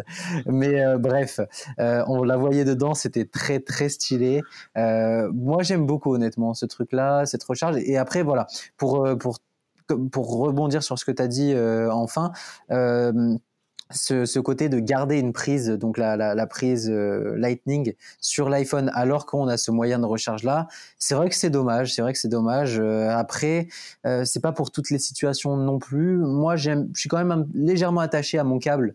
mais 0.46 0.82
bref, 0.98 1.40
on 1.78 2.22
la 2.22 2.36
voyait 2.36 2.64
dedans, 2.64 2.94
c'était 2.94 3.24
très 3.24 3.60
très 3.60 3.88
stylé. 3.88 4.42
moi, 4.76 5.62
j'aime 5.62 5.86
beaucoup 5.86 6.14
honnêtement 6.14 6.54
ce 6.54 6.66
truc-là, 6.66 7.26
cette 7.26 7.44
recharge. 7.44 7.76
Et 7.78 7.96
après, 7.96 8.22
voilà, 8.22 8.46
pour 8.76 9.08
pour 9.18 9.38
pour 10.12 10.38
rebondir 10.38 10.82
sur 10.82 10.98
ce 10.98 11.04
que 11.04 11.12
tu 11.12 11.22
as 11.22 11.28
dit 11.28 11.52
euh, 11.54 11.90
enfin, 11.92 12.32
euh, 12.70 13.36
ce, 13.90 14.24
ce, 14.24 14.38
côté 14.38 14.68
de 14.68 14.78
garder 14.78 15.18
une 15.18 15.32
prise, 15.32 15.68
donc 15.68 15.98
la, 15.98 16.16
la, 16.16 16.34
la 16.34 16.46
prise 16.46 16.88
euh, 16.90 17.34
Lightning 17.36 17.94
sur 18.20 18.48
l'iPhone 18.48 18.90
alors 18.94 19.26
qu'on 19.26 19.48
a 19.48 19.56
ce 19.56 19.70
moyen 19.70 19.98
de 19.98 20.06
recharge 20.06 20.42
là, 20.42 20.68
c'est 20.98 21.14
vrai 21.14 21.28
que 21.28 21.34
c'est 21.34 21.50
dommage. 21.50 21.94
C'est 21.94 22.02
vrai 22.02 22.12
que 22.12 22.18
c'est 22.18 22.28
dommage. 22.28 22.78
Euh, 22.78 23.10
après, 23.10 23.68
euh, 24.06 24.24
c'est 24.24 24.40
pas 24.40 24.52
pour 24.52 24.70
toutes 24.70 24.90
les 24.90 24.98
situations 24.98 25.56
non 25.56 25.78
plus. 25.78 26.16
Moi, 26.16 26.56
j'aime, 26.56 26.88
je 26.94 27.00
suis 27.00 27.08
quand 27.08 27.22
même 27.24 27.48
légèrement 27.54 28.00
attaché 28.00 28.38
à 28.38 28.44
mon 28.44 28.58
câble 28.58 28.92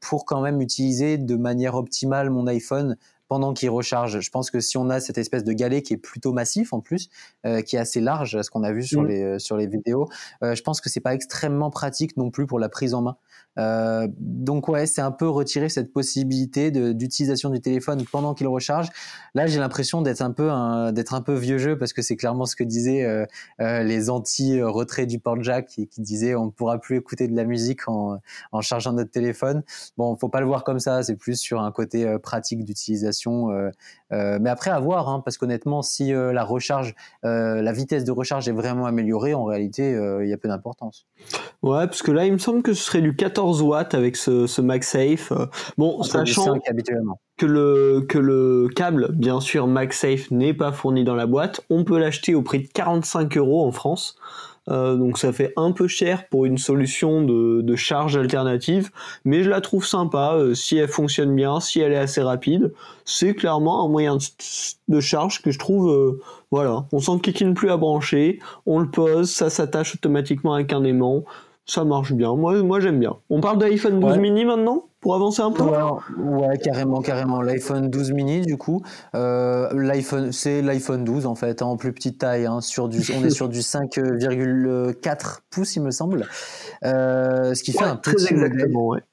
pour 0.00 0.26
quand 0.26 0.42
même 0.42 0.60
utiliser 0.60 1.16
de 1.16 1.36
manière 1.36 1.74
optimale 1.74 2.28
mon 2.28 2.46
iPhone 2.46 2.98
pendant 3.32 3.54
qu'il 3.54 3.70
recharge. 3.70 4.20
Je 4.20 4.30
pense 4.30 4.50
que 4.50 4.60
si 4.60 4.76
on 4.76 4.90
a 4.90 5.00
cette 5.00 5.16
espèce 5.16 5.42
de 5.42 5.54
galet 5.54 5.80
qui 5.80 5.94
est 5.94 5.96
plutôt 5.96 6.34
massif 6.34 6.74
en 6.74 6.80
plus, 6.80 7.08
euh, 7.46 7.62
qui 7.62 7.76
est 7.76 7.78
assez 7.78 7.98
large, 7.98 8.42
ce 8.42 8.50
qu'on 8.50 8.62
a 8.62 8.72
vu 8.72 8.82
sur 8.82 9.00
mmh. 9.00 9.06
les 9.06 9.22
euh, 9.22 9.38
sur 9.38 9.56
les 9.56 9.66
vidéos, 9.66 10.06
euh, 10.42 10.54
je 10.54 10.62
pense 10.62 10.82
que 10.82 10.90
c'est 10.90 11.00
pas 11.00 11.14
extrêmement 11.14 11.70
pratique 11.70 12.18
non 12.18 12.30
plus 12.30 12.46
pour 12.46 12.58
la 12.58 12.68
prise 12.68 12.92
en 12.92 13.00
main. 13.00 13.16
Euh, 13.58 14.08
donc 14.18 14.68
ouais, 14.68 14.86
c'est 14.86 15.00
un 15.00 15.10
peu 15.10 15.28
retirer 15.28 15.68
cette 15.68 15.92
possibilité 15.92 16.70
d'utilisation 16.70 17.50
du 17.50 17.60
téléphone 17.60 18.04
pendant 18.10 18.34
qu'il 18.34 18.48
recharge. 18.48 18.88
Là, 19.34 19.46
j'ai 19.46 19.60
l'impression 19.60 20.02
d'être 20.02 20.22
un 20.22 20.30
peu 20.30 20.50
d'être 20.92 21.14
un 21.14 21.22
peu 21.22 21.34
vieux 21.34 21.58
jeu 21.58 21.76
parce 21.76 21.92
que 21.92 22.02
c'est 22.02 22.16
clairement 22.16 22.46
ce 22.46 22.56
que 22.56 22.64
disaient 22.64 23.04
euh, 23.04 23.26
euh, 23.60 23.82
les 23.82 24.10
anti 24.10 24.60
retrait 24.62 25.06
du 25.06 25.18
port 25.18 25.42
jack 25.42 25.66
qui, 25.66 25.86
qui 25.86 26.00
disaient 26.00 26.34
on 26.34 26.46
ne 26.46 26.50
pourra 26.50 26.78
plus 26.78 26.96
écouter 26.96 27.28
de 27.28 27.36
la 27.36 27.44
musique 27.44 27.88
en, 27.88 28.18
en 28.52 28.60
chargeant 28.60 28.92
notre 28.92 29.10
téléphone. 29.10 29.62
Bon, 29.96 30.16
faut 30.16 30.28
pas 30.28 30.40
le 30.40 30.46
voir 30.46 30.64
comme 30.64 30.80
ça. 30.80 31.02
C'est 31.02 31.16
plus 31.16 31.38
sur 31.38 31.60
un 31.60 31.72
côté 31.72 32.06
euh, 32.06 32.18
pratique 32.18 32.64
d'utilisation. 32.64 33.48
Euh, 34.12 34.38
mais 34.40 34.50
après 34.50 34.70
à 34.70 34.78
voir, 34.78 35.08
hein, 35.08 35.20
parce 35.24 35.36
qu'honnêtement, 35.36 35.82
si 35.82 36.12
la 36.12 36.44
recharge, 36.44 36.94
la 37.22 37.72
vitesse 37.72 38.04
de 38.04 38.12
recharge 38.12 38.48
est 38.48 38.52
vraiment 38.52 38.86
améliorée, 38.86 39.34
en 39.34 39.44
réalité, 39.44 39.90
il 40.22 40.28
y 40.28 40.32
a 40.32 40.36
peu 40.36 40.48
d'importance. 40.48 41.06
Ouais, 41.62 41.86
parce 41.86 42.02
que 42.02 42.10
là, 42.10 42.26
il 42.26 42.32
me 42.32 42.38
semble 42.38 42.62
que 42.62 42.72
ce 42.72 42.82
serait 42.82 43.00
du 43.00 43.14
14 43.14 43.32
14 43.32 43.62
watts 43.62 43.94
avec 43.94 44.16
ce, 44.16 44.46
ce 44.46 44.60
MagSafe. 44.60 45.32
Bon, 45.78 46.02
sachant 46.02 46.58
que 47.38 47.46
le, 47.46 48.04
que 48.06 48.18
le 48.18 48.68
câble, 48.68 49.08
bien 49.12 49.40
sûr, 49.40 49.66
MagSafe 49.66 50.30
n'est 50.30 50.54
pas 50.54 50.70
fourni 50.70 51.02
dans 51.02 51.14
la 51.14 51.26
boîte, 51.26 51.62
on 51.70 51.82
peut 51.82 51.98
l'acheter 51.98 52.34
au 52.34 52.42
prix 52.42 52.60
de 52.60 52.68
45 52.68 53.36
euros 53.38 53.66
en 53.66 53.72
France. 53.72 54.16
Euh, 54.70 54.94
donc 54.96 55.18
ça 55.18 55.32
fait 55.32 55.52
un 55.56 55.72
peu 55.72 55.88
cher 55.88 56.28
pour 56.28 56.44
une 56.44 56.58
solution 56.58 57.22
de, 57.22 57.62
de 57.62 57.76
charge 57.76 58.16
alternative, 58.16 58.90
mais 59.24 59.42
je 59.42 59.50
la 59.50 59.60
trouve 59.60 59.84
sympa 59.84 60.34
euh, 60.34 60.54
si 60.54 60.76
elle 60.76 60.88
fonctionne 60.88 61.34
bien, 61.34 61.58
si 61.58 61.80
elle 61.80 61.92
est 61.92 61.98
assez 61.98 62.22
rapide. 62.22 62.72
C'est 63.04 63.34
clairement 63.34 63.84
un 63.84 63.88
moyen 63.88 64.18
de, 64.88 65.00
charge 65.00 65.42
que 65.42 65.50
je 65.50 65.58
trouve, 65.58 65.90
euh, 65.90 66.20
voilà, 66.52 66.86
on 66.92 67.00
s'en 67.00 67.18
kikine 67.18 67.54
plus 67.54 67.70
à 67.70 67.76
brancher, 67.76 68.38
on 68.66 68.78
le 68.78 68.88
pose, 68.88 69.30
ça 69.30 69.50
s'attache 69.50 69.96
automatiquement 69.96 70.54
avec 70.54 70.72
un 70.72 70.84
aimant 70.84 71.24
ça 71.64 71.84
marche 71.84 72.12
bien. 72.12 72.34
Moi, 72.34 72.62
moi 72.62 72.80
j'aime 72.80 72.98
bien. 72.98 73.16
On 73.30 73.40
parle 73.40 73.58
de 73.58 73.66
l'iPhone 73.66 74.00
12 74.00 74.18
mini 74.18 74.44
maintenant? 74.44 74.88
Pour 75.02 75.16
avancer 75.16 75.42
un 75.42 75.50
peu 75.50 75.64
ouais, 75.64 76.58
carrément, 76.58 77.02
carrément. 77.02 77.42
L'iPhone 77.42 77.90
12 77.90 78.12
mini, 78.12 78.42
du 78.42 78.56
coup, 78.56 78.82
euh, 79.16 79.68
l'iPhone, 79.74 80.30
c'est 80.30 80.62
l'iPhone 80.62 81.04
12 81.04 81.26
en 81.26 81.34
fait, 81.34 81.60
en 81.60 81.76
plus 81.76 81.92
petite 81.92 82.18
taille. 82.18 82.46
Hein, 82.46 82.60
sur 82.60 82.88
du, 82.88 83.02
on 83.14 83.24
est 83.24 83.30
sur 83.30 83.48
du 83.48 83.58
5,4 83.58 85.38
pouces, 85.50 85.74
il 85.74 85.82
me 85.82 85.90
semble. 85.90 86.28
Euh, 86.84 87.52
ce 87.52 87.64
qui 87.64 87.72
fait 87.72 87.82
un 87.82 87.96
très 87.96 88.12
petit 88.12 88.32
exactement, 88.32 88.86
modèle. 88.86 89.04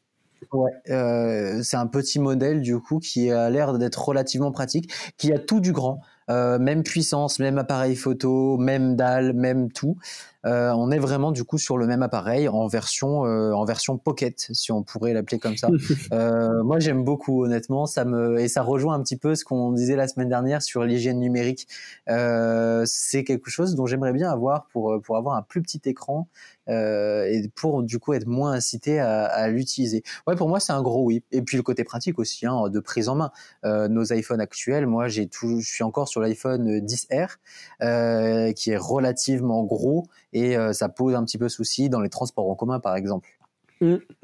Ouais, 0.53 0.71
euh, 0.89 1.61
c'est 1.63 1.77
un 1.77 1.87
petit 1.87 2.19
modèle 2.19 2.61
du 2.61 2.79
coup 2.79 2.99
qui 2.99 3.31
a 3.31 3.49
l'air 3.49 3.77
d'être 3.77 4.07
relativement 4.07 4.51
pratique, 4.51 4.93
qui 5.17 5.33
a 5.33 5.39
tout 5.39 5.59
du 5.59 5.73
grand. 5.73 6.01
Même 6.27 6.83
puissance, 6.83 7.39
même 7.39 7.57
appareil 7.57 7.95
photo, 7.95 8.57
même 8.57 8.95
dalle, 8.95 9.33
même 9.33 9.71
tout. 9.71 9.97
Euh, 10.45 10.71
on 10.71 10.91
est 10.91 10.99
vraiment 10.99 11.31
du 11.31 11.43
coup 11.43 11.57
sur 11.57 11.77
le 11.77 11.87
même 11.87 12.03
appareil 12.03 12.47
en 12.47 12.67
version 12.67 13.25
euh, 13.25 13.51
en 13.51 13.65
version 13.65 13.97
pocket, 13.97 14.49
si 14.53 14.71
on 14.71 14.83
pourrait 14.83 15.13
l'appeler 15.13 15.39
comme 15.39 15.57
ça. 15.57 15.69
moi, 16.63 16.79
j'aime 16.79 17.03
beaucoup 17.03 17.43
honnêtement. 17.43 17.85
Ça 17.85 18.05
me 18.05 18.39
et 18.39 18.47
ça 18.47 18.61
rejoint 18.61 18.95
un 18.95 19.01
petit 19.01 19.17
peu 19.17 19.35
ce 19.35 19.43
qu'on 19.43 19.71
disait 19.71 19.95
la 19.95 20.07
semaine 20.07 20.29
dernière 20.29 20.61
sur 20.61 20.83
l'hygiène 20.83 21.19
numérique. 21.19 21.67
c'est 22.07 23.23
quelque 23.23 23.49
chose 23.49 23.75
dont 23.75 23.85
j'aimerais 23.85 24.13
bien 24.13 24.29
avoir 24.29 24.67
pour 24.67 25.01
pour 25.01 25.17
avoir 25.17 25.35
un 25.35 25.41
plus 25.41 25.61
petit 25.61 25.81
écran 25.85 26.27
euh, 26.69 27.25
et 27.25 27.49
pour 27.55 27.81
du 27.81 27.97
coup 27.99 28.13
être 28.13 28.27
moins 28.27 28.51
incité 28.51 28.99
à, 28.99 29.25
à 29.25 29.47
l'utiliser. 29.47 30.03
Ouais, 30.27 30.35
pour 30.35 30.47
moi 30.47 30.59
c'est 30.59 30.73
un 30.73 30.81
gros 30.81 31.03
oui. 31.03 31.23
Et 31.31 31.41
puis 31.41 31.57
le 31.57 31.63
côté 31.63 31.83
pratique 31.83 32.19
aussi, 32.19 32.45
hein, 32.45 32.69
de 32.69 32.79
prise 32.79 33.09
en 33.09 33.15
main. 33.15 33.31
Euh, 33.65 33.87
nos 33.87 34.13
iPhones 34.13 34.41
actuels, 34.41 34.85
moi 34.85 35.07
j'ai 35.07 35.27
tout, 35.27 35.59
je 35.59 35.69
suis 35.69 35.83
encore 35.83 36.07
sur 36.07 36.19
sur 36.19 36.21
l'iPhone 36.21 36.79
10R, 36.79 38.53
qui 38.53 38.71
est 38.71 38.77
relativement 38.77 39.63
gros 39.63 40.07
et 40.33 40.55
ça 40.73 40.89
pose 40.89 41.15
un 41.15 41.23
petit 41.25 41.37
peu 41.37 41.49
souci 41.49 41.89
dans 41.89 42.01
les 42.01 42.09
transports 42.09 42.49
en 42.49 42.55
commun, 42.55 42.79
par 42.79 42.95
exemple. 42.95 43.29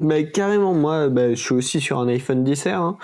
Bah, 0.00 0.22
carrément, 0.22 0.74
moi, 0.74 1.08
bah, 1.08 1.30
je 1.30 1.40
suis 1.40 1.54
aussi 1.54 1.80
sur 1.80 1.98
un 1.98 2.08
iPhone 2.08 2.44
10R. 2.44 2.74
Hein. 2.74 2.98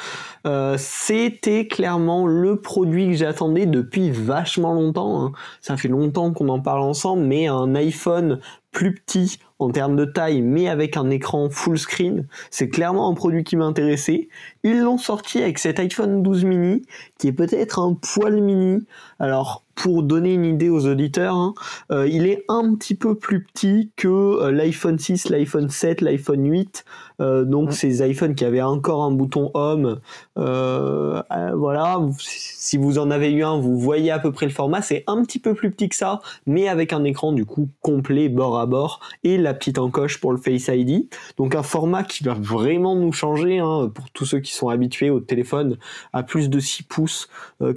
Euh, 0.47 0.77
c'était 0.79 1.67
clairement 1.67 2.27
le 2.27 2.61
produit 2.61 3.09
que 3.09 3.15
j'attendais 3.15 3.65
depuis 3.65 4.11
vachement 4.11 4.75
longtemps. 4.75 5.25
Hein. 5.25 5.33
Ça 5.63 5.79
fait 5.79 5.89
longtemps 5.89 6.33
qu'on 6.33 6.51
en 6.51 6.61
parle 6.61 6.83
ensemble, 6.83 7.23
mais 7.23 7.47
un 7.47 7.75
iPhone 7.75 8.41
plus 8.73 8.95
petit 8.95 9.39
en 9.59 9.71
termes 9.71 9.95
de 9.95 10.05
taille, 10.05 10.43
mais 10.43 10.69
avec 10.69 10.97
un 10.97 11.09
écran 11.11 11.49
full 11.51 11.79
screen, 11.79 12.27
c'est 12.51 12.69
clairement 12.69 13.09
un 13.09 13.15
produit 13.15 13.45
qui 13.45 13.57
m'intéressait. 13.57 14.29
Ils 14.65 14.81
l'ont 14.81 14.99
sorti 14.99 15.41
avec 15.41 15.59
cet 15.59 15.79
iPhone 15.79 16.23
12 16.23 16.45
mini, 16.45 16.83
qui 17.19 17.29
est 17.29 17.33
peut-être 17.33 17.79
un 17.79 17.95
poil 17.95 18.41
mini. 18.41 18.85
Alors, 19.21 19.65
pour 19.75 20.03
donner 20.03 20.35
une 20.35 20.45
idée 20.45 20.69
aux 20.69 20.87
auditeurs, 20.87 21.37
hein, 21.37 21.55
euh, 21.93 22.09
il 22.09 22.27
est 22.27 22.45
un 22.49 22.75
petit 22.75 22.95
peu 22.95 23.15
plus 23.15 23.45
petit 23.45 23.91
que 23.97 24.09
euh, 24.09 24.51
l'iPhone 24.51 24.99
6, 24.99 25.29
l'iPhone 25.29 25.71
7, 25.71 26.01
l'iPhone 26.01 26.45
8. 26.45 26.85
Euh, 27.21 27.45
donc 27.45 27.73
ces 27.73 28.07
iPhones 28.09 28.35
qui 28.35 28.45
avaient 28.45 28.63
encore 28.63 29.03
un 29.03 29.11
bouton 29.11 29.51
Home, 29.55 30.01
voilà. 30.37 32.01
Si 32.19 32.77
vous 32.77 32.99
en 32.99 33.11
avez 33.11 33.31
eu 33.31 33.45
un, 33.45 33.59
vous 33.59 33.79
voyez 33.79 34.11
à 34.11 34.19
peu 34.19 34.33
près 34.33 34.47
le 34.47 34.53
format. 34.53 34.83
C'est 34.83 35.05
un 35.07 35.23
petit 35.23 35.39
peu 35.39 35.55
plus 35.55 35.71
petit 35.71 35.89
que 35.89 35.97
ça, 35.97 36.21
mais 36.47 36.69
avec 36.69 36.93
un 36.93 37.05
écran 37.05 37.33
du 37.33 37.45
coup 37.45 37.69
complet 37.81 38.29
bord 38.29 38.59
à 38.59 38.67
bord 38.67 39.01
et 39.25 39.37
la 39.37 39.55
petite 39.55 39.79
encoche 39.79 40.21
pour 40.21 40.33
le 40.33 40.39
Face 40.39 40.69
ID. 40.69 41.09
Donc 41.37 41.55
un 41.55 41.63
format 41.63 42.05
qui 42.05 42.25
va 42.25 42.35
vraiment 42.35 42.97
nous 42.97 43.13
changer 43.13 43.59
hein, 43.59 43.91
pour 43.93 44.11
tous 44.11 44.25
ceux 44.25 44.41
qui 44.41 44.53
sont 44.53 44.69
habitués 44.69 45.11
au 45.11 45.21
téléphone 45.21 45.77
à 46.13 46.23
plus 46.23 46.49
de 46.49 46.61
6 46.61 46.85
pouces, 46.85 47.29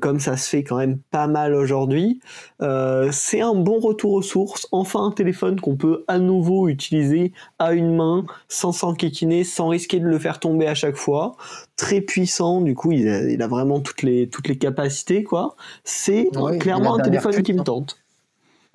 comme 0.01 0.19
ça 0.19 0.37
se 0.37 0.49
fait 0.49 0.63
quand 0.63 0.77
même 0.77 0.97
pas 1.11 1.27
mal 1.27 1.53
aujourd'hui 1.53 2.19
euh, 2.61 3.09
c'est 3.11 3.41
un 3.41 3.53
bon 3.53 3.79
retour 3.79 4.13
aux 4.13 4.21
sources. 4.21 4.67
Enfin, 4.71 5.05
un 5.05 5.11
téléphone 5.11 5.59
qu'on 5.59 5.75
peut 5.75 6.03
à 6.07 6.19
nouveau 6.19 6.67
utiliser 6.69 7.33
à 7.59 7.73
une 7.73 7.95
main, 7.95 8.25
sans 8.47 8.71
s'enquiquiner, 8.71 9.34
sans 9.43 9.67
risquer 9.67 9.99
de 9.99 10.05
le 10.05 10.19
faire 10.19 10.39
tomber 10.39 10.67
à 10.67 10.75
chaque 10.75 10.95
fois. 10.95 11.35
Très 11.75 12.01
puissant, 12.01 12.61
du 12.61 12.75
coup, 12.75 12.91
il 12.91 13.41
a, 13.41 13.47
vraiment 13.47 13.79
toutes 13.81 14.01
les, 14.01 14.29
toutes 14.29 14.47
les 14.47 14.57
capacités, 14.57 15.23
quoi. 15.23 15.55
C'est 15.83 16.29
clairement 16.59 16.95
un 16.95 17.01
téléphone 17.01 17.41
qui 17.43 17.53
me 17.53 17.63
tente 17.63 17.97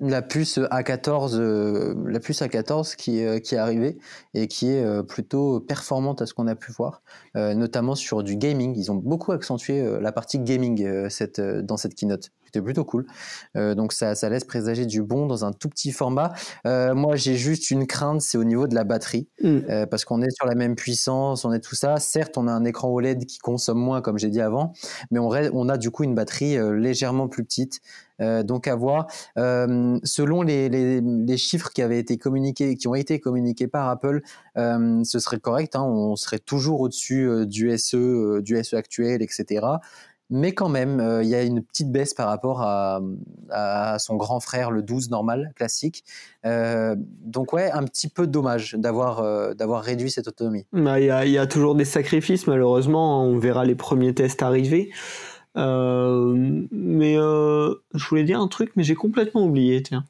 la 0.01 0.21
puce 0.21 0.57
A14, 0.57 1.35
euh, 1.37 1.93
la 2.07 2.19
puce 2.19 2.41
A14 2.41 2.95
qui, 2.95 3.23
euh, 3.23 3.39
qui 3.39 3.55
est 3.55 3.59
arrivée 3.59 3.97
et 4.33 4.47
qui 4.47 4.69
est 4.69 4.83
euh, 4.83 5.03
plutôt 5.03 5.59
performante 5.59 6.21
à 6.21 6.25
ce 6.25 6.33
qu'on 6.33 6.47
a 6.47 6.55
pu 6.55 6.71
voir, 6.71 7.03
notamment 7.35 7.95
sur 7.95 8.23
du 8.23 8.35
gaming. 8.35 8.75
Ils 8.75 8.91
ont 8.91 8.95
beaucoup 8.95 9.31
accentué 9.31 9.99
la 10.01 10.11
partie 10.11 10.39
gaming 10.39 11.07
cette, 11.09 11.39
dans 11.39 11.77
cette 11.77 11.95
keynote. 11.95 12.31
C'était 12.51 12.61
plutôt 12.61 12.83
cool. 12.83 13.05
donc 13.55 13.93
ça, 13.93 14.15
ça 14.15 14.29
laisse 14.29 14.43
présager 14.43 14.85
du 14.85 15.01
bon 15.01 15.25
dans 15.25 15.45
un 15.45 15.53
tout 15.53 15.69
petit 15.69 15.91
format. 15.91 16.33
moi, 16.65 17.15
j'ai 17.15 17.35
juste 17.35 17.71
une 17.71 17.87
crainte, 17.87 18.21
c'est 18.21 18.37
au 18.37 18.43
niveau 18.43 18.67
de 18.67 18.75
la 18.75 18.83
batterie, 18.83 19.27
mm. 19.41 19.85
parce 19.89 20.05
qu'on 20.05 20.21
est 20.21 20.31
sur 20.31 20.45
la 20.45 20.55
même 20.55 20.75
puissance, 20.75 21.45
on 21.45 21.53
est 21.53 21.59
tout 21.59 21.75
ça. 21.75 21.97
Certes, 21.97 22.37
on 22.37 22.47
a 22.47 22.51
un 22.51 22.65
écran 22.65 22.89
OLED 22.89 23.25
qui 23.25 23.37
consomme 23.39 23.79
moins, 23.79 24.01
comme 24.01 24.17
j'ai 24.17 24.29
dit 24.29 24.41
avant, 24.41 24.73
mais 25.11 25.19
on, 25.19 25.29
on 25.29 25.69
a 25.69 25.77
du 25.77 25.91
coup 25.91 26.03
une 26.03 26.15
batterie 26.15 26.57
légèrement 26.77 27.27
plus 27.27 27.43
petite. 27.43 27.81
Euh, 28.21 28.43
donc 28.43 28.67
à 28.67 28.75
voir. 28.75 29.07
Euh, 29.37 29.99
selon 30.03 30.41
les, 30.43 31.37
chiffres 31.37 31.71
qui 31.71 31.81
avaient 31.81 31.99
été 31.99 32.17
communiqués, 32.17 32.75
qui 32.75 32.87
ont 32.87 32.95
été 32.95 33.19
communiqués 33.19 33.67
par 33.67 33.89
Apple, 33.89 34.21
euh, 34.57 35.03
ce 35.03 35.19
serait 35.19 35.39
correct. 35.39 35.75
Hein. 35.75 35.83
on 35.83 36.15
serait 36.15 36.39
toujours 36.39 36.81
au-dessus 36.81 37.47
du 37.47 37.75
SE, 37.77 38.41
du 38.41 38.61
SE 38.63 38.75
actuel, 38.75 39.21
etc. 39.21 39.65
Mais 40.31 40.53
quand 40.53 40.69
même, 40.69 41.19
il 41.21 41.27
y 41.27 41.35
a 41.35 41.43
une 41.43 41.61
petite 41.61 41.91
baisse 41.91 42.13
par 42.13 42.27
rapport 42.27 42.61
à, 42.61 43.01
son 43.99 44.15
grand 44.15 44.39
frère, 44.39 44.71
le 44.71 44.81
12 44.81 45.09
normal, 45.09 45.51
classique. 45.55 46.05
donc 46.43 47.53
ouais, 47.53 47.69
un 47.71 47.83
petit 47.83 48.07
peu 48.07 48.27
dommage 48.27 48.75
d'avoir 48.75 49.55
d'avoir 49.55 49.83
réduit 49.83 50.09
cette 50.09 50.27
autonomie. 50.27 50.65
Bah, 50.71 50.99
il 50.99 51.05
y, 51.05 51.37
a, 51.37 51.47
toujours 51.47 51.75
des 51.75 51.85
sacrifices, 51.85 52.47
malheureusement. 52.47 53.23
On 53.25 53.37
verra 53.37 53.65
les 53.65 53.75
premiers 53.75 54.13
tests 54.13 54.41
arriver. 54.41 54.91
Euh, 55.57 56.65
mais 56.71 57.17
euh, 57.17 57.75
je 57.93 58.07
voulais 58.07 58.23
dire 58.23 58.39
un 58.39 58.47
truc, 58.47 58.71
mais 58.75 58.83
j'ai 58.83 58.95
complètement 58.95 59.45
oublié, 59.45 59.83
tiens. 59.83 60.05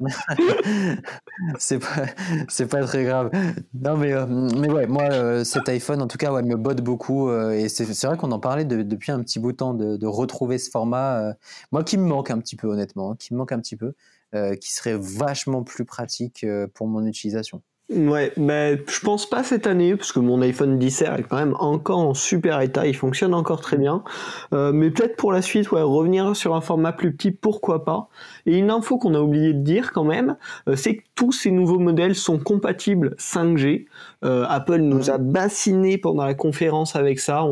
c'est 1.58 1.78
pas 1.78 2.06
c'est 2.48 2.66
pas 2.66 2.82
très 2.84 3.04
grave. 3.04 3.30
Non 3.74 3.96
mais 3.96 4.12
euh, 4.12 4.26
mais 4.26 4.70
ouais 4.70 4.86
moi 4.86 5.44
cet 5.44 5.68
iPhone 5.68 6.00
en 6.02 6.06
tout 6.06 6.18
cas 6.18 6.32
ouais 6.32 6.42
me 6.42 6.56
botte 6.56 6.82
beaucoup 6.82 7.32
et 7.32 7.68
c'est 7.68 8.06
vrai 8.06 8.16
qu'on 8.16 8.32
en 8.32 8.40
parlait 8.40 8.64
depuis 8.64 9.12
un 9.12 9.20
petit 9.20 9.38
bout 9.38 9.52
de 9.52 9.56
temps 9.56 9.74
de, 9.74 9.96
de 9.96 10.06
retrouver 10.06 10.58
ce 10.58 10.70
format 10.70 11.34
moi 11.72 11.82
qui 11.82 11.98
me 11.98 12.04
manque 12.04 12.30
un 12.30 12.38
petit 12.38 12.56
peu 12.56 12.68
honnêtement 12.68 13.12
hein, 13.12 13.16
qui 13.18 13.34
me 13.34 13.38
manque 13.38 13.52
un 13.52 13.60
petit 13.60 13.76
peu 13.76 13.94
qui 14.60 14.72
serait 14.72 14.96
vachement 14.98 15.64
plus 15.64 15.84
pratique 15.84 16.46
pour 16.74 16.86
mon 16.86 17.04
utilisation 17.06 17.62
Ouais, 17.90 18.32
mais 18.36 18.76
je 18.86 19.00
pense 19.00 19.24
pas 19.24 19.42
cette 19.42 19.66
année 19.66 19.96
parce 19.96 20.12
que 20.12 20.20
mon 20.20 20.42
iPhone 20.42 20.78
10R 20.78 21.20
est 21.20 21.22
quand 21.22 21.38
même 21.38 21.56
encore 21.58 22.00
en 22.00 22.12
super 22.12 22.60
état, 22.60 22.86
il 22.86 22.94
fonctionne 22.94 23.32
encore 23.32 23.62
très 23.62 23.78
bien. 23.78 24.02
Euh, 24.52 24.72
mais 24.72 24.90
peut-être 24.90 25.16
pour 25.16 25.32
la 25.32 25.40
suite, 25.40 25.72
ouais, 25.72 25.80
revenir 25.80 26.36
sur 26.36 26.54
un 26.54 26.60
format 26.60 26.92
plus 26.92 27.14
petit, 27.14 27.30
pourquoi 27.30 27.86
pas. 27.86 28.10
Et 28.44 28.58
une 28.58 28.70
info 28.70 28.98
qu'on 28.98 29.14
a 29.14 29.20
oublié 29.20 29.54
de 29.54 29.60
dire 29.60 29.92
quand 29.92 30.04
même, 30.04 30.36
euh, 30.68 30.76
c'est 30.76 30.96
que 30.96 31.02
tous 31.14 31.32
ces 31.32 31.50
nouveaux 31.50 31.78
modèles 31.78 32.14
sont 32.14 32.38
compatibles 32.38 33.14
5G. 33.18 33.86
Euh, 34.22 34.44
Apple 34.50 34.80
nous 34.80 35.08
a 35.08 35.16
bassiné 35.16 35.96
pendant 35.96 36.24
la 36.24 36.34
conférence 36.34 36.94
avec 36.94 37.18
ça, 37.18 37.42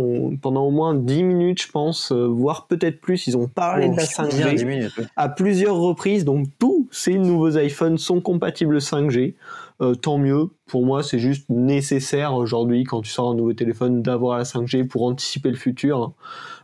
pendant 0.42 0.64
au 0.66 0.70
moins 0.70 0.94
10 0.94 1.22
minutes, 1.22 1.62
je 1.62 1.70
pense, 1.72 2.12
voire 2.12 2.66
peut-être 2.66 3.00
plus. 3.00 3.26
Ils 3.26 3.38
ont 3.38 3.48
parlé 3.48 3.86
oh, 3.88 3.92
de 3.92 3.96
la 3.96 4.04
5G 4.04 4.90
à 5.16 5.30
plusieurs 5.30 5.76
reprises. 5.76 6.26
Donc 6.26 6.48
tous 6.58 6.88
ces 6.92 7.14
nouveaux 7.14 7.56
iPhones 7.56 7.96
sont 7.96 8.20
compatibles 8.20 8.76
5G. 8.78 9.34
Euh, 9.82 9.94
tant 9.94 10.16
mieux. 10.16 10.48
Pour 10.66 10.86
moi, 10.86 11.02
c'est 11.02 11.18
juste 11.18 11.50
nécessaire 11.50 12.34
aujourd'hui, 12.34 12.84
quand 12.84 13.02
tu 13.02 13.10
sors 13.10 13.30
un 13.30 13.34
nouveau 13.34 13.52
téléphone, 13.52 14.02
d'avoir 14.02 14.38
la 14.38 14.44
5G 14.44 14.86
pour 14.88 15.02
anticiper 15.04 15.50
le 15.50 15.56
futur. 15.56 16.12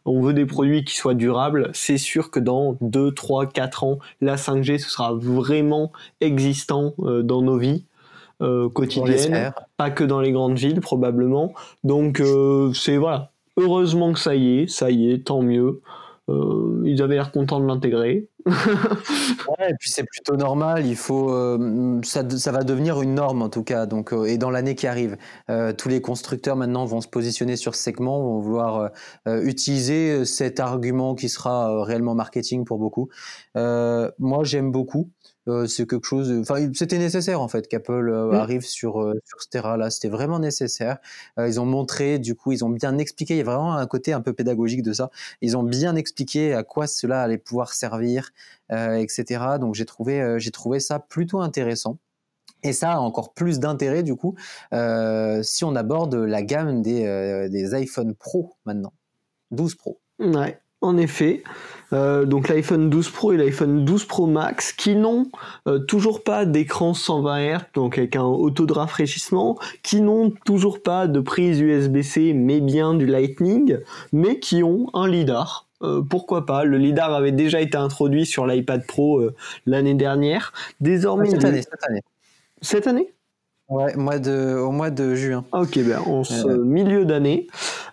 On 0.06 0.22
veut 0.22 0.32
des 0.32 0.46
produits 0.46 0.82
qui 0.84 0.96
soient 0.96 1.14
durables. 1.14 1.70
C'est 1.74 1.98
sûr 1.98 2.30
que 2.30 2.40
dans 2.40 2.78
2, 2.80 3.12
3, 3.12 3.46
4 3.46 3.84
ans, 3.84 3.98
la 4.22 4.36
5G, 4.36 4.78
ce 4.78 4.88
sera 4.88 5.12
vraiment 5.12 5.92
existant 6.22 6.94
euh, 7.00 7.22
dans 7.22 7.42
nos 7.42 7.58
vies. 7.58 7.84
Euh, 8.40 8.68
quotidiennes, 8.70 9.52
pas 9.76 9.90
que 9.90 10.02
dans 10.02 10.20
les 10.20 10.32
grandes 10.32 10.58
villes 10.58 10.80
probablement. 10.80 11.52
Donc 11.84 12.20
c'est 12.74 12.96
voilà, 12.96 13.30
heureusement 13.56 14.12
que 14.12 14.18
ça 14.18 14.34
y 14.34 14.58
est, 14.58 14.66
ça 14.66 14.90
y 14.90 15.12
est, 15.12 15.26
tant 15.26 15.42
mieux. 15.42 15.80
Euh, 16.32 16.82
ils 16.84 17.02
avaient 17.02 17.14
l'air 17.14 17.30
contents 17.30 17.60
de 17.60 17.66
l'intégrer. 17.66 18.28
ouais, 18.46 19.70
et 19.70 19.74
puis 19.78 19.90
c'est 19.90 20.04
plutôt 20.04 20.36
normal. 20.36 20.86
Il 20.86 20.96
faut, 20.96 21.30
euh, 21.30 22.00
ça, 22.02 22.28
ça, 22.28 22.52
va 22.52 22.64
devenir 22.64 23.00
une 23.02 23.14
norme 23.14 23.42
en 23.42 23.48
tout 23.48 23.62
cas. 23.62 23.86
Donc, 23.86 24.12
euh, 24.12 24.24
et 24.24 24.38
dans 24.38 24.50
l'année 24.50 24.74
qui 24.74 24.86
arrive, 24.86 25.16
tous 25.78 25.88
les 25.88 26.00
constructeurs 26.00 26.56
maintenant 26.56 26.84
vont 26.84 27.00
se 27.00 27.08
positionner 27.08 27.56
sur 27.56 27.74
ce 27.74 27.82
segment, 27.82 28.22
vont 28.22 28.40
vouloir 28.40 28.90
utiliser 29.26 30.24
cet 30.24 30.60
argument 30.60 31.14
qui 31.14 31.28
sera 31.28 31.84
réellement 31.84 32.14
marketing 32.14 32.64
pour 32.64 32.78
beaucoup. 32.78 33.08
moi, 33.54 34.44
j'aime 34.44 34.72
beaucoup. 34.72 35.10
Euh, 35.48 35.66
c'est 35.66 35.86
quelque 35.88 36.06
chose. 36.06 36.32
Enfin, 36.40 36.70
c'était 36.72 36.98
nécessaire 36.98 37.40
en 37.40 37.48
fait 37.48 37.66
qu'Apple 37.66 38.10
euh, 38.10 38.30
mmh. 38.30 38.34
arrive 38.34 38.64
sur 38.64 39.02
euh, 39.02 39.20
sur 39.24 39.42
ce 39.42 39.48
terrain-là. 39.48 39.90
C'était 39.90 40.08
vraiment 40.08 40.38
nécessaire. 40.38 40.98
ils 41.38 41.60
ont 41.60 41.66
montré, 41.66 42.18
du 42.18 42.34
coup, 42.34 42.52
ils 42.52 42.64
ont 42.64 42.70
bien 42.70 42.98
expliqué. 42.98 43.34
Il 43.34 43.38
y 43.38 43.40
a 43.40 43.44
vraiment 43.44 43.74
un 43.74 43.86
côté 43.86 44.12
un 44.12 44.20
peu 44.20 44.32
pédagogique 44.32 44.82
de 44.82 44.92
ça. 44.92 45.10
Ils 45.40 45.56
ont 45.56 45.64
bien 45.64 45.96
expliqué 45.96 46.54
à 46.54 46.62
quoi 46.62 46.86
cela 46.86 47.22
allait 47.22 47.38
pouvoir 47.38 47.74
servir, 47.74 48.30
etc. 48.70 49.24
Donc 49.60 49.74
j'ai 49.74 49.84
trouvé 49.84 50.36
j'ai 50.38 50.50
trouvé 50.50 50.80
ça 50.80 50.98
plutôt 50.98 51.40
intéressant. 51.40 51.98
Et 52.64 52.72
ça 52.72 52.92
a 52.92 52.98
encore 52.98 53.34
plus 53.34 53.58
d'intérêt 53.58 54.04
du 54.04 54.14
coup 54.14 54.36
si 55.42 55.64
on 55.64 55.74
aborde 55.74 56.14
la 56.14 56.42
gamme 56.42 56.82
des, 56.82 57.48
des 57.50 57.74
iPhone 57.74 58.14
Pro 58.14 58.54
maintenant, 58.64 58.92
12 59.50 59.74
Pro. 59.74 60.00
Ouais, 60.20 60.60
en 60.82 60.96
effet. 60.98 61.42
Euh, 61.92 62.24
donc 62.24 62.48
l'iPhone 62.48 62.88
12 62.88 63.10
Pro 63.10 63.32
et 63.32 63.36
l'iPhone 63.36 63.84
12 63.84 64.04
Pro 64.06 64.26
Max 64.26 64.72
qui 64.72 64.94
n'ont 64.94 65.26
euh, 65.66 65.78
toujours 65.78 66.24
pas 66.24 66.46
d'écran 66.46 66.94
120 66.94 67.38
Hz, 67.38 67.60
donc 67.74 67.98
avec 67.98 68.16
un 68.16 68.22
auto 68.22 68.66
de 68.66 68.72
rafraîchissement, 68.72 69.58
qui 69.82 70.00
n'ont 70.00 70.32
toujours 70.44 70.82
pas 70.82 71.06
de 71.06 71.20
prise 71.20 71.60
USB-C 71.60 72.32
mais 72.34 72.60
bien 72.60 72.94
du 72.94 73.06
Lightning, 73.06 73.78
mais 74.12 74.38
qui 74.38 74.62
ont 74.62 74.88
un 74.94 75.06
lidar. 75.06 75.66
Euh, 75.82 76.00
pourquoi 76.00 76.46
pas? 76.46 76.64
Le 76.64 76.78
lidar 76.78 77.12
avait 77.12 77.32
déjà 77.32 77.60
été 77.60 77.76
introduit 77.76 78.24
sur 78.24 78.46
l'iPad 78.46 78.86
Pro 78.86 79.22
l'année 79.66 79.94
dernière. 79.94 80.52
Désormais, 80.80 81.30
cette 81.30 81.44
année, 81.44 81.62
cette 81.62 81.84
année. 81.88 82.02
Cette 82.62 82.86
année? 82.86 83.12
Ouais, 83.68 83.94
mois 83.96 84.18
de, 84.18 84.56
au 84.58 84.70
mois 84.70 84.90
de 84.90 85.14
juin. 85.14 85.44
Ok, 85.52 85.78
ben 85.78 86.00
en 86.06 86.24
ce 86.24 86.48
milieu 86.48 87.04
d'année. 87.04 87.46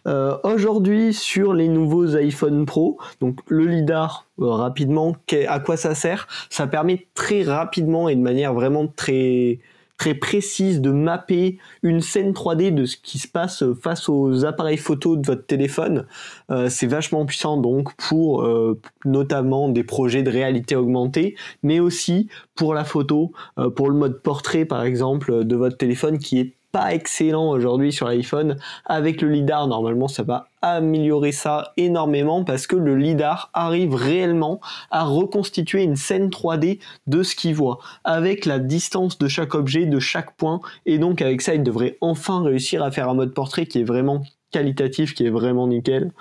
Euh, 0.07 0.37
aujourd'hui, 0.43 1.13
sur 1.13 1.53
les 1.53 1.67
nouveaux 1.69 2.15
iPhone 2.15 2.65
Pro, 2.65 2.97
donc 3.21 3.39
le 3.47 3.65
lidar, 3.65 4.25
euh, 4.39 4.49
rapidement, 4.49 5.15
à 5.47 5.59
quoi 5.59 5.77
ça 5.77 5.95
sert? 5.95 6.27
Ça 6.49 6.67
permet 6.67 7.07
très 7.13 7.43
rapidement 7.43 8.09
et 8.09 8.15
de 8.15 8.21
manière 8.21 8.53
vraiment 8.53 8.87
très 8.87 9.59
très 9.99 10.15
précise 10.15 10.81
de 10.81 10.91
mapper 10.91 11.59
une 11.83 12.01
scène 12.01 12.31
3D 12.31 12.73
de 12.73 12.85
ce 12.85 12.95
qui 12.97 13.19
se 13.19 13.27
passe 13.27 13.63
face 13.83 14.09
aux 14.09 14.45
appareils 14.45 14.77
photo 14.77 15.17
de 15.17 15.27
votre 15.27 15.45
téléphone. 15.45 16.07
Euh, 16.49 16.69
c'est 16.69 16.87
vachement 16.87 17.25
puissant 17.25 17.57
donc 17.57 17.93
pour 17.95 18.43
euh, 18.43 18.79
notamment 19.05 19.67
des 19.67 19.83
projets 19.83 20.23
de 20.23 20.31
réalité 20.31 20.75
augmentée, 20.75 21.35
mais 21.63 21.81
aussi 21.81 22.29
pour 22.55 22.73
la 22.73 22.85
photo, 22.85 23.33
euh, 23.59 23.69
pour 23.69 23.89
le 23.89 23.95
mode 23.95 24.21
portrait 24.23 24.65
par 24.65 24.83
exemple 24.83 25.43
de 25.43 25.55
votre 25.55 25.77
téléphone 25.77 26.17
qui 26.17 26.39
est 26.39 26.55
pas 26.71 26.93
excellent 26.93 27.49
aujourd'hui 27.49 27.91
sur 27.91 28.07
l'iPhone. 28.07 28.57
Avec 28.85 29.21
le 29.21 29.29
LIDAR, 29.29 29.67
normalement, 29.67 30.07
ça 30.07 30.23
va 30.23 30.47
améliorer 30.61 31.31
ça 31.31 31.73
énormément 31.77 32.43
parce 32.43 32.67
que 32.67 32.75
le 32.75 32.95
LIDAR 32.95 33.49
arrive 33.53 33.95
réellement 33.95 34.59
à 34.91 35.05
reconstituer 35.05 35.83
une 35.83 35.95
scène 35.95 36.29
3D 36.29 36.79
de 37.07 37.23
ce 37.23 37.35
qu'il 37.35 37.55
voit 37.55 37.79
avec 38.03 38.45
la 38.45 38.59
distance 38.59 39.17
de 39.17 39.27
chaque 39.27 39.55
objet, 39.55 39.85
de 39.85 39.99
chaque 39.99 40.35
point. 40.35 40.59
Et 40.85 40.97
donc, 40.97 41.21
avec 41.21 41.41
ça, 41.41 41.55
il 41.55 41.63
devrait 41.63 41.97
enfin 42.01 42.43
réussir 42.43 42.83
à 42.83 42.91
faire 42.91 43.09
un 43.09 43.13
mode 43.13 43.33
portrait 43.33 43.65
qui 43.65 43.79
est 43.79 43.85
vraiment 43.85 44.23
qualitatif, 44.51 45.13
qui 45.13 45.25
est 45.25 45.29
vraiment 45.29 45.67
nickel. 45.67 46.11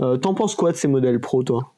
Euh, 0.00 0.16
T'en 0.16 0.34
penses 0.34 0.54
quoi 0.54 0.72
de 0.72 0.76
ces 0.76 0.88
modèles 0.88 1.20
pro, 1.20 1.42
toi? 1.42 1.71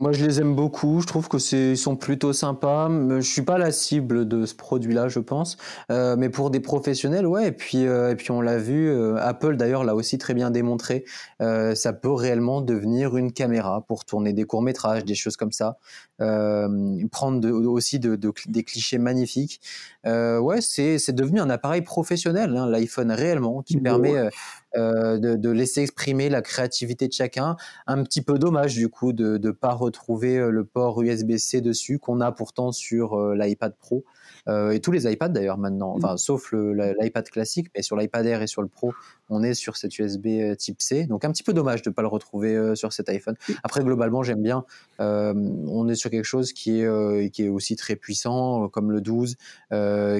Moi, 0.00 0.12
je 0.12 0.24
les 0.24 0.40
aime 0.40 0.54
beaucoup. 0.54 1.02
Je 1.02 1.06
trouve 1.06 1.28
que 1.28 1.38
c'est, 1.38 1.76
sont 1.76 1.94
plutôt 1.94 2.32
sympas. 2.32 2.88
Je 2.88 3.20
suis 3.20 3.42
pas 3.42 3.58
la 3.58 3.70
cible 3.70 4.26
de 4.26 4.46
ce 4.46 4.54
produit-là, 4.54 5.08
je 5.08 5.20
pense. 5.20 5.58
Euh, 5.92 6.16
mais 6.16 6.30
pour 6.30 6.50
des 6.50 6.60
professionnels, 6.60 7.26
ouais. 7.26 7.48
Et 7.48 7.52
puis, 7.52 7.86
euh, 7.86 8.10
et 8.10 8.16
puis 8.16 8.30
on 8.30 8.40
l'a 8.40 8.56
vu. 8.56 8.88
Euh, 8.88 9.16
Apple, 9.20 9.56
d'ailleurs, 9.56 9.84
l'a 9.84 9.94
aussi 9.94 10.16
très 10.16 10.32
bien 10.32 10.50
démontré. 10.50 11.04
Ça 11.38 11.92
peut 11.92 12.12
réellement 12.12 12.62
devenir 12.62 13.16
une 13.16 13.32
caméra 13.32 13.84
pour 13.86 14.06
tourner 14.06 14.32
des 14.32 14.44
courts 14.44 14.62
métrages, 14.62 15.04
des 15.04 15.14
choses 15.14 15.36
comme 15.36 15.52
ça. 15.52 15.76
prendre 16.18 17.40
de, 17.40 17.50
aussi 17.50 17.98
de, 17.98 18.16
de, 18.16 18.32
des 18.46 18.64
clichés 18.64 18.98
magnifiques. 18.98 19.60
ouais, 20.06 20.60
c'est, 20.62 20.98
c'est 20.98 21.12
devenu 21.12 21.40
un 21.40 21.50
appareil 21.50 21.82
professionnel, 21.82 22.56
hein, 22.56 22.66
l'iPhone 22.66 23.10
réellement, 23.12 23.62
qui 23.62 23.76
permet 23.78 24.30
euh, 24.76 25.18
de, 25.18 25.34
de, 25.34 25.50
laisser 25.50 25.82
exprimer 25.82 26.28
la 26.28 26.42
créativité 26.42 27.08
de 27.08 27.12
chacun. 27.12 27.56
Un 27.88 28.04
petit 28.04 28.22
peu 28.22 28.38
dommage 28.38 28.74
du 28.74 28.88
coup 28.88 29.12
de 29.12 29.36
ne 29.36 29.50
pas 29.50 29.72
retrouver 29.72 30.38
euh, 30.38 30.50
le 30.50 30.64
port 30.64 31.02
USB-C 31.02 31.60
dessus 31.60 31.98
qu'on 31.98 32.20
a 32.20 32.30
pourtant 32.30 32.70
sur 32.70 33.14
euh, 33.14 33.34
l'iPad 33.34 33.74
Pro. 33.76 34.04
Euh, 34.48 34.70
et 34.70 34.80
tous 34.80 34.92
les 34.92 35.10
iPads 35.10 35.28
d'ailleurs 35.28 35.58
maintenant, 35.58 35.94
enfin 35.96 36.16
sauf 36.16 36.52
l'iPad 36.52 37.28
classique, 37.28 37.68
mais 37.74 37.82
sur 37.82 37.96
l'iPad 37.96 38.26
Air 38.26 38.42
et 38.42 38.46
sur 38.46 38.62
le 38.62 38.68
Pro, 38.68 38.92
on 39.28 39.42
est 39.42 39.54
sur 39.54 39.76
cet 39.76 39.98
USB 39.98 40.26
euh, 40.26 40.54
Type 40.54 40.80
C. 40.80 41.06
Donc 41.06 41.24
un 41.24 41.30
petit 41.30 41.42
peu 41.42 41.52
dommage 41.52 41.82
de 41.82 41.90
ne 41.90 41.94
pas 41.94 42.02
le 42.02 42.08
retrouver 42.08 42.54
euh, 42.56 42.74
sur 42.74 42.92
cet 42.92 43.08
iPhone. 43.08 43.36
Après 43.62 43.82
globalement 43.82 44.22
j'aime 44.22 44.42
bien. 44.42 44.64
on 44.98 45.88
est 45.88 45.94
sur 45.94 46.10
quelque 46.10 46.24
chose 46.24 46.52
qui 46.52 46.80
est 46.80 47.30
qui 47.30 47.44
est 47.44 47.48
aussi 47.48 47.76
très 47.76 47.96
puissant, 47.96 48.68
comme 48.68 48.90
le 48.90 49.00
12, 49.00 49.36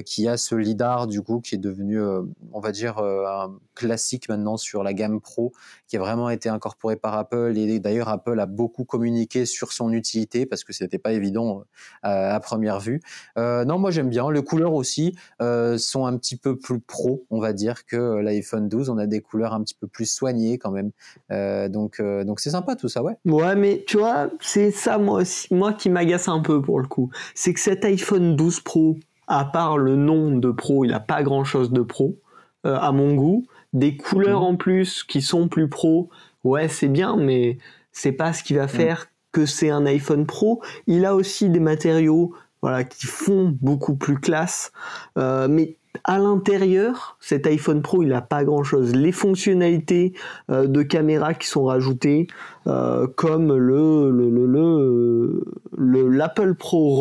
qui 0.05 0.27
a 0.27 0.37
ce 0.37 0.55
lidar 0.55 1.07
du 1.07 1.21
coup 1.21 1.39
qui 1.41 1.55
est 1.55 1.59
devenu, 1.59 2.01
on 2.01 2.59
va 2.59 2.71
dire 2.71 2.99
un 2.99 3.57
classique 3.75 4.29
maintenant 4.29 4.57
sur 4.57 4.83
la 4.83 4.93
gamme 4.93 5.19
Pro, 5.21 5.53
qui 5.87 5.97
a 5.97 5.99
vraiment 5.99 6.29
été 6.29 6.49
incorporé 6.49 6.95
par 6.95 7.15
Apple. 7.15 7.53
Et 7.57 7.79
d'ailleurs 7.79 8.09
Apple 8.09 8.39
a 8.39 8.45
beaucoup 8.45 8.85
communiqué 8.85 9.45
sur 9.45 9.71
son 9.71 9.91
utilité 9.91 10.45
parce 10.45 10.63
que 10.63 10.73
c'était 10.73 10.99
pas 10.99 11.13
évident 11.13 11.63
à 12.03 12.39
première 12.39 12.79
vue. 12.79 13.01
non 13.37 13.77
moi 13.77 13.91
j'aime 13.91 14.09
bien. 14.09 14.20
Les 14.29 14.43
couleurs 14.43 14.73
aussi 14.73 15.15
euh, 15.41 15.77
sont 15.77 16.05
un 16.05 16.17
petit 16.17 16.35
peu 16.35 16.57
plus 16.57 16.79
pro, 16.79 17.25
on 17.29 17.39
va 17.39 17.53
dire, 17.53 17.85
que 17.85 17.95
euh, 17.95 18.21
l'iPhone 18.21 18.69
12. 18.69 18.89
On 18.89 18.97
a 18.97 19.07
des 19.07 19.21
couleurs 19.21 19.53
un 19.53 19.61
petit 19.61 19.73
peu 19.73 19.87
plus 19.87 20.11
soignées 20.11 20.57
quand 20.57 20.71
même. 20.71 20.91
Euh, 21.31 21.69
donc, 21.69 22.01
donc 22.01 22.39
c'est 22.39 22.51
sympa 22.51 22.75
tout 22.75 22.89
ça, 22.89 23.01
ouais. 23.01 23.17
Ouais, 23.25 23.55
mais 23.55 23.83
tu 23.87 23.97
vois, 23.97 24.29
c'est 24.39 24.71
ça 24.71 24.97
moi 24.97 25.21
aussi, 25.21 25.53
moi 25.53 25.73
qui 25.73 25.89
m'agace 25.89 26.27
un 26.27 26.41
peu 26.41 26.61
pour 26.61 26.79
le 26.79 26.87
coup. 26.87 27.09
C'est 27.33 27.53
que 27.53 27.59
cet 27.59 27.85
iPhone 27.85 28.35
12 28.35 28.59
Pro, 28.59 28.97
à 29.27 29.45
part 29.45 29.77
le 29.77 29.95
nom 29.95 30.37
de 30.37 30.51
Pro, 30.51 30.85
il 30.85 30.93
a 30.93 30.99
pas 30.99 31.23
grand 31.23 31.43
chose 31.43 31.71
de 31.71 31.81
pro 31.81 32.17
à 32.63 32.91
mon 32.91 33.15
goût. 33.15 33.45
Des 33.73 33.97
couleurs 33.97 34.41
mmh. 34.41 34.45
en 34.45 34.55
plus 34.55 35.03
qui 35.03 35.21
sont 35.21 35.47
plus 35.47 35.69
pro, 35.69 36.09
ouais, 36.43 36.67
c'est 36.67 36.89
bien, 36.89 37.15
mais 37.15 37.57
c'est 37.91 38.11
pas 38.11 38.33
ce 38.33 38.43
qui 38.43 38.53
va 38.53 38.65
mmh. 38.65 38.69
faire 38.69 39.07
que 39.31 39.45
c'est 39.45 39.69
un 39.69 39.85
iPhone 39.85 40.25
Pro. 40.25 40.61
Il 40.87 41.05
a 41.05 41.15
aussi 41.15 41.49
des 41.49 41.59
matériaux 41.59 42.33
voilà, 42.61 42.83
qui 42.83 43.07
font 43.07 43.55
beaucoup 43.61 43.95
plus 43.95 44.19
classe. 44.19 44.71
Euh, 45.17 45.47
mais 45.49 45.77
à 46.03 46.19
l'intérieur, 46.19 47.17
cet 47.19 47.45
iPhone 47.47 47.81
Pro, 47.81 48.01
il 48.01 48.09
n'a 48.09 48.21
pas 48.21 48.43
grand-chose. 48.43 48.95
Les 48.95 49.11
fonctionnalités 49.11 50.13
euh, 50.49 50.67
de 50.67 50.83
caméra 50.83 51.33
qui 51.33 51.47
sont 51.47 51.65
rajoutées, 51.65 52.27
euh, 52.67 53.07
comme 53.07 53.53
le, 53.53 54.09
le, 54.09 54.29
le, 54.29 55.43
le 55.77 56.09
l'Apple 56.09 56.55
Pro 56.55 56.95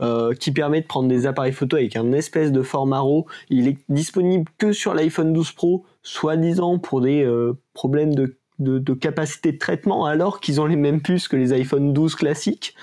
RAW, 0.00 0.34
qui 0.40 0.50
permet 0.50 0.80
de 0.80 0.86
prendre 0.86 1.08
des 1.08 1.26
appareils 1.26 1.52
photo 1.52 1.76
avec 1.76 1.94
un 1.96 2.12
espèce 2.12 2.50
de 2.50 2.62
format 2.62 3.00
RAW, 3.00 3.26
il 3.48 3.68
est 3.68 3.78
disponible 3.88 4.50
que 4.58 4.72
sur 4.72 4.94
l'iPhone 4.94 5.32
12 5.32 5.52
Pro, 5.52 5.84
soi-disant 6.02 6.78
pour 6.78 7.00
des 7.00 7.28
problèmes 7.74 8.14
de, 8.14 8.36
de, 8.58 8.94
capacité 8.94 9.52
de 9.52 9.58
traitement, 9.58 10.06
alors 10.06 10.40
qu'ils 10.40 10.60
ont 10.60 10.66
les 10.66 10.76
mêmes 10.76 11.00
puces 11.00 11.28
que 11.28 11.36
les 11.36 11.52
iPhone 11.52 11.92
12 11.92 12.14
classiques. 12.14 12.74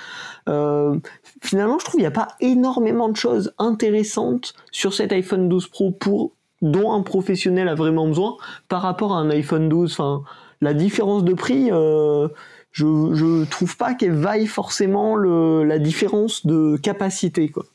Euh, 0.50 0.98
finalement, 1.42 1.80
je 1.80 1.86
trouve 1.86 1.96
qu'il 1.96 2.02
n'y 2.02 2.08
a 2.08 2.12
pas 2.12 2.30
énormément 2.40 3.10
de 3.10 3.16
choses 3.16 3.54
intéressantes 3.58 4.54
sur 4.72 4.94
cet 4.94 5.12
iPhone 5.12 5.50
12 5.50 5.68
Pro 5.68 5.92
pour 5.92 6.34
dont 6.62 6.94
un 6.94 7.02
professionnel 7.02 7.68
a 7.68 7.76
vraiment 7.76 8.08
besoin 8.08 8.38
par 8.70 8.82
rapport 8.82 9.14
à 9.14 9.20
un 9.20 9.30
iPhone 9.30 9.68
12. 9.68 9.92
Enfin, 9.92 10.24
la 10.62 10.74
différence 10.74 11.24
de 11.24 11.34
prix, 11.34 11.70
euh, 11.72 12.30
je, 12.72 12.86
je 13.14 13.44
trouve 13.46 13.76
pas 13.76 13.94
qu'elle 13.94 14.14
vaille 14.14 14.48
forcément 14.48 15.16
le, 15.16 15.64
la 15.64 15.78
différence 15.80 16.46
de 16.46 16.78
capacité, 16.78 17.50
quoi. 17.50 17.66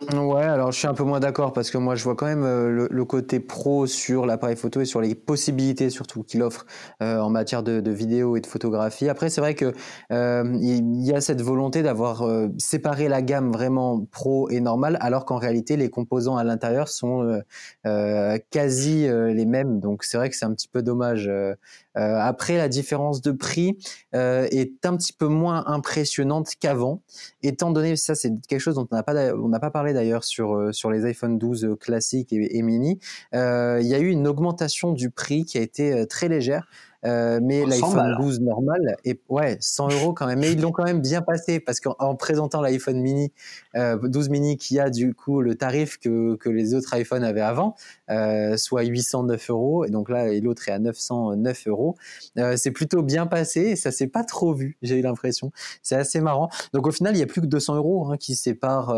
Ouais, 0.00 0.44
alors 0.44 0.72
je 0.72 0.78
suis 0.78 0.86
un 0.86 0.94
peu 0.94 1.04
moins 1.04 1.20
d'accord 1.20 1.52
parce 1.52 1.70
que 1.70 1.76
moi 1.76 1.94
je 1.94 2.02
vois 2.04 2.16
quand 2.16 2.24
même 2.24 2.42
euh, 2.42 2.88
le, 2.90 3.04
côté 3.04 3.38
pro 3.38 3.86
sur 3.86 4.24
l'appareil 4.24 4.56
photo 4.56 4.80
et 4.80 4.86
sur 4.86 5.02
les 5.02 5.14
possibilités 5.14 5.90
surtout 5.90 6.22
qu'il 6.22 6.42
offre 6.42 6.64
euh, 7.02 7.18
en 7.18 7.28
matière 7.28 7.62
de, 7.62 7.80
de, 7.80 7.90
vidéo 7.90 8.34
et 8.34 8.40
de 8.40 8.46
photographie. 8.46 9.10
Après 9.10 9.28
c'est 9.28 9.42
vrai 9.42 9.54
que 9.54 9.74
euh, 10.10 10.56
il 10.62 11.04
y 11.04 11.12
a 11.12 11.20
cette 11.20 11.42
volonté 11.42 11.82
d'avoir 11.82 12.26
séparé 12.56 13.08
la 13.08 13.20
gamme 13.20 13.52
vraiment 13.52 14.02
pro 14.10 14.48
et 14.48 14.60
normale 14.60 14.96
alors 15.02 15.26
qu'en 15.26 15.36
réalité 15.36 15.76
les 15.76 15.90
composants 15.90 16.38
à 16.38 16.44
l'intérieur 16.44 16.88
sont 16.88 17.42
quasi 18.50 19.06
les 19.06 19.44
mêmes. 19.44 19.80
Donc 19.80 20.04
c'est 20.04 20.16
vrai 20.16 20.30
que 20.30 20.36
c'est 20.36 20.46
un 20.46 20.54
petit 20.54 20.68
peu 20.68 20.82
dommage. 20.82 21.30
Après 21.94 22.56
la 22.56 22.68
différence 22.68 23.20
de 23.20 23.32
prix 23.32 23.76
est 24.12 24.86
un 24.86 24.96
petit 24.96 25.12
peu 25.12 25.26
moins 25.26 25.64
impressionnante 25.66 26.50
qu'avant, 26.58 27.02
étant 27.42 27.70
donné 27.70 27.96
ça 27.96 28.14
c'est 28.14 28.32
quelque 28.48 28.60
chose 28.60 28.76
dont 28.76 28.86
on 28.90 28.96
n'a 28.96 29.02
pas 29.02 29.14
on 29.34 29.48
n'a 29.48 29.60
pas 29.60 29.70
parlé 29.70 29.92
d'ailleurs 29.92 30.24
sur, 30.24 30.54
euh, 30.54 30.72
sur 30.72 30.90
les 30.90 31.04
iPhone 31.04 31.38
12 31.38 31.64
euh, 31.64 31.76
classiques 31.76 32.32
et, 32.32 32.62
mini, 32.62 32.98
euh, 33.34 33.78
il 33.80 33.86
y 33.86 33.94
a 33.94 33.98
eu 33.98 34.08
une 34.08 34.26
augmentation 34.26 34.92
du 34.92 35.10
prix 35.10 35.44
qui 35.44 35.58
a 35.58 35.60
été 35.60 36.06
très 36.06 36.28
légère. 36.28 36.68
Mais 37.02 37.64
l'iPhone 37.66 38.16
12 38.18 38.40
normal 38.40 38.96
et 39.04 39.20
ouais 39.28 39.56
100 39.60 39.90
euros 39.90 40.12
quand 40.12 40.26
même. 40.26 40.40
Mais 40.40 40.52
ils 40.52 40.60
l'ont 40.60 40.72
quand 40.72 40.84
même 40.84 41.00
bien 41.00 41.22
passé 41.22 41.60
parce 41.60 41.80
qu'en 41.80 42.14
présentant 42.14 42.60
l'iPhone 42.60 43.00
mini 43.00 43.32
12 43.74 44.28
mini 44.28 44.56
qui 44.56 44.78
a 44.78 44.90
du 44.90 45.14
coup 45.14 45.40
le 45.40 45.54
tarif 45.54 45.98
que, 45.98 46.36
que 46.36 46.48
les 46.48 46.74
autres 46.74 46.94
iPhones 46.94 47.24
avaient 47.24 47.40
avant 47.40 47.74
soit 48.56 48.84
809 48.84 49.50
euros. 49.50 49.84
Et 49.84 49.90
donc 49.90 50.10
là 50.10 50.28
et 50.28 50.40
l'autre 50.40 50.68
est 50.68 50.72
à 50.72 50.78
909 50.78 51.68
euros. 51.68 51.96
C'est 52.56 52.72
plutôt 52.72 53.02
bien 53.02 53.26
passé 53.26 53.60
et 53.60 53.76
ça 53.76 53.90
s'est 53.90 54.08
pas 54.08 54.24
trop 54.24 54.52
vu 54.52 54.76
j'ai 54.82 54.98
eu 54.98 55.02
l'impression. 55.02 55.52
C'est 55.82 55.96
assez 55.96 56.20
marrant. 56.20 56.50
Donc 56.72 56.86
au 56.86 56.92
final 56.92 57.16
il 57.16 57.18
y 57.20 57.22
a 57.22 57.26
plus 57.26 57.40
que 57.40 57.46
200 57.46 57.76
euros 57.76 58.10
hein, 58.10 58.16
qui 58.16 58.34
séparent 58.34 58.94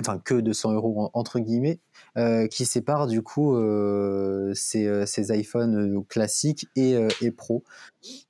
enfin 0.00 0.18
que 0.18 0.34
de 0.34 0.52
100 0.52 0.72
euros 0.72 1.10
entre 1.12 1.38
guillemets, 1.38 1.80
euh, 2.16 2.46
qui 2.46 2.64
sépare 2.64 3.06
du 3.06 3.22
coup 3.22 3.56
euh, 3.56 4.52
ces, 4.54 4.86
euh, 4.86 5.06
ces, 5.06 5.36
iPhones 5.38 6.04
classiques 6.08 6.66
et, 6.76 6.96
et 7.20 7.30
pro. 7.30 7.64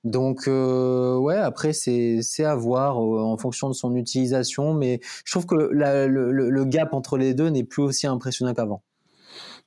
Donc 0.04 0.46
ouais, 0.46 1.36
après 1.36 1.72
c'est 1.72 2.44
à 2.44 2.54
voir 2.54 2.98
en 2.98 3.36
fonction 3.36 3.68
de 3.68 3.74
son 3.74 3.94
utilisation, 3.96 4.74
mais 4.74 5.00
je 5.24 5.32
trouve 5.32 5.46
que 5.46 5.54
le, 5.54 6.06
le, 6.06 6.64
gap 6.64 6.94
entre 6.94 7.16
les 7.16 7.34
deux 7.34 7.48
n'est 7.48 7.64
plus 7.64 7.82
aussi 7.82 8.06
impressionnant 8.06 8.54
qu'avant. 8.54 8.82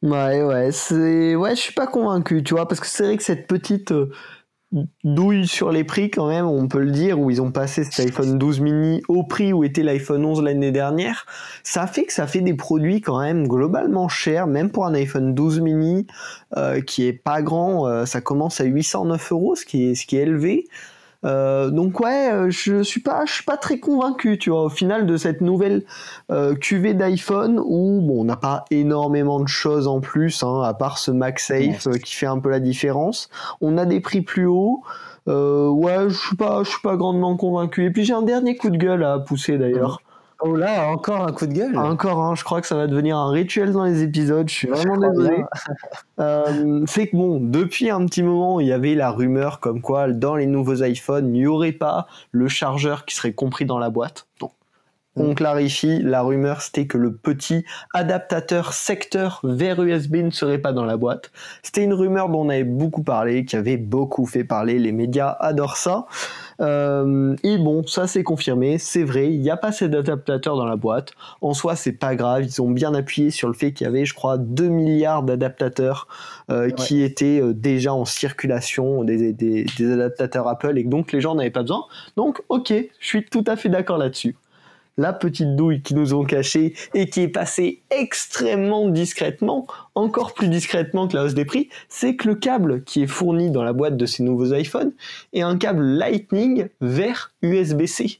Ouais, 0.03 0.43
ouais, 0.43 0.71
c'est 0.71 1.35
ouais, 1.35 1.55
je 1.55 1.61
suis 1.61 1.73
pas 1.73 1.87
convaincu, 1.87 2.43
tu 2.43 2.53
vois, 2.53 2.67
parce 2.67 2.79
que 2.79 2.87
c'est 2.87 3.03
vrai 3.03 3.17
que 3.17 3.23
cette 3.23 3.47
petite 3.47 3.91
douille 5.03 5.47
sur 5.47 5.71
les 5.71 5.83
prix 5.83 6.09
quand 6.09 6.27
même, 6.27 6.45
on 6.45 6.67
peut 6.67 6.81
le 6.81 6.91
dire, 6.91 7.19
où 7.19 7.29
ils 7.31 7.41
ont 7.41 7.51
passé 7.51 7.83
cet 7.83 8.05
iPhone 8.05 8.37
12 8.37 8.59
mini 8.59 9.01
au 9.07 9.23
prix 9.23 9.53
où 9.53 9.63
était 9.63 9.83
l'iPhone 9.83 10.25
11 10.25 10.41
l'année 10.41 10.71
dernière, 10.71 11.25
ça 11.63 11.87
fait 11.87 12.03
que 12.05 12.13
ça 12.13 12.27
fait 12.27 12.41
des 12.41 12.53
produits 12.53 12.99
quand 12.99 13.21
même 13.21 13.47
globalement 13.47 14.09
chers, 14.09 14.47
même 14.47 14.69
pour 14.69 14.85
un 14.85 14.93
iPhone 14.93 15.33
12 15.33 15.61
mini 15.61 16.07
euh, 16.57 16.81
qui 16.81 17.07
est 17.07 17.13
pas 17.13 17.41
grand, 17.41 17.87
euh, 17.87 18.05
ça 18.05 18.19
commence 18.19 18.59
à 18.59 18.65
809 18.65 19.31
euros, 19.31 19.55
ce 19.55 19.65
qui 19.65 19.85
est, 19.85 19.95
ce 19.95 20.05
qui 20.05 20.17
est 20.17 20.23
élevé. 20.23 20.65
Euh, 21.27 21.69
donc 21.69 21.99
ouais, 21.99 22.31
euh, 22.31 22.49
je 22.49 22.83
suis 22.83 23.01
pas, 23.01 23.25
je 23.25 23.33
suis 23.33 23.43
pas 23.43 23.57
très 23.57 23.79
convaincu, 23.79 24.37
tu 24.37 24.49
vois, 24.49 24.63
au 24.63 24.69
final 24.69 25.05
de 25.05 25.17
cette 25.17 25.41
nouvelle 25.41 25.83
euh, 26.31 26.55
cuvée 26.55 26.93
d'iPhone 26.93 27.59
où 27.59 28.01
bon, 28.01 28.21
on 28.21 28.23
n'a 28.23 28.37
pas 28.37 28.65
énormément 28.71 29.39
de 29.39 29.47
choses 29.47 29.87
en 29.87 29.99
plus, 29.99 30.43
hein, 30.43 30.61
à 30.63 30.73
part 30.73 30.97
ce 30.97 31.11
MagSafe 31.11 31.87
qui 32.03 32.15
fait 32.15 32.27
un 32.27 32.39
peu 32.39 32.49
la 32.49 32.59
différence. 32.59 33.29
On 33.61 33.77
a 33.77 33.85
des 33.85 33.99
prix 33.99 34.21
plus 34.21 34.45
hauts. 34.45 34.83
ouais, 35.27 36.09
je 36.09 36.17
suis 36.17 36.37
pas, 36.37 36.63
je 36.63 36.69
suis 36.69 36.81
pas 36.81 36.95
grandement 36.95 37.35
convaincu. 37.35 37.85
Et 37.85 37.91
puis 37.91 38.05
j'ai 38.05 38.13
un 38.13 38.21
dernier 38.21 38.55
coup 38.55 38.69
de 38.69 38.77
gueule 38.77 39.03
à 39.03 39.19
pousser 39.19 39.57
d'ailleurs. 39.57 40.01
Oh 40.39 40.55
là, 40.55 40.87
encore 40.89 41.27
un 41.27 41.31
coup 41.31 41.47
de 41.47 41.53
gueule. 41.53 41.77
Encore 41.77 42.21
un. 42.23 42.35
Je 42.35 42.43
crois 42.43 42.61
que 42.61 42.67
ça 42.67 42.75
va 42.75 42.87
devenir 42.87 43.17
un 43.17 43.31
rituel 43.31 43.71
dans 43.71 43.83
les 43.83 44.03
épisodes. 44.03 44.47
Je 44.47 44.53
suis 44.53 44.67
vraiment 44.67 44.97
désolé. 44.97 45.43
euh, 46.19 46.83
c'est 46.85 47.07
que 47.07 47.17
bon, 47.17 47.39
depuis 47.39 47.89
un 47.89 48.05
petit 48.05 48.21
moment, 48.21 48.59
il 48.59 48.67
y 48.67 48.71
avait 48.71 48.93
la 48.93 49.09
rumeur 49.09 49.59
comme 49.59 49.81
quoi 49.81 50.11
dans 50.11 50.35
les 50.35 50.45
nouveaux 50.45 50.83
iPhones, 50.83 51.35
il 51.35 51.41
n'y 51.41 51.47
aurait 51.47 51.71
pas 51.71 52.07
le 52.31 52.47
chargeur 52.47 53.05
qui 53.05 53.15
serait 53.15 53.33
compris 53.33 53.65
dans 53.65 53.79
la 53.79 53.89
boîte. 53.89 54.27
Donc, 54.39 54.51
on 55.19 55.33
clarifie, 55.33 55.99
la 56.03 56.21
rumeur 56.21 56.61
c'était 56.61 56.85
que 56.85 56.97
le 56.97 57.15
petit 57.15 57.65
adaptateur 57.93 58.73
secteur 58.73 59.39
vers 59.43 59.81
USB 59.81 60.17
ne 60.17 60.29
serait 60.29 60.59
pas 60.59 60.73
dans 60.73 60.85
la 60.85 60.95
boîte. 60.95 61.31
C'était 61.63 61.83
une 61.83 61.93
rumeur 61.93 62.29
dont 62.29 62.41
on 62.41 62.49
avait 62.49 62.63
beaucoup 62.63 63.01
parlé, 63.01 63.43
qui 63.45 63.55
avait 63.55 63.77
beaucoup 63.77 64.27
fait 64.27 64.43
parler, 64.43 64.77
les 64.77 64.91
médias 64.91 65.35
adorent 65.39 65.77
ça. 65.77 66.05
Euh, 66.59 67.35
et 67.43 67.57
bon, 67.57 67.85
ça 67.85 68.07
c'est 68.07 68.23
confirmé, 68.23 68.77
c'est 68.77 69.03
vrai, 69.03 69.31
il 69.31 69.39
n'y 69.41 69.49
a 69.49 69.57
pas 69.57 69.71
cet 69.71 69.93
adaptateur 69.93 70.55
dans 70.55 70.65
la 70.65 70.75
boîte. 70.75 71.11
En 71.41 71.53
soi, 71.53 71.75
c'est 71.75 71.91
pas 71.93 72.15
grave, 72.15 72.45
ils 72.45 72.61
ont 72.61 72.69
bien 72.69 72.93
appuyé 72.93 73.29
sur 73.29 73.47
le 73.47 73.53
fait 73.53 73.73
qu'il 73.73 73.85
y 73.85 73.87
avait, 73.87 74.05
je 74.05 74.13
crois, 74.13 74.37
2 74.37 74.67
milliards 74.67 75.23
d'adaptateurs 75.23 76.07
euh, 76.49 76.69
qui 76.69 77.01
étaient 77.03 77.41
euh, 77.41 77.53
déjà 77.53 77.93
en 77.93 78.05
circulation, 78.05 79.03
des, 79.03 79.33
des, 79.33 79.65
des 79.77 79.91
adaptateurs 79.91 80.47
Apple, 80.47 80.77
et 80.77 80.83
que 80.83 80.89
donc 80.89 81.11
les 81.11 81.21
gens 81.21 81.35
n'avaient 81.35 81.51
pas 81.51 81.61
besoin. 81.61 81.85
Donc, 82.15 82.41
ok, 82.49 82.73
je 82.99 83.07
suis 83.07 83.25
tout 83.25 83.43
à 83.47 83.55
fait 83.55 83.69
d'accord 83.69 83.97
là-dessus 83.97 84.35
la 84.97 85.13
petite 85.13 85.55
douille 85.55 85.81
qui 85.81 85.93
nous 85.93 86.13
ont 86.13 86.25
cachée 86.25 86.73
et 86.93 87.09
qui 87.09 87.21
est 87.21 87.27
passée 87.27 87.83
extrêmement 87.91 88.89
discrètement, 88.89 89.67
encore 89.95 90.33
plus 90.33 90.47
discrètement 90.47 91.07
que 91.07 91.15
la 91.15 91.23
hausse 91.23 91.33
des 91.33 91.45
prix, 91.45 91.69
c'est 91.87 92.15
que 92.15 92.27
le 92.27 92.35
câble 92.35 92.83
qui 92.83 93.03
est 93.03 93.07
fourni 93.07 93.51
dans 93.51 93.63
la 93.63 93.73
boîte 93.73 93.97
de 93.97 94.05
ces 94.05 94.23
nouveaux 94.23 94.53
iPhones 94.53 94.91
est 95.33 95.41
un 95.41 95.57
câble 95.57 95.83
Lightning 95.83 96.67
vers 96.81 97.33
USB-C. 97.41 98.19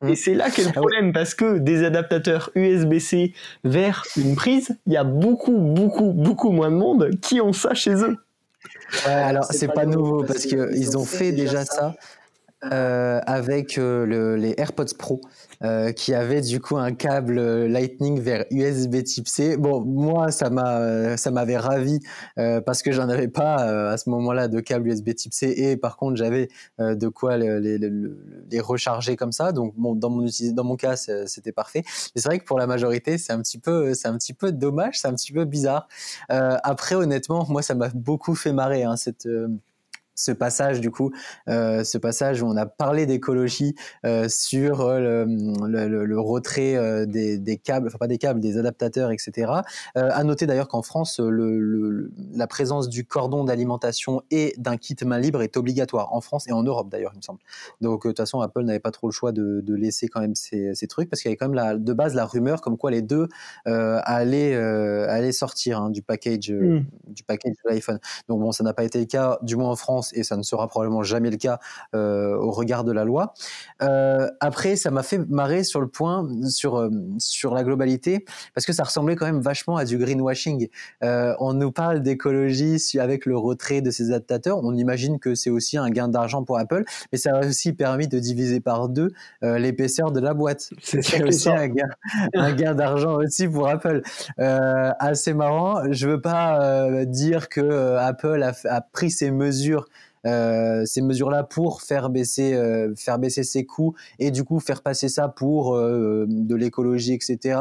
Mmh. 0.00 0.08
Et 0.08 0.16
c'est 0.16 0.34
là 0.34 0.50
qu'est 0.50 0.64
le 0.64 0.70
ah 0.70 0.80
problème, 0.80 1.12
parce 1.12 1.34
que 1.34 1.58
des 1.58 1.84
adaptateurs 1.84 2.50
USB-C 2.54 3.32
vers 3.62 4.04
une 4.16 4.34
prise, 4.34 4.76
il 4.86 4.92
y 4.92 4.96
a 4.96 5.04
beaucoup, 5.04 5.56
beaucoup, 5.56 6.12
beaucoup 6.12 6.50
moins 6.50 6.70
de 6.70 6.76
monde 6.76 7.10
qui 7.22 7.40
ont 7.40 7.52
ça 7.52 7.74
chez 7.74 7.94
eux. 7.94 8.16
Ouais, 9.06 9.12
alors 9.12 9.44
c'est 9.44 9.68
pas, 9.68 9.86
nouveau, 9.86 10.24
parce 10.24 10.46
qu'ils 10.46 10.98
ont 10.98 11.04
fait 11.04 11.32
déjà 11.32 11.64
ça. 11.64 11.94
Euh, 12.72 13.20
avec 13.26 13.76
euh, 13.76 14.06
le, 14.06 14.36
les 14.36 14.54
AirPods 14.56 14.94
Pro 14.98 15.20
euh, 15.64 15.92
qui 15.92 16.14
avaient 16.14 16.40
du 16.40 16.60
coup 16.60 16.76
un 16.76 16.92
câble 16.92 17.40
Lightning 17.66 18.20
vers 18.20 18.44
USB 18.50 19.02
Type 19.02 19.28
C. 19.28 19.56
Bon, 19.56 19.80
moi 19.84 20.30
ça 20.30 20.50
m'a 20.50 21.16
ça 21.16 21.30
m'avait 21.30 21.56
ravi 21.56 22.00
parce 22.36 22.82
que 22.82 22.92
j'en 22.92 23.08
avais 23.08 23.28
pas 23.28 23.90
à 23.90 23.96
ce 23.96 24.10
moment-là 24.10 24.48
de 24.48 24.60
câble 24.60 24.88
USB 24.88 25.14
Type 25.14 25.32
C 25.32 25.54
et 25.56 25.76
par 25.76 25.96
contre 25.96 26.16
j'avais 26.16 26.48
de 26.78 27.08
quoi 27.08 27.36
les, 27.36 28.60
recharger 28.60 29.16
comme 29.16 29.32
ça. 29.32 29.52
Donc 29.52 29.74
dans 29.76 30.10
mon 30.10 30.26
dans 30.52 30.64
mon 30.64 30.76
cas 30.76 30.96
c'était 30.96 31.52
parfait. 31.52 31.82
Mais 32.14 32.20
c'est 32.20 32.28
vrai 32.28 32.38
que 32.38 32.44
pour 32.44 32.58
la 32.58 32.66
majorité 32.66 33.18
c'est 33.18 33.32
un 33.32 33.40
petit 33.40 33.58
peu 33.58 33.94
c'est 33.94 34.08
un 34.08 34.16
petit 34.16 34.34
peu 34.34 34.52
dommage, 34.52 35.00
c'est 35.00 35.08
un 35.08 35.14
petit 35.14 35.32
peu 35.32 35.44
bizarre. 35.44 35.88
après 36.28 36.94
honnêtement 36.94 37.46
moi 37.48 37.62
ça 37.62 37.74
m'a 37.74 37.88
beaucoup 37.88 38.34
fait 38.34 38.52
marrer 38.52 38.84
hein, 38.84 38.96
cette 38.96 39.28
ce 40.14 40.32
passage 40.32 40.80
du 40.80 40.90
coup, 40.90 41.12
euh, 41.48 41.84
ce 41.84 41.98
passage 41.98 42.42
où 42.42 42.46
on 42.46 42.56
a 42.56 42.66
parlé 42.66 43.06
d'écologie 43.06 43.74
euh, 44.04 44.28
sur 44.28 44.80
euh, 44.80 45.24
le, 45.24 45.88
le, 45.88 46.04
le, 46.04 46.20
retrait 46.20 46.76
euh, 46.76 47.06
des, 47.06 47.38
des, 47.38 47.56
câbles, 47.56 47.88
enfin 47.88 47.98
pas 47.98 48.06
des 48.06 48.18
câbles, 48.18 48.40
des 48.40 48.58
adaptateurs, 48.58 49.10
etc. 49.10 49.52
À 49.94 50.24
noter 50.24 50.46
d'ailleurs 50.46 50.68
qu'en 50.68 50.82
France, 50.82 51.20
le, 51.20 52.10
la 52.32 52.46
présence 52.46 52.88
du 52.88 53.04
cordon 53.04 53.44
d'alimentation 53.44 54.22
et 54.30 54.54
d'un 54.56 54.76
kit 54.76 54.96
main 55.04 55.18
libre 55.18 55.42
est 55.42 55.56
obligatoire 55.56 56.12
en 56.12 56.20
France 56.20 56.46
et 56.48 56.52
en 56.52 56.62
Europe 56.62 56.88
d'ailleurs, 56.90 57.12
il 57.14 57.18
me 57.18 57.22
semble. 57.22 57.40
Donc 57.80 58.04
de 58.04 58.10
toute 58.10 58.18
façon, 58.18 58.40
Apple 58.40 58.62
n'avait 58.62 58.80
pas 58.80 58.90
trop 58.90 59.08
le 59.08 59.12
choix 59.12 59.32
de, 59.32 59.60
de 59.60 59.74
laisser 59.74 60.08
quand 60.08 60.20
même 60.20 60.34
ces, 60.34 60.74
ces 60.74 60.86
trucs 60.86 61.10
parce 61.10 61.22
qu'il 61.22 61.30
y 61.30 61.32
avait 61.32 61.36
quand 61.36 61.48
même 61.48 61.54
la, 61.54 61.76
de 61.76 61.92
base 61.92 62.14
la 62.14 62.26
rumeur 62.26 62.60
comme 62.60 62.76
quoi 62.76 62.90
les 62.90 63.02
deux 63.02 63.28
allaient, 63.64 64.54
allaient 64.54 65.32
sortir 65.32 65.80
hein, 65.80 65.90
du 65.90 66.02
package, 66.02 66.50
mm. 66.50 66.84
du 67.08 67.22
package 67.24 67.54
de 67.64 67.70
l'iPhone. 67.70 67.98
Donc 68.28 68.40
bon, 68.40 68.52
ça 68.52 68.64
n'a 68.64 68.72
pas 68.72 68.84
été 68.84 68.98
le 68.98 69.06
cas, 69.06 69.38
du 69.42 69.56
moins 69.56 69.70
en 69.70 69.76
France 69.76 70.03
et 70.12 70.22
ça 70.22 70.36
ne 70.36 70.42
sera 70.42 70.68
probablement 70.68 71.02
jamais 71.02 71.30
le 71.30 71.36
cas 71.36 71.58
euh, 71.94 72.36
au 72.36 72.50
regard 72.50 72.84
de 72.84 72.92
la 72.92 73.04
loi. 73.04 73.34
Euh, 73.82 74.28
après, 74.40 74.76
ça 74.76 74.90
m'a 74.90 75.02
fait 75.02 75.18
marrer 75.18 75.64
sur 75.64 75.80
le 75.80 75.88
point, 75.88 76.28
sur, 76.48 76.78
euh, 76.78 76.90
sur 77.18 77.54
la 77.54 77.62
globalité, 77.62 78.24
parce 78.54 78.66
que 78.66 78.72
ça 78.72 78.84
ressemblait 78.84 79.16
quand 79.16 79.26
même 79.26 79.40
vachement 79.40 79.76
à 79.76 79.84
du 79.84 79.98
greenwashing. 79.98 80.68
on 81.02 81.54
nous 81.54 81.72
parle 81.72 82.02
d'écologie 82.02 82.78
avec 82.98 83.26
le 83.26 83.36
retrait 83.36 83.80
de 83.80 83.90
ces 83.90 84.10
adaptateurs. 84.10 84.58
On 84.62 84.74
imagine 84.74 85.18
que 85.18 85.34
c'est 85.34 85.50
aussi 85.50 85.76
un 85.76 85.90
gain 85.90 86.08
d'argent 86.08 86.44
pour 86.44 86.58
Apple, 86.58 86.84
mais 87.12 87.18
ça 87.18 87.36
a 87.36 87.46
aussi 87.46 87.72
permis 87.72 88.08
de 88.08 88.18
diviser 88.18 88.60
par 88.60 88.88
deux 88.88 89.12
l'épaisseur 89.42 90.12
de 90.12 90.20
la 90.20 90.34
boîte. 90.34 90.70
C'est 90.82 91.22
aussi 91.22 91.48
un 91.50 91.68
gain, 91.68 91.88
un 92.34 92.52
gain 92.52 92.74
d'argent 92.74 93.16
aussi 93.16 93.48
pour 93.48 93.68
Apple. 93.68 94.02
assez 94.38 95.34
marrant. 95.34 95.82
Je 95.90 96.08
veux 96.08 96.20
pas 96.20 97.04
dire 97.04 97.48
que 97.48 97.96
Apple 97.96 98.42
a, 98.42 98.52
a, 98.68 98.80
pris 98.80 99.10
ses 99.10 99.30
mesures 99.30 99.86
euh, 100.26 100.84
ces 100.86 101.02
mesures-là 101.02 101.42
pour 101.42 101.82
faire 101.82 102.10
baisser, 102.10 102.54
euh, 102.54 102.94
faire 102.96 103.18
baisser 103.18 103.42
ses 103.42 103.64
coûts 103.66 103.94
et 104.18 104.30
du 104.30 104.44
coup 104.44 104.60
faire 104.60 104.82
passer 104.82 105.08
ça 105.08 105.28
pour 105.28 105.76
euh, 105.76 106.26
de 106.28 106.54
l'écologie, 106.54 107.12
etc. 107.12 107.58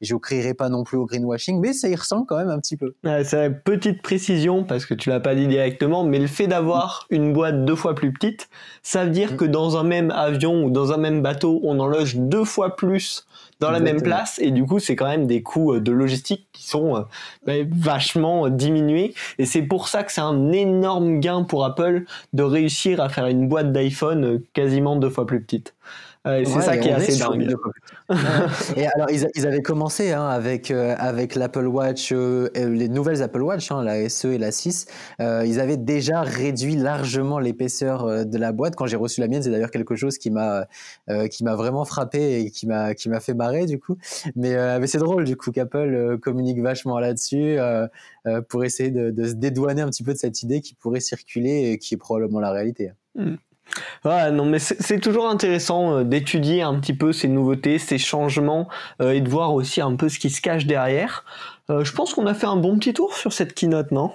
Je 0.00 0.14
ne 0.14 0.18
crierai 0.18 0.54
pas 0.54 0.68
non 0.68 0.84
plus 0.84 0.96
au 0.96 1.06
greenwashing, 1.06 1.60
mais 1.60 1.72
ça 1.72 1.88
y 1.88 1.94
ressemble 1.94 2.26
quand 2.26 2.38
même 2.38 2.50
un 2.50 2.58
petit 2.58 2.76
peu. 2.76 2.94
c'est 3.24 3.46
une 3.46 3.60
petite 3.60 4.02
précision 4.02 4.64
parce 4.64 4.86
que 4.86 4.94
tu 4.94 5.10
l'as 5.10 5.20
pas 5.20 5.34
dit 5.34 5.46
directement, 5.46 6.04
mais 6.04 6.18
le 6.18 6.26
fait 6.26 6.46
d'avoir 6.46 7.06
une 7.10 7.32
boîte 7.32 7.64
deux 7.64 7.76
fois 7.76 7.94
plus 7.94 8.12
petite, 8.12 8.48
ça 8.82 9.04
veut 9.04 9.10
dire 9.10 9.34
mm. 9.34 9.36
que 9.36 9.44
dans 9.44 9.76
un 9.76 9.84
même 9.84 10.10
avion 10.10 10.64
ou 10.64 10.70
dans 10.70 10.92
un 10.92 10.96
même 10.98 11.22
bateau, 11.22 11.60
on 11.64 11.78
en 11.80 11.86
loge 11.86 12.16
deux 12.16 12.44
fois 12.44 12.76
plus 12.76 13.26
dans 13.60 13.70
la 13.70 13.80
même 13.80 14.02
place. 14.02 14.38
Et 14.40 14.50
du 14.50 14.64
coup 14.64 14.78
c'est 14.78 14.96
quand 14.96 15.08
même 15.08 15.26
des 15.26 15.42
coûts 15.42 15.74
euh, 15.74 15.80
de 15.80 15.92
logistique 15.92 16.48
qui 16.52 16.66
sont 16.66 16.96
euh, 16.96 17.00
ben, 17.46 17.68
vachement 17.70 18.48
diminués. 18.48 19.14
Et 19.38 19.46
c'est 19.46 19.62
pour 19.62 19.88
ça 19.88 20.02
que 20.02 20.12
c'est 20.12 20.20
un 20.20 20.52
énorme 20.52 21.20
gain 21.20 21.42
pour 21.44 21.64
Apple 21.64 22.04
de 22.32 22.42
réussir 22.42 23.00
à 23.00 23.08
faire 23.08 23.26
une 23.26 23.48
boîte 23.48 23.72
d'iPhone 23.72 24.24
euh, 24.24 24.44
quasiment 24.52 24.96
deux 24.96 25.10
fois 25.10 25.26
plus 25.26 25.40
petite 25.40 25.74
c'est 26.26 26.60
ça 26.60 26.76
qui 26.76 26.88
est 26.88 26.92
assez 26.92 27.18
dingue. 27.18 27.54
et 28.76 28.86
alors, 28.86 29.08
ils, 29.10 29.46
avaient 29.46 29.62
commencé 29.62 30.12
hein, 30.12 30.26
avec, 30.26 30.70
euh, 30.70 30.94
avec 30.98 31.34
l'Apple 31.34 31.66
Watch, 31.66 32.10
euh, 32.12 32.48
les 32.54 32.88
nouvelles 32.88 33.22
Apple 33.22 33.42
Watch, 33.42 33.70
hein, 33.70 33.82
la 33.82 34.08
SE 34.08 34.28
et 34.28 34.38
la 34.38 34.50
6. 34.50 34.86
Euh, 35.20 35.44
ils 35.46 35.60
avaient 35.60 35.76
déjà 35.76 36.22
réduit 36.22 36.76
largement 36.76 37.38
l'épaisseur 37.38 38.26
de 38.26 38.38
la 38.38 38.52
boîte. 38.52 38.76
Quand 38.76 38.86
j'ai 38.86 38.96
reçu 38.96 39.20
la 39.20 39.28
mienne, 39.28 39.42
c'est 39.42 39.50
d'ailleurs 39.50 39.70
quelque 39.70 39.96
chose 39.96 40.18
qui 40.18 40.30
m'a 40.30 40.66
qui 41.30 41.44
m'a 41.44 41.54
vraiment 41.54 41.84
frappé 41.84 42.40
et 42.40 42.50
qui 42.50 42.66
m'a 42.66 42.94
qui 42.94 43.08
m'a 43.08 43.20
fait 43.20 43.34
marrer 43.34 43.66
du 43.66 43.78
coup. 43.78 43.96
Mais, 44.34 44.78
mais 44.78 44.86
c'est 44.86 44.98
drôle 44.98 45.24
du 45.24 45.36
coup 45.36 45.52
qu'Apple 45.52 46.18
communique 46.20 46.60
vachement 46.60 46.98
là-dessus 46.98 47.58
pour 48.48 48.64
essayer 48.64 48.90
de, 48.90 49.10
de, 49.10 49.28
se 49.28 49.34
dédouaner 49.34 49.82
un 49.82 49.88
petit 49.88 50.02
peu 50.02 50.12
de 50.12 50.18
cette 50.18 50.42
idée 50.42 50.60
qui 50.60 50.74
pourrait 50.74 51.00
circuler 51.00 51.70
et 51.70 51.78
qui 51.78 51.94
est 51.94 51.98
probablement 51.98 52.40
la 52.40 52.50
réalité. 52.50 52.92
Hmm. 53.14 53.36
Ouais, 54.04 54.30
non, 54.30 54.44
mais 54.44 54.58
c'est 54.58 55.00
toujours 55.00 55.28
intéressant 55.28 55.98
euh, 55.98 56.04
d'étudier 56.04 56.62
un 56.62 56.78
petit 56.78 56.94
peu 56.94 57.12
ces 57.12 57.28
nouveautés, 57.28 57.78
ces 57.78 57.98
changements, 57.98 58.68
euh, 59.02 59.12
et 59.12 59.20
de 59.20 59.28
voir 59.28 59.52
aussi 59.54 59.80
un 59.80 59.96
peu 59.96 60.08
ce 60.08 60.18
qui 60.18 60.30
se 60.30 60.40
cache 60.40 60.66
derrière. 60.66 61.24
Euh, 61.70 61.84
je 61.84 61.92
pense 61.92 62.14
qu'on 62.14 62.26
a 62.26 62.34
fait 62.34 62.46
un 62.46 62.56
bon 62.56 62.78
petit 62.78 62.94
tour 62.94 63.14
sur 63.14 63.32
cette 63.32 63.54
keynote, 63.54 63.90
non? 63.90 64.12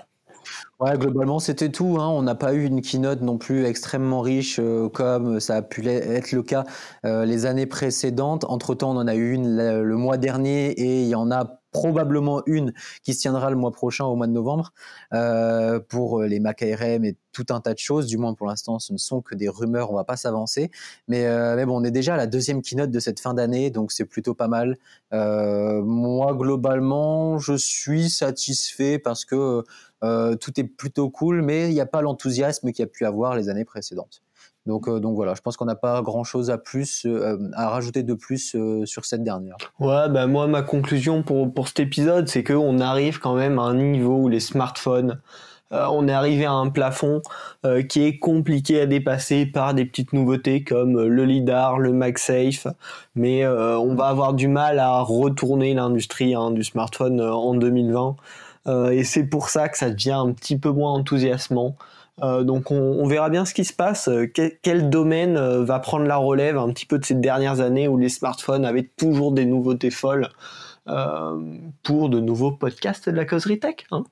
Ouais, 0.79 0.97
globalement, 0.97 1.39
c'était 1.39 1.69
tout. 1.69 1.97
Hein. 1.99 2.07
On 2.07 2.23
n'a 2.23 2.35
pas 2.35 2.53
eu 2.53 2.65
une 2.65 2.81
keynote 2.81 3.21
non 3.21 3.37
plus 3.37 3.65
extrêmement 3.65 4.21
riche 4.21 4.59
comme 4.93 5.39
ça 5.39 5.57
a 5.57 5.61
pu 5.61 5.87
être 5.87 6.31
le 6.31 6.41
cas 6.41 6.65
les 7.03 7.45
années 7.45 7.67
précédentes. 7.67 8.45
Entre-temps, 8.45 8.89
on 8.89 8.97
en 8.97 9.07
a 9.07 9.13
eu 9.13 9.33
une 9.33 9.57
le 9.57 9.95
mois 9.97 10.17
dernier 10.17 10.71
et 10.71 11.03
il 11.03 11.07
y 11.07 11.13
en 11.13 11.29
a 11.31 11.60
probablement 11.71 12.43
une 12.45 12.73
qui 13.03 13.13
se 13.13 13.21
tiendra 13.21 13.49
le 13.49 13.55
mois 13.55 13.71
prochain 13.71 14.05
au 14.05 14.15
mois 14.15 14.27
de 14.27 14.31
novembre 14.31 14.73
euh, 15.13 15.79
pour 15.79 16.21
euh, 16.21 16.27
les 16.27 16.39
Mac 16.39 16.61
ARM 16.61 17.05
et 17.05 17.17
tout 17.31 17.45
un 17.49 17.61
tas 17.61 17.73
de 17.73 17.79
choses. 17.79 18.07
Du 18.07 18.17
moins 18.17 18.33
pour 18.33 18.47
l'instant, 18.47 18.79
ce 18.79 18.93
ne 18.93 18.97
sont 18.97 19.21
que 19.21 19.35
des 19.35 19.49
rumeurs, 19.49 19.91
on 19.91 19.95
va 19.95 20.03
pas 20.03 20.17
s'avancer. 20.17 20.71
Mais, 21.07 21.25
euh, 21.25 21.55
mais 21.55 21.65
bon, 21.65 21.79
on 21.79 21.83
est 21.83 21.91
déjà 21.91 22.15
à 22.15 22.17
la 22.17 22.27
deuxième 22.27 22.61
keynote 22.61 22.91
de 22.91 22.99
cette 22.99 23.19
fin 23.19 23.33
d'année, 23.33 23.69
donc 23.69 23.91
c'est 23.91 24.05
plutôt 24.05 24.33
pas 24.33 24.47
mal. 24.47 24.77
Moi, 25.11 26.35
globalement, 26.35 27.37
je 27.37 27.53
suis 27.53 28.09
satisfait 28.09 28.99
parce 28.99 29.25
que 29.25 29.63
tout 30.01 30.59
est 30.59 30.63
plutôt 30.63 31.09
cool, 31.09 31.41
mais 31.41 31.69
il 31.69 31.73
n'y 31.73 31.81
a 31.81 31.85
pas 31.85 32.01
l'enthousiasme 32.01 32.71
qu'il 32.71 32.83
y 32.83 32.87
a 32.87 32.91
pu 32.91 33.05
avoir 33.05 33.35
les 33.35 33.49
années 33.49 33.65
précédentes. 33.65 34.21
Donc, 34.67 34.87
euh, 34.87 34.99
donc 34.99 35.15
voilà, 35.15 35.33
je 35.33 35.41
pense 35.41 35.57
qu'on 35.57 35.65
n'a 35.65 35.75
pas 35.75 36.01
grand 36.01 36.23
chose 36.23 36.51
à 36.51 36.57
plus 36.57 37.05
euh, 37.05 37.37
à 37.53 37.69
rajouter 37.69 38.03
de 38.03 38.13
plus 38.13 38.55
euh, 38.55 38.85
sur 38.85 39.05
cette 39.05 39.23
dernière. 39.23 39.55
Ouais, 39.79 40.07
bah 40.09 40.27
moi 40.27 40.47
ma 40.47 40.61
conclusion 40.61 41.23
pour 41.23 41.51
pour 41.51 41.67
cet 41.67 41.79
épisode, 41.79 42.27
c'est 42.27 42.43
que 42.43 42.53
on 42.53 42.79
arrive 42.79 43.19
quand 43.19 43.33
même 43.33 43.57
à 43.57 43.63
un 43.63 43.75
niveau 43.75 44.17
où 44.17 44.27
les 44.27 44.39
smartphones 44.39 45.19
on 45.73 46.05
est 46.09 46.11
arrivé 46.11 46.43
à 46.43 46.51
un 46.51 46.67
plafond 46.67 47.21
qui 47.87 48.03
est 48.03 48.19
compliqué 48.19 48.81
à 48.81 48.87
dépasser 48.87 49.45
par 49.45 49.73
des 49.73 49.85
petites 49.85 50.11
nouveautés 50.11 50.65
comme 50.65 51.01
le 51.01 51.23
lidar, 51.23 51.79
le 51.79 51.93
MagSafe, 51.93 52.67
mais 53.15 53.47
on 53.47 53.95
va 53.95 54.07
avoir 54.07 54.33
du 54.33 54.49
mal 54.49 54.79
à 54.79 54.99
retourner 54.99 55.73
l'industrie 55.73 56.35
hein, 56.35 56.51
du 56.51 56.65
smartphone 56.65 57.21
en 57.21 57.53
2020 57.53 58.17
et 58.91 59.05
c'est 59.05 59.23
pour 59.23 59.47
ça 59.47 59.69
que 59.69 59.77
ça 59.77 59.89
devient 59.89 60.11
un 60.11 60.33
petit 60.33 60.57
peu 60.57 60.71
moins 60.71 60.91
enthousiasmant. 60.91 61.77
Donc 62.19 62.71
on, 62.71 63.07
verra 63.07 63.29
bien 63.29 63.45
ce 63.45 63.53
qui 63.53 63.65
se 63.65 63.73
passe, 63.73 64.09
quel, 64.33 64.89
domaine 64.89 65.37
va 65.63 65.79
prendre 65.79 66.05
la 66.05 66.17
relève 66.17 66.57
un 66.57 66.69
petit 66.71 66.85
peu 66.85 66.99
de 66.99 67.05
ces 67.05 67.15
dernières 67.15 67.61
années 67.61 67.87
où 67.87 67.97
les 67.97 68.09
smartphones 68.09 68.65
avaient 68.65 68.91
toujours 68.97 69.31
des 69.31 69.45
nouveautés 69.45 69.89
folles 69.91 70.29
pour 70.85 72.09
de 72.09 72.19
nouveaux 72.19 72.51
podcasts 72.51 73.09
de 73.09 73.15
la 73.15 73.25
causerie 73.25 73.59
tech. 73.59 73.85
Hein? 73.91 74.03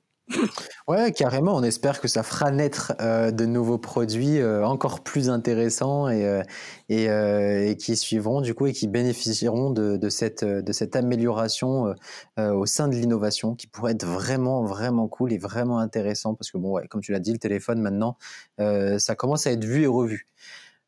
Ouais, 0.88 1.12
carrément. 1.12 1.54
On 1.54 1.62
espère 1.62 2.00
que 2.00 2.08
ça 2.08 2.22
fera 2.22 2.50
naître 2.50 2.94
euh, 3.00 3.30
de 3.30 3.46
nouveaux 3.46 3.78
produits 3.78 4.38
euh, 4.38 4.64
encore 4.66 5.02
plus 5.02 5.30
intéressants 5.30 6.08
et, 6.08 6.26
euh, 6.26 7.68
et, 7.68 7.76
qui 7.76 7.96
suivront 7.96 8.40
du 8.40 8.54
coup 8.54 8.66
et 8.66 8.72
qui 8.72 8.88
bénéficieront 8.88 9.70
de, 9.70 10.08
cette, 10.08 10.96
amélioration 10.96 11.94
au 12.38 12.66
sein 12.66 12.88
de 12.88 12.94
l'innovation 12.94 13.54
qui 13.54 13.66
pourrait 13.66 13.92
être 13.92 14.04
vraiment, 14.06 14.64
vraiment 14.64 15.08
cool 15.08 15.32
et 15.32 15.38
vraiment 15.38 15.78
intéressant 15.78 16.34
parce 16.34 16.50
que 16.50 16.58
bon, 16.58 16.80
comme 16.88 17.00
tu 17.00 17.12
l'as 17.12 17.20
dit, 17.20 17.32
le 17.32 17.38
téléphone 17.38 17.80
maintenant, 17.80 18.16
ça 18.58 19.14
commence 19.14 19.46
à 19.46 19.52
être 19.52 19.64
vu 19.64 19.82
et 19.82 19.86
revu. 19.86 20.26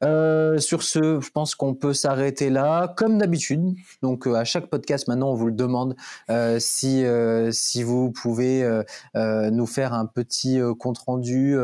Euh, 0.04 0.58
sur 0.58 0.82
ce, 0.82 1.20
je 1.20 1.30
pense 1.30 1.54
qu'on 1.54 1.74
peut 1.74 1.94
s'arrêter 1.94 2.50
là, 2.50 2.92
comme 2.96 3.18
d'habitude. 3.18 3.62
Donc, 4.02 4.26
euh, 4.26 4.34
à 4.34 4.44
chaque 4.44 4.66
podcast, 4.66 5.06
maintenant, 5.06 5.30
on 5.30 5.34
vous 5.34 5.46
le 5.46 5.52
demande 5.52 5.94
euh, 6.30 6.58
si 6.58 7.04
si 7.50 7.82
vous 7.82 8.10
pouvez 8.10 8.68
nous 9.14 9.66
faire 9.66 9.92
un 9.94 10.06
petit 10.06 10.60
compte 10.78 10.98
rendu, 10.98 11.56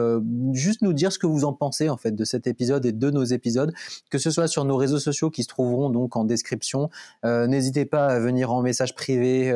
juste 0.53 0.83
nous 0.83 0.93
dire 0.93 1.13
ce 1.13 1.19
que 1.19 1.27
vous 1.27 1.45
en 1.45 1.53
pensez 1.53 1.89
en 1.89 1.97
fait 1.97 2.13
de 2.13 2.25
cet 2.25 2.47
épisode 2.47 2.85
et 2.87 2.93
de 2.93 3.11
nos 3.11 3.25
épisodes, 3.25 3.73
que 4.11 4.19
ce 4.19 4.31
soit 4.31 4.49
sur 4.49 4.65
nos 4.65 4.77
réseaux 4.77 4.99
sociaux 4.99 5.31
qui 5.31 5.43
se 5.43 5.49
trouveront 5.49 5.91
donc 5.91 6.17
en 6.17 6.25
description. 6.25 6.91
N'hésitez 7.25 7.85
pas 7.85 8.07
à 8.07 8.19
venir 8.19 8.53
en 8.53 8.63
message 8.63 8.95
privé, 8.95 9.53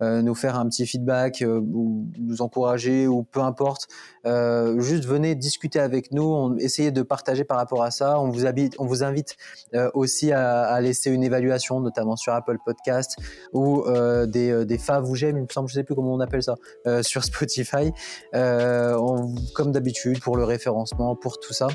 nous 0.00 0.34
faire 0.34 0.58
un 0.58 0.68
petit 0.68 0.86
feedback 0.86 1.44
ou 1.46 2.08
nous 2.18 2.42
encourager 2.42 3.06
ou 3.06 3.22
peu 3.22 3.40
importe. 3.40 3.88
juste 4.24 5.04
venez 5.04 5.34
discuter 5.34 5.80
avec 5.80 6.12
nous, 6.12 6.24
on, 6.24 6.56
essayez 6.56 6.90
de 6.90 7.02
partager 7.02 7.44
par 7.44 7.58
rapport 7.58 7.82
à 7.82 7.90
ça 7.90 8.20
on 8.24 8.86
vous, 8.86 9.04
invite 9.04 9.36
euh, 9.74 9.90
aussi 9.94 10.32
à, 10.32 10.80
laisser 10.80 11.10
une 11.10 11.22
évaluation, 11.22 11.80
notamment 11.80 12.16
sur 12.16 12.32
Apple 12.32 12.58
Podcast 12.64 13.16
ou 13.52 13.82
euh, 13.82 14.26
des, 14.26 14.50
euh, 14.50 14.64
des 14.64 14.78
faves 14.78 15.08
ou 15.08 15.14
j'aime, 15.14 15.36
il 15.36 15.42
me 15.42 15.48
semble, 15.50 15.70
sais 15.70 15.84
plus 15.84 15.94
comment 15.94 16.14
on 16.14 16.20
appelle 16.20 16.42
ça, 16.42 16.54
sur 17.02 17.24
Spotify. 17.24 17.92
comme 18.32 19.72
d'habitude, 19.72 20.20
pour 20.20 20.36
le 20.36 20.44
référencement, 20.44 21.16
pour 21.16 21.38
tout 21.38 21.52
ça. 21.52 21.68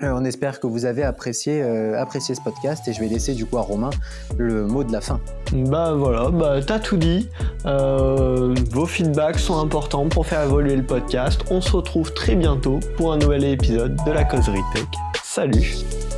on 0.00 0.24
espère 0.24 0.60
que 0.60 0.66
vous 0.66 0.84
avez 0.84 1.02
apprécié, 1.02 1.62
apprécié 1.62 2.34
ce 2.34 2.40
podcast 2.40 2.86
et 2.88 2.92
je 2.92 3.00
vais 3.00 3.08
laisser 3.08 3.34
du 3.34 3.46
coup 3.46 3.58
à 3.58 3.62
Romain 3.62 3.90
le 4.36 4.66
mot 4.66 4.84
de 4.84 4.92
la 4.92 5.00
fin. 5.00 5.20
Bah 5.52 5.94
voilà, 5.94 6.30
bah 6.30 6.60
t'as 6.66 6.78
tout 6.78 6.96
dit. 6.96 7.28
vos 7.64 8.86
feedbacks 8.86 9.38
sont 9.38 9.58
importants 9.58 10.08
pour 10.08 10.26
faire 10.26 10.42
évoluer 10.42 10.76
le 10.76 10.86
podcast. 10.86 11.40
On 11.50 11.60
se 11.60 11.72
retrouve 11.72 12.12
très 12.14 12.34
bientôt 12.34 12.80
pour 12.96 13.12
un 13.12 13.18
nouvel 13.18 13.44
épisode 13.44 13.96
de 14.06 14.12
la 14.12 14.24
causerie 14.24 14.60
tech. 14.74 15.21
Salut 15.32 16.11